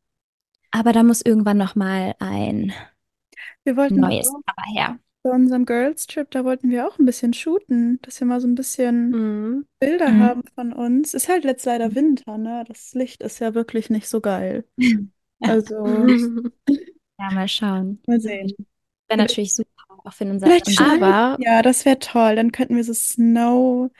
Aber 0.72 0.91
da 0.91 1.04
muss 1.04 1.22
irgendwann 1.22 1.58
nochmal 1.58 2.16
ein 2.20 2.74
Wir 3.64 3.78
wollten 3.78 3.99
neues 3.99 4.28
auch 4.30 4.41
Cover 4.45 4.74
her. 4.74 4.99
Bei 5.24 5.32
unserem 5.32 5.65
Girls 5.65 6.07
Trip, 6.07 6.30
da 6.32 6.45
wollten 6.45 6.69
wir 6.69 6.88
auch 6.88 6.99
ein 6.99 7.05
bisschen 7.05 7.34
shooten, 7.34 7.99
dass 8.03 8.19
wir 8.19 8.28
mal 8.28 8.41
so 8.41 8.47
ein 8.47 8.55
bisschen 8.55 9.17
Mhm. 9.17 9.65
Bilder 9.80 10.07
Mhm. 10.11 10.19
haben 10.19 10.43
von 10.55 10.74
uns. 10.74 11.13
Ist 11.15 11.30
halt 11.30 11.45
jetzt 11.45 11.65
leider 11.65 11.95
Winter, 11.95 12.38
ne? 12.38 12.65
Das 12.67 12.93
Licht 12.95 13.24
ist 13.24 13.39
ja 13.39 13.55
wirklich 13.55 13.89
nicht 13.89 14.07
so 14.09 14.21
geil. 14.21 14.65
Also, 15.45 16.07
Ja, 17.19 17.32
mal 17.32 17.47
schauen. 17.47 18.03
mal 18.07 18.19
sehen. 18.21 18.55
Wäre 19.07 19.17
natürlich 19.19 19.55
super, 19.55 19.69
auch 20.05 20.13
für 20.13 20.26
unser, 20.26 20.51
Vielleicht 20.51 20.67
unser 20.67 20.86
schneit 20.86 21.17
Aber 21.17 21.38
Ja, 21.38 21.61
das 21.61 21.86
wäre 21.86 21.99
toll. 21.99 22.36
Dann 22.36 22.51
könnten 22.51 22.76
wir 22.76 22.84
so 22.84 22.93
Snow 22.93 23.91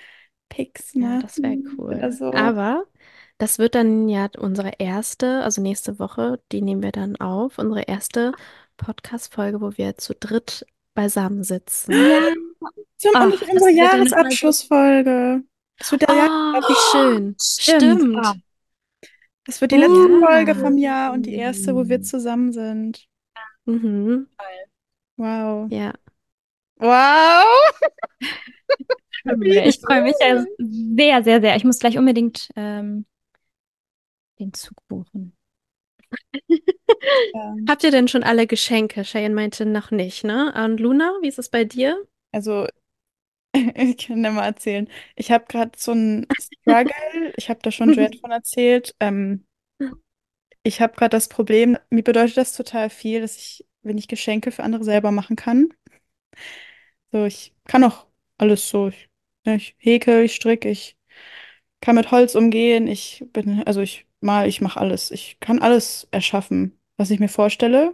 Pics 0.50 0.96
ja, 0.96 1.18
das 1.20 1.42
wäre 1.42 1.58
machen 1.58 1.78
cool. 1.78 2.00
oder 2.00 2.12
so. 2.12 2.32
Aber 2.32 2.86
das 3.38 3.60
wird 3.60 3.76
dann 3.76 4.08
ja 4.10 4.30
unsere 4.38 4.74
erste, 4.80 5.44
also 5.44 5.62
nächste 5.62 6.00
Woche, 6.00 6.42
die 6.52 6.62
nehmen 6.62 6.84
wir 6.84 6.92
dann 6.92 7.16
auf, 7.18 7.58
unsere 7.60 7.84
erste 7.84 8.34
Podcast-Folge, 8.78 9.62
wo 9.62 9.78
wir 9.78 9.98
zu 9.98 10.14
dritt 10.16 10.66
beisammen 10.94 11.44
sitzen. 11.44 11.92
Ja. 11.94 12.20
Zum, 12.98 13.12
Ach, 13.16 13.32
das 13.32 13.42
unsere 13.42 13.60
so- 13.60 13.68
Jahresabschlussfolge. 13.68 15.44
Das 15.78 15.92
wird 15.92 16.02
der 16.04 16.10
Oh, 16.10 16.14
Jahresabschluss. 16.14 16.70
wie 16.70 16.98
schön. 16.98 17.36
Stimmt. 17.42 17.82
Stimmt. 18.26 18.44
Das 19.46 19.60
wird 19.60 19.72
die 19.72 19.78
letzte 19.78 20.10
Ja. 20.10 20.20
Folge 20.26 20.56
vom 20.56 20.78
Jahr 20.78 21.12
und 21.14 21.26
die 21.26 21.34
erste, 21.36 21.76
wo 21.76 21.88
wir 21.90 22.02
zusammen 22.02 22.54
sind. 22.54 23.06
Mhm. 23.66 24.28
Wow. 25.18 25.70
Ja. 25.72 25.94
Wow! 26.78 27.46
Ich 29.42 29.80
freue 29.80 30.02
mich 30.04 30.16
sehr, 30.18 31.24
sehr, 31.24 31.42
sehr. 31.42 31.56
Ich 31.56 31.64
muss 31.64 31.80
gleich 31.80 31.98
unbedingt 31.98 32.50
ähm, 32.56 33.06
den 34.40 34.54
Zug 34.54 34.76
buchen. 34.88 35.36
Ja. 37.34 37.56
Habt 37.68 37.84
ihr 37.84 37.92
denn 37.92 38.08
schon 38.08 38.24
alle 38.24 38.48
Geschenke? 38.48 39.04
Cheyenne 39.04 39.36
meinte 39.36 39.66
noch 39.66 39.92
nicht, 39.92 40.24
ne? 40.24 40.54
Und 40.56 40.80
Luna, 40.80 41.12
wie 41.22 41.28
ist 41.28 41.40
es 41.40 41.50
bei 41.50 41.64
dir? 41.64 41.98
Also, 42.32 42.68
ich 43.54 43.98
kann 43.98 44.24
dir 44.24 44.32
mal 44.32 44.46
erzählen. 44.46 44.88
Ich 45.16 45.32
habe 45.32 45.46
gerade 45.48 45.72
so 45.78 45.92
einen 45.92 46.28
Struggle. 46.40 47.34
Ich 47.38 47.50
habe 47.50 47.60
da 47.62 47.72
schon 47.72 47.94
Jet 47.94 48.20
von 48.20 48.32
erzählt. 48.32 48.96
Ähm, 49.00 49.46
ich 50.64 50.82
habe 50.82 50.94
gerade 50.96 51.10
das 51.10 51.28
Problem, 51.28 51.78
mir 51.90 52.04
bedeutet 52.04 52.38
das 52.38 52.56
total 52.56 52.90
viel, 52.90 53.22
dass 53.22 53.36
ich, 53.36 53.66
wenn 53.82 53.98
ich 53.98 54.08
Geschenke 54.08 54.52
für 54.52 54.64
andere 54.64 54.84
selber 54.84 55.12
machen 55.12 55.36
kann. 55.36 55.70
So, 57.12 57.26
ich 57.26 57.54
kann 57.66 57.84
auch 57.84 58.08
alles 58.38 58.68
so. 58.70 58.88
Ich, 58.90 59.10
ne, 59.46 59.56
ich 59.56 59.76
häkel, 59.80 60.24
ich 60.24 60.36
stricke, 60.36 60.70
ich 60.70 60.98
kann 61.82 61.96
mit 61.96 62.12
Holz 62.12 62.36
umgehen. 62.36 62.88
Ich 62.88 63.26
bin, 63.34 63.64
also 63.66 63.82
ich 63.82 64.08
mal, 64.24 64.48
ich 64.48 64.62
mache 64.62 64.80
alles. 64.80 65.12
Ich 65.12 65.40
kann 65.40 65.60
alles 65.62 66.08
erschaffen, 66.12 66.80
was 66.98 67.10
ich 67.12 67.20
mir 67.20 67.30
vorstelle. 67.30 67.94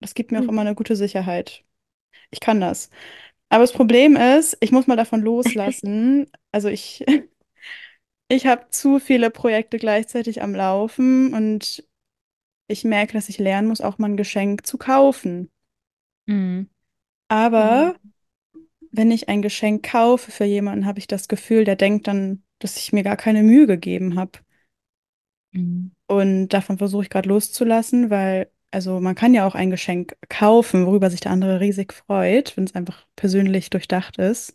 Das 0.00 0.14
gibt 0.14 0.32
mir 0.32 0.40
auch 0.42 0.48
Hm. 0.48 0.48
immer 0.48 0.62
eine 0.62 0.74
gute 0.76 0.96
Sicherheit. 0.96 1.64
Ich 2.30 2.40
kann 2.40 2.60
das. 2.60 2.90
Aber 3.50 3.62
das 3.64 3.72
Problem 3.72 4.16
ist, 4.16 4.56
ich 4.60 4.72
muss 4.72 4.86
mal 4.88 4.96
davon 4.96 5.22
loslassen. 5.22 6.28
Also 6.52 6.68
ich, 6.68 7.04
ich 8.28 8.46
habe 8.46 8.68
zu 8.70 8.98
viele 8.98 9.30
Projekte 9.30 9.78
gleichzeitig 9.78 10.42
am 10.42 10.54
Laufen 10.54 11.34
und 11.34 11.84
ich 12.68 12.84
merke, 12.84 13.14
dass 13.14 13.28
ich 13.30 13.38
lernen 13.38 13.68
muss, 13.68 13.80
auch 13.82 13.98
mal 13.98 14.10
ein 14.10 14.16
Geschenk 14.18 14.66
zu 14.66 14.78
kaufen. 14.78 15.50
Mhm. 16.26 16.66
Aber 17.28 17.96
wenn 18.92 19.10
ich 19.10 19.28
ein 19.28 19.42
Geschenk 19.42 19.84
kaufe 19.90 20.30
für 20.30 20.44
jemanden, 20.44 20.86
habe 20.86 20.98
ich 21.00 21.06
das 21.08 21.28
Gefühl, 21.28 21.64
der 21.64 21.76
denkt 21.76 22.06
dann, 22.08 22.44
dass 22.60 22.76
ich 22.78 22.92
mir 22.92 23.02
gar 23.04 23.16
keine 23.16 23.42
Mühe 23.42 23.66
gegeben 23.66 24.16
habe. 24.18 24.40
Mhm. 25.52 25.92
Und 26.06 26.48
davon 26.48 26.78
versuche 26.78 27.02
ich 27.04 27.10
gerade 27.10 27.28
loszulassen, 27.28 28.10
weil, 28.10 28.50
also 28.70 29.00
man 29.00 29.14
kann 29.14 29.34
ja 29.34 29.46
auch 29.46 29.54
ein 29.54 29.70
Geschenk 29.70 30.16
kaufen, 30.28 30.86
worüber 30.86 31.10
sich 31.10 31.20
der 31.20 31.32
andere 31.32 31.60
riesig 31.60 31.92
freut, 31.92 32.56
wenn 32.56 32.64
es 32.64 32.74
einfach 32.74 33.06
persönlich 33.16 33.70
durchdacht 33.70 34.18
ist. 34.18 34.54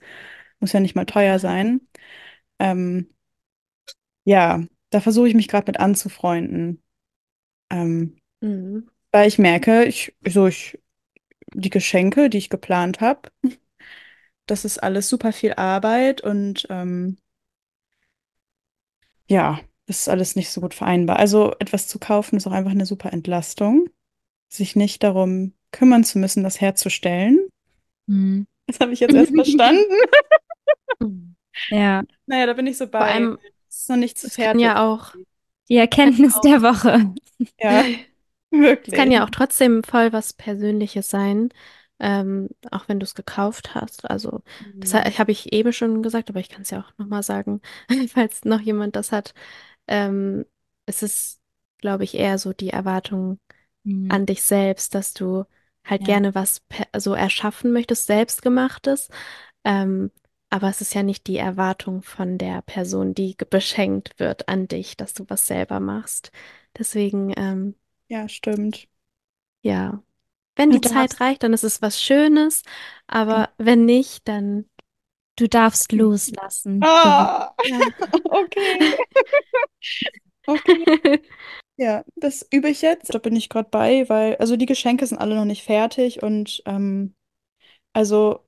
Muss 0.59 0.73
ja 0.73 0.79
nicht 0.79 0.95
mal 0.95 1.05
teuer 1.05 1.39
sein. 1.39 1.81
Ähm, 2.59 3.09
ja, 4.25 4.63
da 4.89 5.01
versuche 5.01 5.27
ich 5.27 5.35
mich 5.35 5.47
gerade 5.47 5.67
mit 5.69 5.79
anzufreunden. 5.79 6.83
Ähm, 7.71 8.17
Mhm. 8.41 8.87
weil 9.11 9.27
ich 9.27 9.39
merke, 9.39 9.85
ich, 9.85 10.15
so 10.27 10.47
ich, 10.47 10.79
die 11.53 11.71
Geschenke, 11.71 12.29
die 12.29 12.39
ich 12.39 12.49
geplant 12.51 13.01
habe, 13.01 13.31
das 14.47 14.65
ist 14.65 14.79
alles 14.83 15.09
super 15.09 15.33
viel 15.33 15.53
Arbeit 15.53 16.21
und 16.21 16.67
ähm, 16.69 17.17
ja, 19.27 19.59
das 19.87 20.01
ist 20.01 20.09
alles 20.09 20.35
nicht 20.35 20.51
so 20.51 20.61
gut 20.61 20.73
vereinbar. 20.73 21.17
Also 21.17 21.53
etwas 21.59 21.87
zu 21.87 21.99
kaufen 21.99 22.37
ist 22.37 22.47
auch 22.47 22.51
einfach 22.53 22.71
eine 22.71 22.85
super 22.85 23.13
Entlastung, 23.13 23.89
sich 24.49 24.75
nicht 24.75 25.03
darum 25.03 25.53
kümmern 25.71 26.03
zu 26.03 26.19
müssen, 26.19 26.43
das 26.43 26.61
herzustellen. 26.61 27.49
Mhm. 28.07 28.47
Das 28.67 28.79
habe 28.79 28.93
ich 28.93 28.99
jetzt 28.99 29.15
erst 29.15 29.33
verstanden. 29.35 29.83
Mhm. 30.99 31.35
Ja, 31.69 32.03
Naja, 32.25 32.45
da 32.45 32.53
bin 32.53 32.67
ich 32.67 32.77
so 32.77 32.87
Vor 32.97 33.05
bei. 33.05 33.11
allem, 33.13 33.39
Es 33.69 33.81
ist 33.81 33.89
noch 33.89 33.97
nicht 33.97 34.17
zu 34.17 34.29
fertig. 34.29 34.61
ja 34.61 34.85
auch, 34.85 35.15
die 35.69 35.77
Erkenntnis 35.77 36.39
der 36.41 36.61
Woche. 36.61 37.13
Ja, 37.59 37.95
es 38.85 38.93
kann 38.93 39.11
wirklich. 39.11 39.11
ja 39.11 39.23
auch 39.25 39.29
trotzdem 39.29 39.83
voll 39.83 40.13
was 40.13 40.33
Persönliches 40.33 41.09
sein, 41.09 41.49
ähm, 41.99 42.49
auch 42.71 42.87
wenn 42.87 42.99
du 42.99 43.03
es 43.05 43.15
gekauft 43.15 43.75
hast. 43.75 44.09
Also, 44.09 44.41
das 44.79 44.93
ha- 44.93 45.03
habe 45.17 45.31
ich 45.31 45.53
eben 45.53 45.73
schon 45.73 46.03
gesagt, 46.03 46.29
aber 46.29 46.39
ich 46.39 46.49
kann 46.49 46.61
es 46.63 46.69
ja 46.71 46.81
auch 46.81 46.97
nochmal 46.97 47.23
sagen, 47.23 47.61
falls 48.13 48.45
noch 48.45 48.61
jemand 48.61 48.95
das 48.95 49.11
hat. 49.11 49.33
Ähm, 49.87 50.45
es 50.85 51.03
ist, 51.03 51.41
glaube 51.79 52.03
ich, 52.03 52.15
eher 52.15 52.37
so 52.39 52.53
die 52.53 52.69
Erwartung 52.71 53.39
Mhm. 53.85 54.09
an 54.09 54.25
dich 54.25 54.43
selbst, 54.43 54.95
dass 54.95 55.13
du 55.13 55.45
halt 55.85 56.03
Ja. 56.03 56.05
gerne 56.05 56.35
was 56.35 56.61
per- 56.61 56.87
so 56.99 57.13
erschaffen 57.13 57.71
möchtest, 57.73 58.07
selbstgemachtes. 58.07 59.09
Ähm, 59.65 60.11
aber 60.51 60.69
es 60.69 60.81
ist 60.81 60.95
ja 60.95 61.03
nicht 61.03 61.27
die 61.27 61.37
Erwartung 61.37 62.03
von 62.03 62.37
der 62.39 62.61
Person, 62.63 63.13
die 63.15 63.37
ge- 63.37 63.47
beschenkt 63.49 64.19
wird 64.19 64.49
an 64.49 64.67
dich, 64.67 64.97
dass 64.97 65.13
du 65.13 65.25
was 65.29 65.47
selber 65.47 65.79
machst. 65.79 66.31
Deswegen, 66.77 67.33
ähm, 67.37 67.75
Ja, 68.09 68.27
stimmt. 68.27 68.89
ja, 69.61 70.03
wenn 70.55 70.71
die 70.71 70.81
Zeit 70.81 71.19
reicht, 71.21 71.43
dann 71.43 71.53
ist 71.53 71.63
es 71.63 71.81
was 71.81 72.01
Schönes, 72.01 72.63
aber 73.07 73.51
wenn 73.57 73.85
nicht, 73.85 74.27
dann 74.27 74.65
du 75.37 75.47
darfst 75.47 75.91
loslassen. 75.93 76.81
Ah, 76.83 77.53
ja. 77.63 77.79
okay. 78.25 78.97
Okay. 80.47 81.21
Ja, 81.77 82.03
das 82.15 82.47
übe 82.51 82.69
ich 82.69 82.81
jetzt. 82.81 83.13
Da 83.13 83.19
bin 83.19 83.35
ich 83.35 83.49
gerade 83.49 83.69
bei, 83.69 84.07
weil, 84.09 84.35
also 84.37 84.55
die 84.57 84.65
Geschenke 84.65 85.05
sind 85.05 85.17
alle 85.19 85.35
noch 85.35 85.45
nicht 85.45 85.63
fertig 85.63 86.23
und 86.23 86.61
ähm, 86.65 87.13
also 87.93 88.45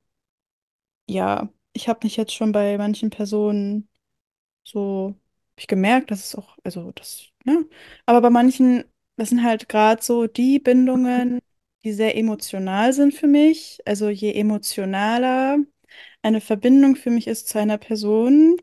ja, 1.08 1.48
ich 1.72 1.88
habe 1.88 2.00
mich 2.04 2.16
jetzt 2.16 2.34
schon 2.34 2.52
bei 2.52 2.76
manchen 2.78 3.10
Personen 3.10 3.88
so, 4.64 5.14
ich 5.58 5.66
gemerkt, 5.68 6.10
dass 6.10 6.24
es 6.26 6.34
auch, 6.36 6.58
also 6.64 6.92
das, 6.92 7.26
ne? 7.44 7.66
Aber 8.06 8.22
bei 8.22 8.30
manchen, 8.30 8.84
das 9.16 9.30
sind 9.30 9.44
halt 9.44 9.68
gerade 9.68 10.02
so 10.02 10.26
die 10.26 10.58
Bindungen, 10.60 11.40
die 11.84 11.92
sehr 11.92 12.16
emotional 12.16 12.92
sind 12.94 13.14
für 13.14 13.26
mich. 13.28 13.80
Also 13.86 14.08
je 14.10 14.32
emotionaler 14.34 15.58
eine 16.22 16.40
Verbindung 16.40 16.96
für 16.96 17.10
mich 17.10 17.26
ist 17.26 17.48
zu 17.48 17.58
einer 17.58 17.78
Person, 17.78 18.56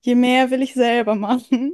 je 0.00 0.14
mehr 0.14 0.50
will 0.50 0.62
ich 0.62 0.74
selber 0.74 1.14
machen. 1.14 1.72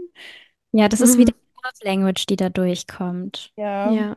Ja, 0.73 0.89
das 0.89 1.01
ist 1.01 1.19
wieder 1.19 1.33
Love 1.63 1.85
Language, 1.85 2.27
die 2.27 2.37
da 2.37 2.49
durchkommt. 2.49 3.53
Ja. 3.57 3.93
Ja. 3.93 4.17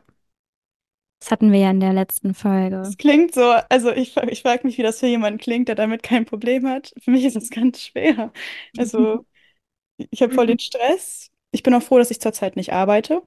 Das 1.20 1.30
hatten 1.30 1.52
wir 1.52 1.60
ja 1.60 1.70
in 1.70 1.78
der 1.78 1.92
letzten 1.92 2.34
Folge. 2.34 2.80
Es 2.80 2.96
klingt 2.96 3.32
so, 3.32 3.42
also 3.68 3.92
ich, 3.92 4.16
ich 4.16 4.42
frage 4.42 4.66
mich, 4.66 4.76
wie 4.76 4.82
das 4.82 4.98
für 4.98 5.06
jemanden 5.06 5.38
klingt, 5.38 5.68
der 5.68 5.76
damit 5.76 6.02
kein 6.02 6.24
Problem 6.24 6.66
hat. 6.66 6.92
Für 7.00 7.12
mich 7.12 7.24
ist 7.24 7.36
das 7.36 7.50
ganz 7.50 7.80
schwer. 7.80 8.32
Also 8.76 9.24
ich 10.10 10.20
habe 10.20 10.34
voll 10.34 10.48
den 10.48 10.58
Stress. 10.58 11.30
Ich 11.52 11.62
bin 11.62 11.74
auch 11.74 11.82
froh, 11.82 11.98
dass 11.98 12.10
ich 12.10 12.20
zurzeit 12.20 12.56
nicht 12.56 12.72
arbeite. 12.72 13.22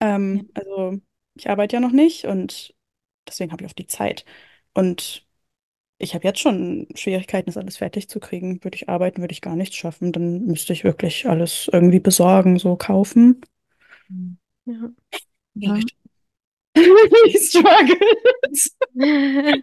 Ja. 0.00 0.14
Ähm, 0.16 0.48
also 0.54 0.98
ich 1.34 1.50
arbeite 1.50 1.76
ja 1.76 1.80
noch 1.80 1.92
nicht 1.92 2.24
und 2.24 2.74
deswegen 3.26 3.52
habe 3.52 3.64
ich 3.64 3.70
auch 3.70 3.74
die 3.74 3.86
Zeit. 3.86 4.24
Und 4.72 5.27
ich 5.98 6.14
habe 6.14 6.24
jetzt 6.26 6.40
schon 6.40 6.86
Schwierigkeiten, 6.94 7.46
das 7.46 7.56
alles 7.56 7.76
fertig 7.78 8.08
zu 8.08 8.20
kriegen. 8.20 8.62
Würde 8.64 8.76
ich 8.76 8.88
arbeiten, 8.88 9.20
würde 9.20 9.32
ich 9.32 9.40
gar 9.42 9.56
nichts 9.56 9.76
schaffen. 9.76 10.12
Dann 10.12 10.44
müsste 10.46 10.72
ich 10.72 10.84
wirklich 10.84 11.28
alles 11.28 11.68
irgendwie 11.72 12.00
besorgen, 12.00 12.58
so 12.58 12.76
kaufen. 12.76 13.40
Ja. 14.66 14.90
Ja. 15.60 15.84
Ich 17.26 17.48
struggle. 17.50 17.98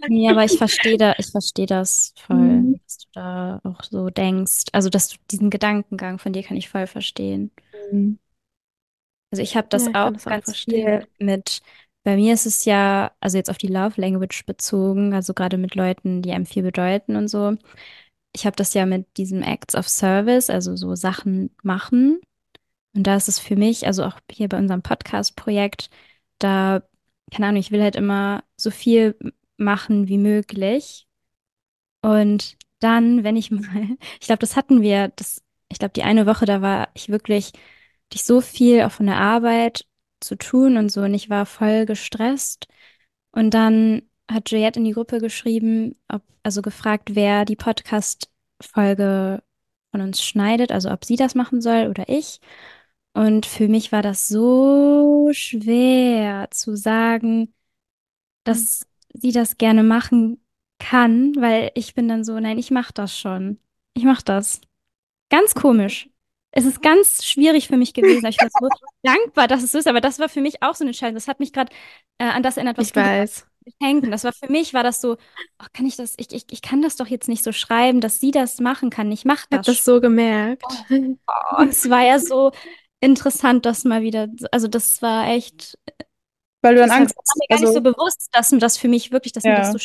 Nee, 0.08 0.30
aber 0.30 0.44
ich 0.46 0.58
verstehe 0.58 0.98
da, 0.98 1.16
ich 1.18 1.28
verstehe 1.32 1.66
das 1.66 2.14
voll, 2.18 2.64
Mhm. 2.64 2.80
dass 2.84 2.98
du 3.00 3.06
da 3.14 3.62
auch 3.64 3.84
so 3.84 4.10
denkst. 4.10 4.66
Also, 4.72 4.90
dass 4.90 5.10
du 5.10 5.18
diesen 5.32 5.50
Gedankengang 5.50 6.20
von 6.20 6.34
dir 6.34 6.44
kann 6.44 6.58
ich 6.58 6.70
voll 6.70 6.88
verstehen. 6.88 7.52
Mhm. 7.92 8.18
Also 9.32 9.42
ich 9.44 9.56
habe 9.58 9.68
das 9.70 9.86
Ja, 9.86 9.92
ich 9.92 10.04
auch 10.04 10.12
das 10.12 10.28
auch 10.28 10.28
ganz 10.28 10.46
verstehen. 10.46 11.04
viel 11.04 11.08
mit, 11.20 11.62
bei 12.06 12.16
mir 12.18 12.36
ist 12.36 12.46
es 12.46 12.66
ja, 12.66 13.12
also 13.20 13.38
jetzt 13.38 13.50
auf 13.50 13.58
die 13.58 13.68
Love 13.68 14.00
Language 14.00 14.46
bezogen, 14.46 15.14
also 15.16 15.34
gerade 15.34 15.58
mit 15.58 15.74
Leuten, 15.76 16.22
die 16.22 16.32
einem 16.32 16.46
viel 16.46 16.62
bedeuten 16.64 17.16
und 17.16 17.30
so. 17.30 17.58
Ich 18.34 18.46
habe 18.46 18.56
das 18.56 18.76
ja 18.76 18.86
mit 18.86 19.18
diesem 19.18 19.42
Acts 19.42 19.76
of 19.76 19.90
Service, 19.90 20.52
also 20.52 20.76
so 20.76 20.96
Sachen 20.96 21.50
machen. 21.64 22.22
Und 22.96 23.04
da 23.08 23.16
ist 23.16 23.28
es 23.28 23.40
für 23.40 23.56
mich, 23.56 23.88
also 23.88 24.06
auch 24.06 24.20
hier 24.32 24.50
bei 24.50 24.60
unserem 24.60 24.84
Podcast-Projekt, 24.84 25.90
da, 26.40 26.84
keine 27.32 27.48
Ahnung, 27.48 27.60
ich 27.62 27.72
will 27.72 27.82
halt 27.82 27.96
immer 27.96 28.44
so 28.56 28.72
viel 28.72 29.18
machen 29.58 30.08
wie 30.08 30.20
möglich. 30.20 31.08
Und 32.04 32.58
dann, 32.80 33.24
wenn 33.24 33.36
ich 33.36 33.50
mal, 33.52 33.98
ich 34.22 34.28
glaube, 34.28 34.40
das 34.40 34.56
hatten 34.56 34.84
wir, 34.84 35.10
das, 35.16 35.44
ich 35.70 35.80
glaube, 35.80 35.94
die 35.94 36.04
eine 36.04 36.28
Woche, 36.28 36.46
da 36.46 36.62
war 36.62 36.90
ich 36.94 37.10
wirklich, 37.10 37.48
hatte 37.48 38.16
ich 38.16 38.26
so 38.26 38.42
viel 38.42 38.84
auch 38.84 38.92
von 38.92 39.08
der 39.08 39.18
Arbeit 39.18 39.86
zu 40.26 40.36
tun 40.38 40.78
und 40.78 40.90
so, 40.92 41.02
und 41.02 41.14
ich 41.14 41.30
war 41.30 41.46
voll 41.46 41.86
gestresst. 41.86 42.68
Und 43.32 43.54
dann 43.54 44.04
hat 44.32 44.52
Juliette 44.52 44.80
in 44.80 44.86
die 44.86 44.94
Gruppe 44.94 45.20
geschrieben, 45.20 45.96
ob, 46.08 46.24
also 46.44 46.62
gefragt, 46.62 47.16
wer 47.16 47.46
die 47.46 47.56
Podcast-Folge 47.56 49.44
von 49.92 50.02
uns 50.02 50.24
schneidet, 50.24 50.72
also 50.72 50.92
ob 50.92 51.06
sie 51.06 51.16
das 51.16 51.36
machen 51.36 51.62
soll 51.62 51.88
oder 51.90 52.10
ich. 52.10 52.40
Und 53.14 53.46
für 53.46 53.68
mich 53.70 53.92
war 53.92 54.02
das 54.02 54.28
so 54.28 55.30
schwer 55.34 56.50
zu 56.52 56.76
sagen, 56.76 57.54
dass 58.44 58.88
sie 59.14 59.32
das 59.32 59.58
gerne 59.58 59.84
machen 59.84 60.42
kann, 60.80 61.36
weil 61.38 61.72
ich 61.76 61.96
bin 61.96 62.08
dann 62.08 62.24
so, 62.24 62.40
nein, 62.40 62.58
ich 62.58 62.72
mach 62.72 62.92
das 62.92 63.18
schon. 63.18 63.60
Ich 63.94 64.04
mach 64.04 64.22
das. 64.22 64.62
Ganz 65.30 65.56
komisch. 65.56 66.10
Es 66.58 66.66
ist 66.66 66.82
ganz 66.82 67.26
schwierig 67.26 67.68
für 67.68 67.78
mich 67.78 67.94
gewesen. 67.94 68.26
Ich 68.28 68.42
war 68.42 68.50
so 68.52 68.70
dankbar, 69.04 69.48
dass 69.48 69.64
es 69.64 69.74
so 69.74 69.78
ist, 69.80 69.88
aber 69.88 70.02
das 70.02 70.20
war 70.20 70.30
für 70.30 70.42
mich 70.42 70.64
auch 70.64 70.76
so 70.76 70.84
eine 70.86 70.92
Entscheidung. 70.92 71.16
Das 71.16 71.28
hat 71.28 71.40
mich 71.42 71.54
gerade 71.54 71.74
äh, 72.20 72.26
an 72.26 72.44
das 72.44 72.58
erinnert, 72.58 72.78
was 72.78 72.88
Ich 72.88 72.94
du 72.94 73.02
weiß. 73.02 73.46
Geschenken. 73.66 74.12
Das 74.12 74.24
war 74.26 74.34
für 74.34 74.52
mich, 74.52 74.74
war 74.74 74.84
das 74.84 75.02
so, 75.02 75.18
ach, 75.60 75.70
kann 75.74 75.86
ich 75.88 75.96
das, 75.98 76.16
ich, 76.18 76.32
ich, 76.34 76.46
ich 76.52 76.62
kann 76.64 76.82
das 76.84 76.98
doch 76.98 77.08
jetzt 77.08 77.30
nicht 77.30 77.44
so 77.44 77.52
schreiben, 77.54 78.02
dass 78.02 78.20
sie 78.20 78.32
das 78.32 78.60
machen 78.62 78.90
kann. 78.92 79.12
Ich 79.12 79.26
mach 79.26 79.48
Ich 79.50 79.56
habe 79.58 79.64
das 79.64 79.78
das 79.78 79.84
so 79.84 80.02
gemerkt. 80.02 80.86
schon. 80.88 81.20
Oh, 81.28 81.64
es 81.70 81.90
war 81.90 82.04
ja 82.04 82.20
so 82.20 82.52
interessant, 83.00 83.66
das 83.66 83.84
mal 83.86 84.02
wieder, 84.02 84.28
also 84.52 84.68
das 84.68 85.02
war 85.02 85.28
echt, 85.30 85.78
Weil 86.62 86.76
du 86.76 86.82
dann 86.82 86.92
das 86.92 86.98
war, 86.98 87.06
Angst 87.06 87.16
war 87.28 87.36
hast. 87.36 87.38
mir 87.40 87.48
gar 87.48 87.60
nicht 87.60 87.74
so 87.74 87.82
Also, 87.82 87.82
bewusst, 87.82 88.30
dass 88.34 88.52
mir 88.52 88.60
das 88.60 88.78
für 88.78 88.88
mich 88.88 89.12
wirklich, 89.12 89.34
dass 89.34 89.48
mir 89.48 89.56
das 89.56 89.70
ja. 89.70 89.72
so 89.72 89.78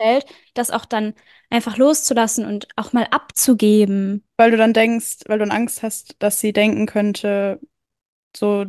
fällt, 0.00 0.26
das 0.54 0.70
auch 0.70 0.84
dann 0.84 1.14
einfach 1.50 1.76
loszulassen 1.76 2.46
und 2.46 2.68
auch 2.76 2.92
mal 2.92 3.06
abzugeben. 3.10 4.24
Weil 4.36 4.50
du 4.50 4.56
dann 4.56 4.72
denkst, 4.72 5.18
weil 5.26 5.38
du 5.38 5.44
Angst 5.44 5.82
hast, 5.82 6.16
dass 6.18 6.40
sie 6.40 6.52
denken 6.52 6.86
könnte, 6.86 7.60
so, 8.36 8.66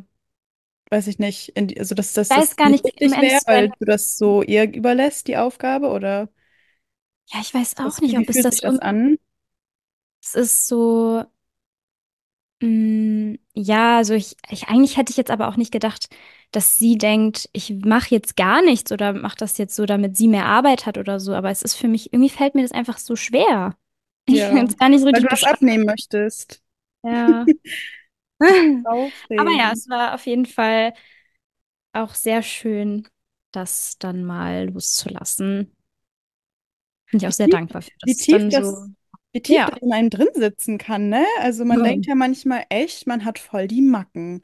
weiß 0.90 1.08
ich 1.08 1.20
nicht, 1.20 1.54
die, 1.58 1.80
also 1.80 1.96
dass, 1.96 2.14
dass 2.14 2.30
das 2.30 2.56
gar 2.56 2.70
nicht 2.70 2.86
richtig 2.86 3.12
wäre, 3.12 3.42
weil 3.48 3.70
du 3.80 3.86
das 3.86 4.18
so 4.18 4.44
ihr 4.44 4.72
überlässt, 4.74 5.28
die 5.28 5.38
Aufgabe, 5.38 5.90
oder 5.90 6.30
ja, 7.28 7.40
ich 7.42 7.54
weiß 7.54 7.78
auch 7.78 8.00
nicht, 8.00 8.18
ob 8.18 8.30
es 8.30 8.42
das 8.42 8.60
das 8.62 8.80
an? 8.80 9.18
es 10.22 10.36
ist 10.36 10.68
so, 10.68 11.24
mm, 12.66 13.36
ja, 13.54 13.98
also 13.98 14.14
ich, 14.14 14.38
ich, 14.50 14.68
eigentlich 14.68 14.98
hätte 14.98 15.12
ich 15.12 15.18
jetzt 15.18 15.32
aber 15.32 15.48
auch 15.48 15.58
nicht 15.58 15.72
gedacht, 15.72 16.08
dass 16.52 16.78
sie 16.78 16.98
denkt, 16.98 17.50
ich 17.54 17.72
mache 17.86 18.10
jetzt 18.16 18.36
gar 18.36 18.62
nichts 18.64 18.92
oder 18.92 19.14
mache 19.14 19.38
das 19.38 19.58
jetzt 19.58 19.76
so, 19.76 19.86
damit 19.86 20.18
sie 20.18 20.28
mehr 20.28 20.46
Arbeit 20.46 20.86
hat 20.86 20.98
oder 20.98 21.20
so, 21.20 21.34
aber 21.34 21.50
es 21.52 21.62
ist 21.62 21.76
für 21.76 21.88
mich, 21.88 22.14
irgendwie 22.14 22.30
fällt 22.30 22.56
mir 22.56 22.62
das 22.64 22.72
einfach 22.72 22.98
so 22.98 23.16
schwer. 23.16 23.76
Ich 24.28 24.50
kann 24.50 24.66
Ja, 24.66 24.68
es 24.68 24.78
gar 24.78 24.90
nicht 24.90 25.02
so 25.02 25.08
weil 25.12 25.22
richtig 25.22 25.28
du 25.28 25.30
das 25.30 25.44
beschreiben. 25.44 25.60
abnehmen 25.60 25.86
möchtest. 25.86 26.62
Ja. 27.04 27.50
Aber 29.36 29.52
ja, 29.52 29.72
Aufregend. 29.72 29.74
es 29.74 29.90
war 29.90 30.14
auf 30.16 30.26
jeden 30.26 30.46
Fall 30.46 30.94
auch 31.94 32.14
sehr 32.14 32.44
schön, 32.44 33.08
das 33.52 33.98
dann 34.00 34.24
mal 34.26 34.70
loszulassen. 34.70 35.76
Bin 37.12 37.20
ich 37.20 37.28
auch 37.28 37.32
Wie 37.32 37.34
sehr 37.34 37.48
tief, 37.50 37.50
dankbar 37.50 37.82
für, 37.82 37.92
wie 38.04 38.16
dass 38.16 38.18
es 38.20 38.28
tief 38.28 38.48
dann 38.48 38.52
das, 38.52 38.74
so, 38.74 38.88
wie 39.36 39.42
tief 39.44 39.62
ja. 39.62 39.68
das 39.68 39.80
in 39.82 39.94
einem 39.94 40.10
drin 40.12 40.30
sitzen 40.36 40.80
kann, 40.80 41.10
ne? 41.10 41.26
Also 41.42 41.66
man 41.66 41.84
denkt 41.84 42.08
ja 42.08 42.16
manchmal 42.16 42.66
echt, 42.70 43.08
man 43.08 43.26
hat 43.26 43.40
voll 43.40 43.68
die 43.68 43.82
Macken. 43.82 44.42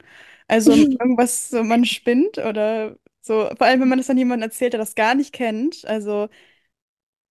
Also 0.48 0.74
irgendwas, 1.00 1.50
so 1.50 1.64
man 1.64 1.84
spinnt 1.86 2.38
oder 2.38 2.96
so, 3.22 3.50
vor 3.56 3.66
allem 3.66 3.80
wenn 3.80 3.88
man 3.88 3.98
das 3.98 4.08
dann 4.08 4.18
jemandem 4.18 4.48
erzählt, 4.50 4.74
der 4.74 4.80
das 4.80 4.94
gar 4.96 5.14
nicht 5.14 5.32
kennt. 5.32 5.86
Also 5.86 6.28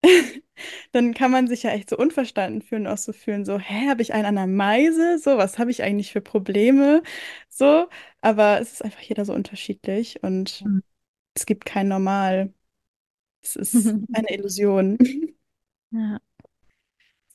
dann 0.92 1.14
kann 1.14 1.32
man 1.32 1.48
sich 1.48 1.64
ja 1.64 1.72
echt 1.72 1.90
so 1.90 1.98
unverstanden 1.98 2.62
fühlen, 2.62 2.88
auch 2.88 2.98
so 2.98 3.14
fühlen, 3.14 3.46
so, 3.46 3.60
hä, 3.60 3.90
habe 3.90 4.02
ich 4.02 4.14
einen 4.14 4.26
an 4.26 4.36
der 4.36 4.48
Meise? 4.48 5.18
So, 5.20 5.38
was 5.38 5.60
habe 5.60 5.72
ich 5.72 5.84
eigentlich 5.84 6.12
für 6.12 6.22
Probleme? 6.22 7.04
So, 7.50 7.90
aber 8.22 8.60
es 8.62 8.74
ist 8.74 8.84
einfach 8.84 9.02
jeder 9.02 9.26
so 9.26 9.34
unterschiedlich 9.34 10.24
und 10.24 10.66
Mhm. 10.66 10.82
es 11.36 11.46
gibt 11.46 11.66
kein 11.66 11.88
Normal. 11.90 12.54
Es 13.44 13.56
ist 13.58 13.98
eine 14.14 14.30
Illusion. 14.32 14.98
Ja. 15.92 16.20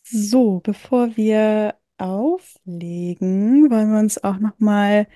So, 0.08 0.60
bevor 0.60 1.16
wir 1.16 1.74
auflegen, 1.98 3.68
wollen 3.70 3.90
wir 3.92 3.98
uns 3.98 4.22
auch 4.22 4.38
nochmal 4.38 5.08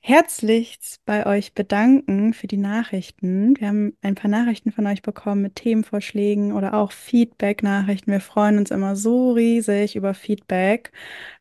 herzlichst 0.00 1.02
bei 1.06 1.24
euch 1.24 1.54
bedanken 1.54 2.34
für 2.34 2.46
die 2.46 2.58
Nachrichten. 2.58 3.58
Wir 3.58 3.68
haben 3.68 3.96
ein 4.02 4.14
paar 4.14 4.30
Nachrichten 4.30 4.70
von 4.70 4.86
euch 4.86 5.00
bekommen 5.00 5.40
mit 5.40 5.56
Themenvorschlägen 5.56 6.52
oder 6.52 6.74
auch 6.74 6.92
Feedback-Nachrichten. 6.92 8.12
Wir 8.12 8.20
freuen 8.20 8.58
uns 8.58 8.70
immer 8.70 8.96
so 8.96 9.32
riesig 9.32 9.96
über 9.96 10.12
Feedback. 10.12 10.92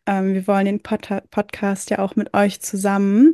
Ähm, 0.05 0.33
wir 0.33 0.47
wollen 0.47 0.65
den 0.65 0.81
Pod 0.81 1.05
Podcast 1.29 1.89
ja 1.89 1.99
auch 1.99 2.15
mit 2.15 2.33
euch 2.33 2.61
zusammen 2.61 3.33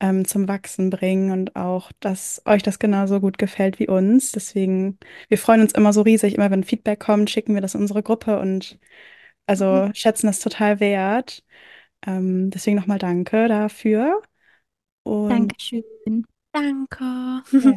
ähm, 0.00 0.26
zum 0.26 0.48
Wachsen 0.48 0.90
bringen 0.90 1.30
und 1.32 1.56
auch, 1.56 1.92
dass 2.00 2.42
euch 2.46 2.62
das 2.62 2.78
genauso 2.78 3.20
gut 3.20 3.38
gefällt 3.38 3.78
wie 3.78 3.88
uns. 3.88 4.32
Deswegen, 4.32 4.98
wir 5.28 5.38
freuen 5.38 5.60
uns 5.62 5.72
immer 5.72 5.92
so 5.92 6.02
riesig, 6.02 6.34
immer 6.34 6.50
wenn 6.50 6.64
Feedback 6.64 7.00
kommt, 7.00 7.30
schicken 7.30 7.54
wir 7.54 7.60
das 7.62 7.74
in 7.74 7.82
unsere 7.82 8.02
Gruppe 8.02 8.38
und 8.40 8.78
also 9.46 9.90
schätzen 9.94 10.26
das 10.28 10.40
total 10.40 10.80
wert. 10.80 11.44
Ähm, 12.06 12.50
deswegen 12.50 12.76
nochmal 12.76 12.98
danke 12.98 13.48
dafür. 13.48 14.22
Und 15.04 15.54
Dankeschön. 15.60 16.24
Danke. 16.52 17.42
ja, 17.58 17.72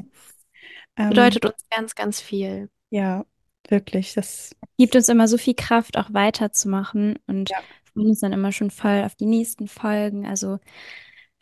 ähm, 0.98 1.10
Bedeutet 1.10 1.46
uns 1.46 1.66
ganz, 1.70 1.96
ganz 1.96 2.20
viel. 2.22 2.70
ja, 2.90 3.26
wirklich, 3.70 4.14
das 4.14 4.56
Gibt 4.78 4.96
uns 4.96 5.10
immer 5.10 5.28
so 5.28 5.38
viel 5.38 5.54
Kraft, 5.56 5.98
auch 5.98 6.14
weiterzumachen 6.14 7.20
und 7.28 7.52
Ja. 7.52 7.64
freuen 7.94 8.10
uns 8.10 8.20
dann 8.22 8.34
immer 8.34 8.52
schon 8.52 8.72
voll 8.72 9.04
auf 9.04 9.16
die 9.16 9.26
nächsten 9.26 9.68
Folgen. 9.68 10.26
Also, 10.26 10.60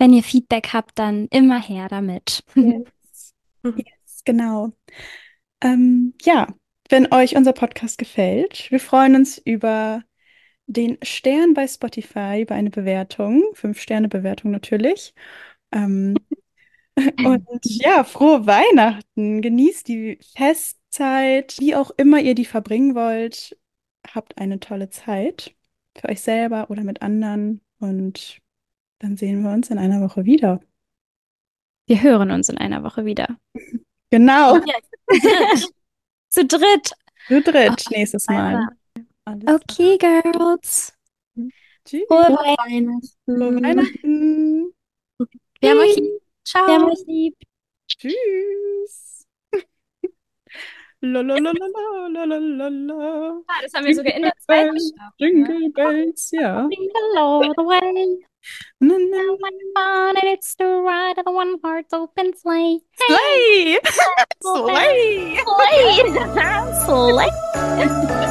wenn 0.02 0.14
ihr 0.14 0.24
Feedback 0.24 0.70
habt, 0.74 0.98
dann 0.98 1.28
immer 1.28 1.62
her 1.62 1.88
damit. 1.88 2.44
Yes. 2.56 3.36
Yes, 3.64 4.24
genau. 4.26 4.72
Ähm, 5.62 6.16
ja, 6.24 6.48
wenn 6.90 7.14
euch 7.14 7.36
unser 7.36 7.54
Podcast 7.54 8.00
gefällt, 8.00 8.72
wir 8.72 8.80
freuen 8.80 9.16
uns 9.16 9.38
über 9.38 10.02
den 10.66 10.98
Stern 11.04 11.54
bei 11.54 11.68
Spotify, 11.68 12.42
über 12.42 12.56
eine 12.56 12.72
Bewertung, 12.72 13.44
Fünf-Sterne-Bewertung 13.54 14.50
natürlich. 14.50 15.14
Ähm, 15.72 16.16
und 17.24 17.60
ja, 17.62 18.04
frohe 18.04 18.48
Weihnachten, 18.48 19.44
genießt 19.44 19.88
die 19.88 20.18
Festzeit, 20.36 21.58
wie 21.60 21.76
auch 21.76 21.92
immer 21.98 22.20
ihr 22.20 22.34
die 22.34 22.46
verbringen 22.46 22.96
wollt. 22.96 23.56
Habt 24.08 24.40
eine 24.40 24.60
tolle 24.60 24.90
Zeit 24.90 25.56
für 25.96 26.10
euch 26.10 26.22
selber 26.22 26.72
oder 26.72 26.84
mit 26.84 27.04
anderen 27.04 27.62
und 27.78 28.42
dann 29.02 29.18
sehen 29.18 29.44
wir 29.44 29.52
uns 29.52 29.70
in 29.70 29.78
einer 29.80 30.02
Woche 30.02 30.26
wieder. 30.26 30.60
Wir 31.88 32.02
hören 32.04 32.32
uns 32.32 32.50
in 32.50 32.58
einer 32.58 32.84
Woche 32.84 33.06
wieder. 33.06 33.38
Genau, 34.12 34.60
Zu 36.30 36.46
dritt. 36.46 36.92
zu 37.28 37.42
dritt 37.42 37.84
nächstes 37.92 38.28
Mal. 38.28 38.68
Alles 39.26 39.44
klar. 39.46 39.56
Okay, 39.56 39.98
Girls. 39.98 40.94
Tschüss. 41.84 42.06
Frohe 42.08 42.24
Weihnachten. 42.30 43.02
Frohe 43.26 43.62
Weihnachten. 43.62 44.74
Wir 45.60 45.70
haben 45.72 45.80
euch 45.80 45.96
lieb. 45.98 46.22
Ciao. 46.46 46.68
Wir 46.68 46.74
haben 46.76 46.92
euch 46.92 47.06
lieb. 47.08 47.36
Tschüss. 47.88 49.26
Lalalala, 51.02 51.52
Ah, 53.48 53.62
das 53.64 53.74
haben 53.74 53.86
wir 53.88 53.96
sogar 53.96 54.14
in 54.14 54.22
der 54.22 54.34
Jingle 54.48 54.72
bells. 54.72 54.94
Jingle 55.18 55.70
bells, 55.72 56.32
ja. 56.32 56.68
Jingle 56.70 57.18
all 57.18 57.52
the 57.58 57.64
way. 57.64 58.26
on 59.78 60.18
and 60.18 60.26
it's 60.26 60.56
the 60.56 60.66
ride 60.66 61.18
of 61.18 61.26
the 61.26 61.32
one 61.32 61.58
heart's 61.64 61.94
open 61.94 62.36
sleigh. 62.38 62.80
Hey. 63.08 63.80
Sleigh! 64.42 64.42
Sleigh! 64.42 65.40
Sleigh! 66.86 67.30
Sleigh! 67.78 68.31